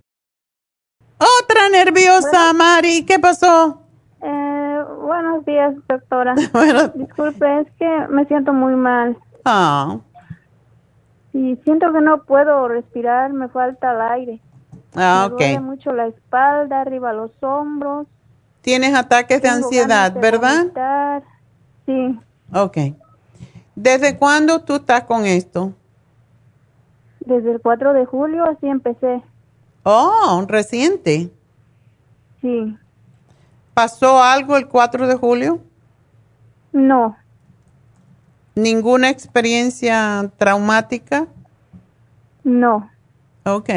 [1.20, 3.06] Otra nerviosa, Mari.
[3.06, 3.82] ¿Qué pasó?
[4.22, 6.34] Eh, buenos días, doctora.
[6.96, 9.18] Disculpe, es que me siento muy mal.
[9.44, 9.98] Ah.
[11.34, 14.42] Y siento que no puedo respirar, me falta el aire.
[14.96, 18.08] Ah, me Duele mucho la espalda, arriba los hombros.
[18.62, 21.22] Tienes ataques de ansiedad, ¿verdad?
[21.86, 22.20] Sí.
[22.54, 22.78] Ok.
[23.76, 25.74] ¿Desde cuándo tú estás con esto?
[27.20, 29.22] Desde el 4 de julio, así empecé.
[29.92, 31.32] Oh, reciente.
[32.42, 32.78] Sí.
[33.74, 35.64] ¿Pasó algo el 4 de julio?
[36.72, 37.18] No.
[38.54, 41.26] ¿Ninguna experiencia traumática?
[42.44, 42.88] No.
[43.44, 43.72] Ok.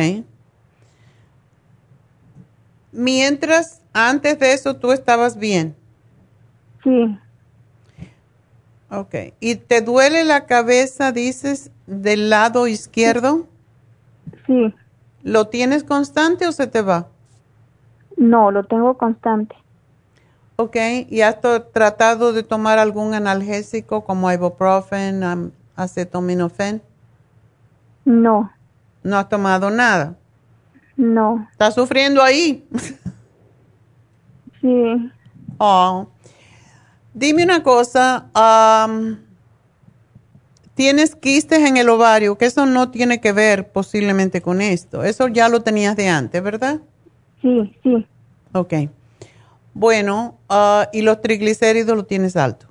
[2.92, 5.74] Mientras, antes de eso, tú estabas bien.
[6.84, 7.18] Sí.
[8.90, 9.14] Ok.
[9.40, 13.46] ¿Y te duele la cabeza, dices, del lado izquierdo?
[14.46, 14.74] Sí.
[15.22, 17.08] ¿Lo tienes constante o se te va?
[18.16, 19.54] No, lo tengo constante.
[20.56, 20.76] Ok,
[21.08, 21.38] ¿y has
[21.72, 26.82] tratado de tomar algún analgésico como ibuprofen, acetaminofén?
[28.04, 28.52] No.
[29.02, 30.16] ¿No has tomado nada?
[30.96, 31.48] No.
[31.50, 32.64] ¿Estás sufriendo ahí?
[34.60, 35.10] sí.
[35.58, 36.06] Oh.
[37.14, 38.26] Dime una cosa,
[40.74, 45.04] tienes quistes en el ovario, que eso no tiene que ver posiblemente con esto.
[45.04, 46.80] Eso ya lo tenías de antes, ¿verdad?
[47.40, 48.06] Sí, sí.
[48.52, 48.74] Ok.
[49.74, 52.66] Bueno, ah, y los triglicéridos lo tienes alto.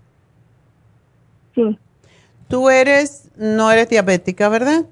[1.55, 1.77] Sí.
[2.47, 4.85] Tú eres, no eres diabética, ¿verdad?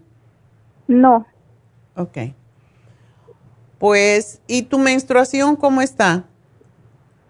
[0.87, 1.25] No.
[1.95, 2.17] Ok.
[3.77, 6.25] Pues, ¿y tu menstruación cómo está?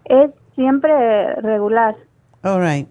[0.04, 1.96] Es siempre regular.
[2.42, 2.88] All right.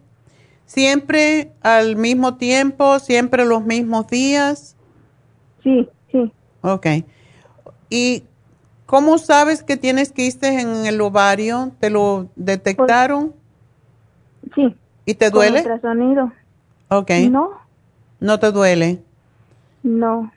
[0.70, 4.76] ¿Siempre al mismo tiempo, siempre los mismos días?
[5.64, 6.32] Sí, sí.
[6.62, 6.86] Ok.
[7.90, 8.24] ¿Y
[8.86, 11.72] cómo sabes que tienes quistes en el ovario?
[11.80, 13.34] ¿Te lo detectaron?
[14.54, 14.76] sí.
[15.06, 15.64] ¿Y te duele?
[15.64, 16.32] Con ultrasonido.
[16.90, 17.12] Ok.
[17.32, 17.50] No.
[18.20, 19.02] ¿No te duele?
[19.82, 20.32] No.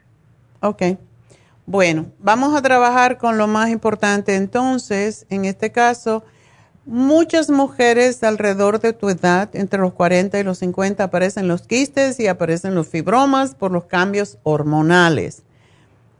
[0.61, 0.81] Ok.
[1.67, 6.23] Bueno, vamos a trabajar con lo más importante entonces, en este caso,
[6.85, 12.19] Muchas mujeres alrededor de tu edad, entre los 40 y los 50, aparecen los quistes
[12.19, 15.43] y aparecen los fibromas por los cambios hormonales.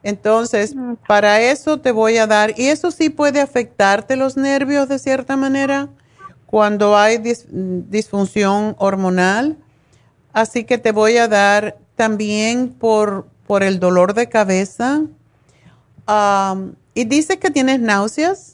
[0.02, 0.74] Entonces,
[1.06, 5.36] para eso te voy a dar, y eso sí puede afectarte los nervios de cierta
[5.36, 5.88] manera
[6.46, 9.58] cuando hay disfunción hormonal.
[10.32, 15.02] Así que te voy a dar también por, por el dolor de cabeza.
[16.94, 18.53] y dice que tienes náuseas.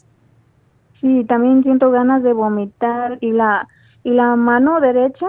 [1.01, 3.67] Sí, también siento ganas de vomitar y la
[4.03, 5.27] y la mano derecha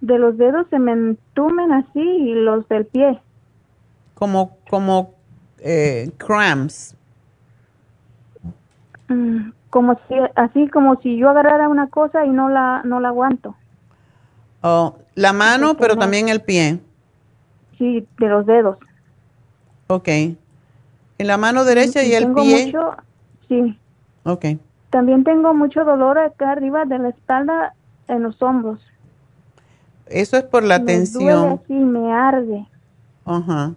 [0.00, 3.20] de los dedos se me entumen así y los del pie.
[4.14, 5.14] Como como
[5.58, 6.96] eh, cramps.
[9.08, 13.08] Mm, como si así como si yo agarrara una cosa y no la no la
[13.08, 13.56] aguanto.
[14.62, 16.78] Oh, la mano, pero también el pie.
[17.78, 18.76] Sí, de los dedos.
[19.88, 20.08] Ok.
[20.08, 22.66] En la mano derecha y, el pie.
[22.66, 22.96] Mucho,
[23.48, 23.78] sí.
[24.24, 24.44] Ok.
[24.90, 27.74] También tengo mucho dolor acá arriba de la espalda,
[28.08, 28.80] en los hombros.
[30.06, 31.60] Eso es por la tensión.
[31.68, 32.66] Sí, me arde.
[33.24, 33.74] Ajá.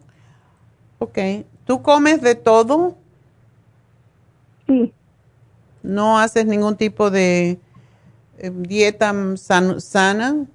[0.98, 1.18] Ok.
[1.66, 2.96] ¿Tú comes de todo?
[4.66, 4.92] Sí.
[5.84, 7.60] ¿No haces ningún tipo de
[8.40, 10.46] eh, dieta sana?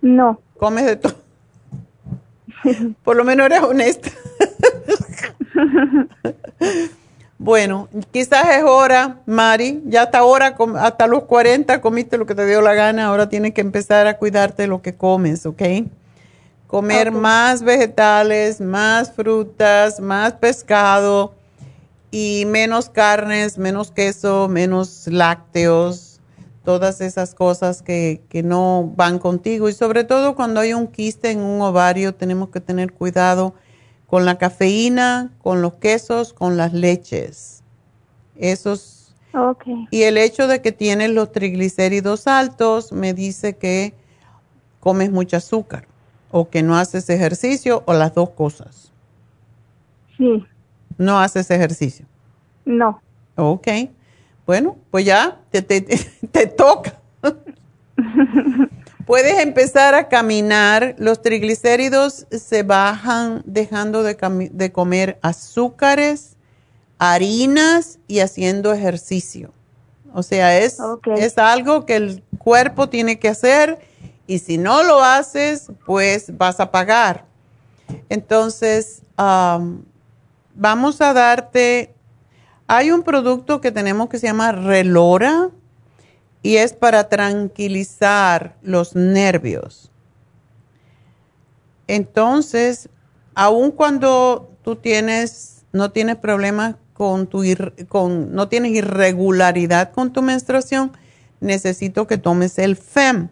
[0.00, 0.40] No.
[0.56, 1.14] ¿Comes de todo?
[3.04, 4.10] por lo menos eres honesta.
[7.42, 12.44] Bueno, quizás es hora, Mari, ya hasta ahora, hasta los 40 comiste lo que te
[12.44, 15.62] dio la gana, ahora tienes que empezar a cuidarte de lo que comes, ¿ok?
[16.66, 21.32] Comer más vegetales, más frutas, más pescado
[22.10, 26.20] y menos carnes, menos queso, menos lácteos,
[26.62, 31.30] todas esas cosas que, que no van contigo y sobre todo cuando hay un quiste
[31.30, 33.54] en un ovario tenemos que tener cuidado
[34.10, 37.62] con la cafeína, con los quesos, con las leches.
[38.36, 39.00] Esos,
[39.32, 39.86] Okay.
[39.92, 43.94] Y el hecho de que tienes los triglicéridos altos me dice que
[44.80, 45.86] comes mucho azúcar
[46.32, 48.90] o que no haces ejercicio o las dos cosas.
[50.16, 50.44] Sí.
[50.98, 52.06] ¿No haces ejercicio?
[52.64, 53.00] No.
[53.36, 53.68] Ok.
[54.46, 56.98] Bueno, pues ya te, te, toca.
[59.10, 60.94] Puedes empezar a caminar.
[60.96, 64.16] Los triglicéridos se bajan dejando de,
[64.52, 66.36] de comer azúcares,
[66.96, 69.52] harinas y haciendo ejercicio.
[70.14, 70.78] O sea, es,
[71.16, 73.80] es algo que el cuerpo tiene que hacer
[74.28, 77.24] y si no lo haces, pues vas a pagar.
[78.10, 79.02] Entonces,
[80.54, 81.92] vamos a darte,
[82.68, 85.50] hay un producto que tenemos que se llama Relora
[86.42, 89.90] y es para tranquilizar los nervios.
[91.86, 92.88] Entonces,
[93.34, 97.42] aun cuando tú tienes, no tienes problemas con tu,
[97.88, 100.92] con, no tienes irregularidad con tu menstruación,
[101.40, 103.28] necesito que tomes el FEM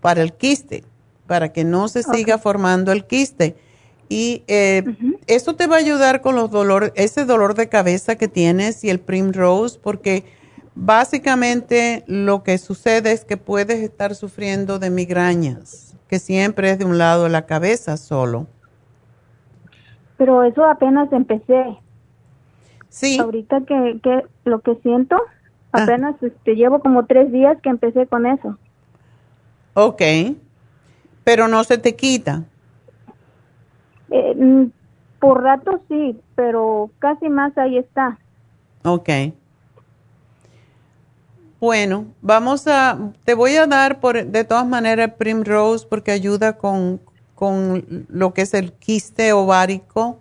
[0.00, 0.84] para el quiste,
[1.26, 3.56] para que no se siga formando el quiste.
[4.08, 4.84] Y eh,
[5.26, 8.90] eso te va a ayudar con los dolores, ese dolor de cabeza que tienes y
[8.90, 10.24] el Primrose, porque
[10.74, 16.84] básicamente lo que sucede es que puedes estar sufriendo de migrañas, que siempre es de
[16.84, 18.46] un lado de la cabeza solo.
[20.16, 21.78] Pero eso apenas empecé.
[22.88, 23.18] Sí.
[23.18, 25.16] Ahorita que, que lo que siento,
[25.72, 25.82] ah.
[25.82, 28.58] apenas te este, llevo como tres días que empecé con eso.
[29.74, 30.02] Ok,
[31.24, 32.42] pero no se te quita.
[34.10, 34.70] Eh, mm,
[35.20, 38.18] por rato sí, pero casi más ahí está.
[38.84, 39.08] Ok.
[41.60, 47.02] Bueno, vamos a, te voy a dar por, de todas maneras Primrose porque ayuda con,
[47.34, 50.18] con lo que es el quiste ovárico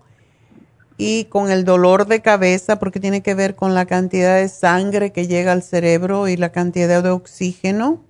[0.98, 5.14] y con el dolor de cabeza porque tiene que ver con la cantidad de sangre
[5.14, 8.02] que llega al cerebro y la cantidad de oxígeno.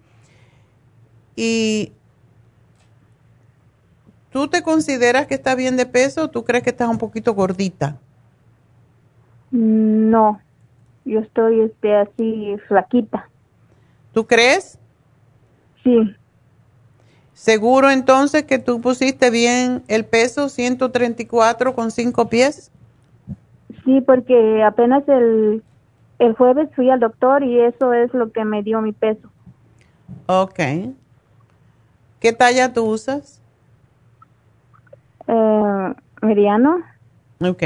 [1.35, 1.91] Y
[4.31, 7.35] ¿tú te consideras que estás bien de peso o tú crees que estás un poquito
[7.35, 7.99] gordita?
[9.51, 10.41] No,
[11.09, 13.29] yo estoy este, así flaquita.
[14.13, 14.77] ¿Tú crees?
[15.83, 16.15] Sí.
[17.33, 22.71] ¿Seguro entonces que tú pusiste bien el peso 134 con 5 pies?
[23.85, 25.63] Sí, porque apenas el,
[26.19, 29.29] el jueves fui al doctor y eso es lo que me dio mi peso.
[30.25, 30.59] Ok.
[32.19, 33.41] ¿Qué talla tú usas?
[35.27, 36.81] Eh, mediano.
[37.39, 37.63] Ok.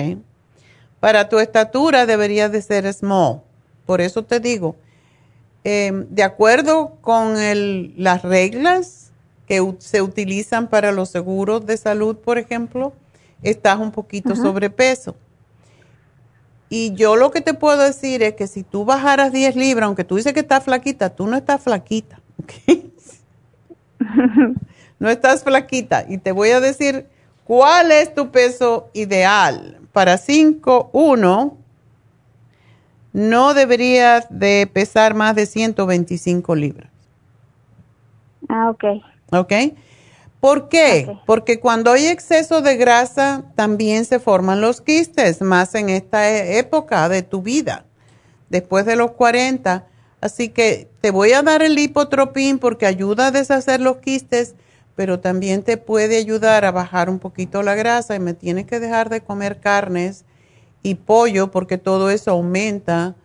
[1.03, 3.41] Para tu estatura debería de ser small.
[3.85, 4.77] Por eso te digo,
[5.65, 7.33] em, de acuerdo con
[7.97, 9.11] las reglas
[9.45, 12.93] que se utilizan para los seguros de salud, por ejemplo,
[13.41, 15.13] estás un poquito sobrepeso.
[16.69, 20.05] Y yo lo que te puedo decir es que si tú bajaras 10 libras, aunque
[20.05, 22.21] tú dices que estás flaquita, tú no estás flaquita.
[22.41, 22.93] ¿okay?
[24.99, 26.05] no estás flaquita.
[26.07, 27.07] Y te voy a decir
[27.43, 29.82] cuál es tu peso ideal.
[29.93, 31.57] Para 5, 1,
[33.13, 36.91] no deberías de pesar más de 125 libras.
[38.49, 38.83] Ah, ok.
[39.31, 39.53] Ok.
[40.41, 41.17] ¿Por qué?
[41.25, 46.57] Porque cuando hay exceso de grasa también se forman los quistes, más en esta e-,
[46.57, 47.85] época de tu vida,
[48.49, 49.87] después de los 40
[50.23, 54.55] Así que te voy a dar el lipotropín porque ayuda a deshacer los quistes,
[54.95, 58.79] pero también te puede ayudar a bajar un poquito la grasa y me tienes que
[58.79, 60.25] dejar de comer carnes
[60.83, 63.15] y pollo porque todo eso aumenta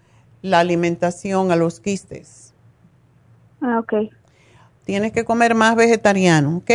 [0.42, 2.54] la alimentación a los quistes.
[3.60, 4.10] Ah, ok.
[4.84, 6.70] Tienes que comer más vegetariano, ¿ok?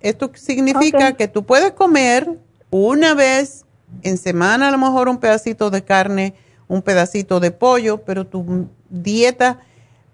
[0.00, 2.38] Esto significa que tú puedes comer
[2.70, 3.64] una vez
[4.02, 6.34] en semana a lo mejor un pedacito de carne,
[6.68, 9.58] un pedacito de pollo, pero tu dieta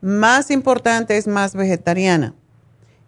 [0.00, 2.34] más importante es más vegetariana.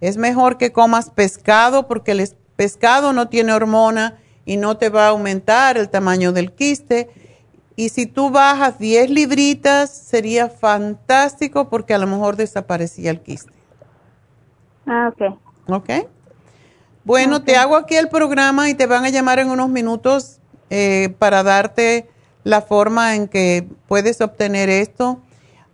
[0.01, 5.07] Es mejor que comas pescado porque el pescado no tiene hormona y no te va
[5.07, 7.11] a aumentar el tamaño del quiste.
[7.75, 13.53] Y si tú bajas 10 libritas, sería fantástico porque a lo mejor desaparecía el quiste.
[14.87, 15.39] Ah, ok.
[15.69, 15.91] Ok.
[17.05, 20.41] Bueno, te hago aquí el programa y te van a llamar en unos minutos
[20.71, 22.09] eh, para darte
[22.45, 25.21] la forma en que puedes obtener esto.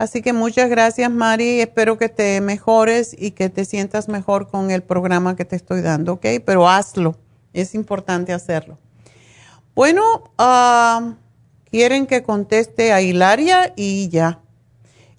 [0.03, 1.61] Así que muchas gracias, Mari.
[1.61, 5.81] Espero que te mejores y que te sientas mejor con el programa que te estoy
[5.81, 6.27] dando, ¿ok?
[6.45, 7.17] Pero hazlo.
[7.53, 8.81] Es importante hacerlo.
[9.77, 10.03] Bueno,
[10.39, 11.15] ah,
[11.71, 14.41] quieren que conteste a Hilaria y ya.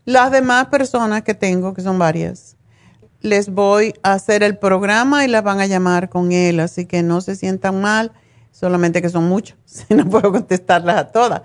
[0.04, 2.58] Las demás personas que tengo, que son varias,
[3.22, 6.60] les voy a hacer el programa y las van a llamar con él.
[6.60, 8.12] Así que no se sientan mal,
[8.52, 9.58] solamente que son muchos.
[9.88, 11.44] No puedo contestarlas a todas.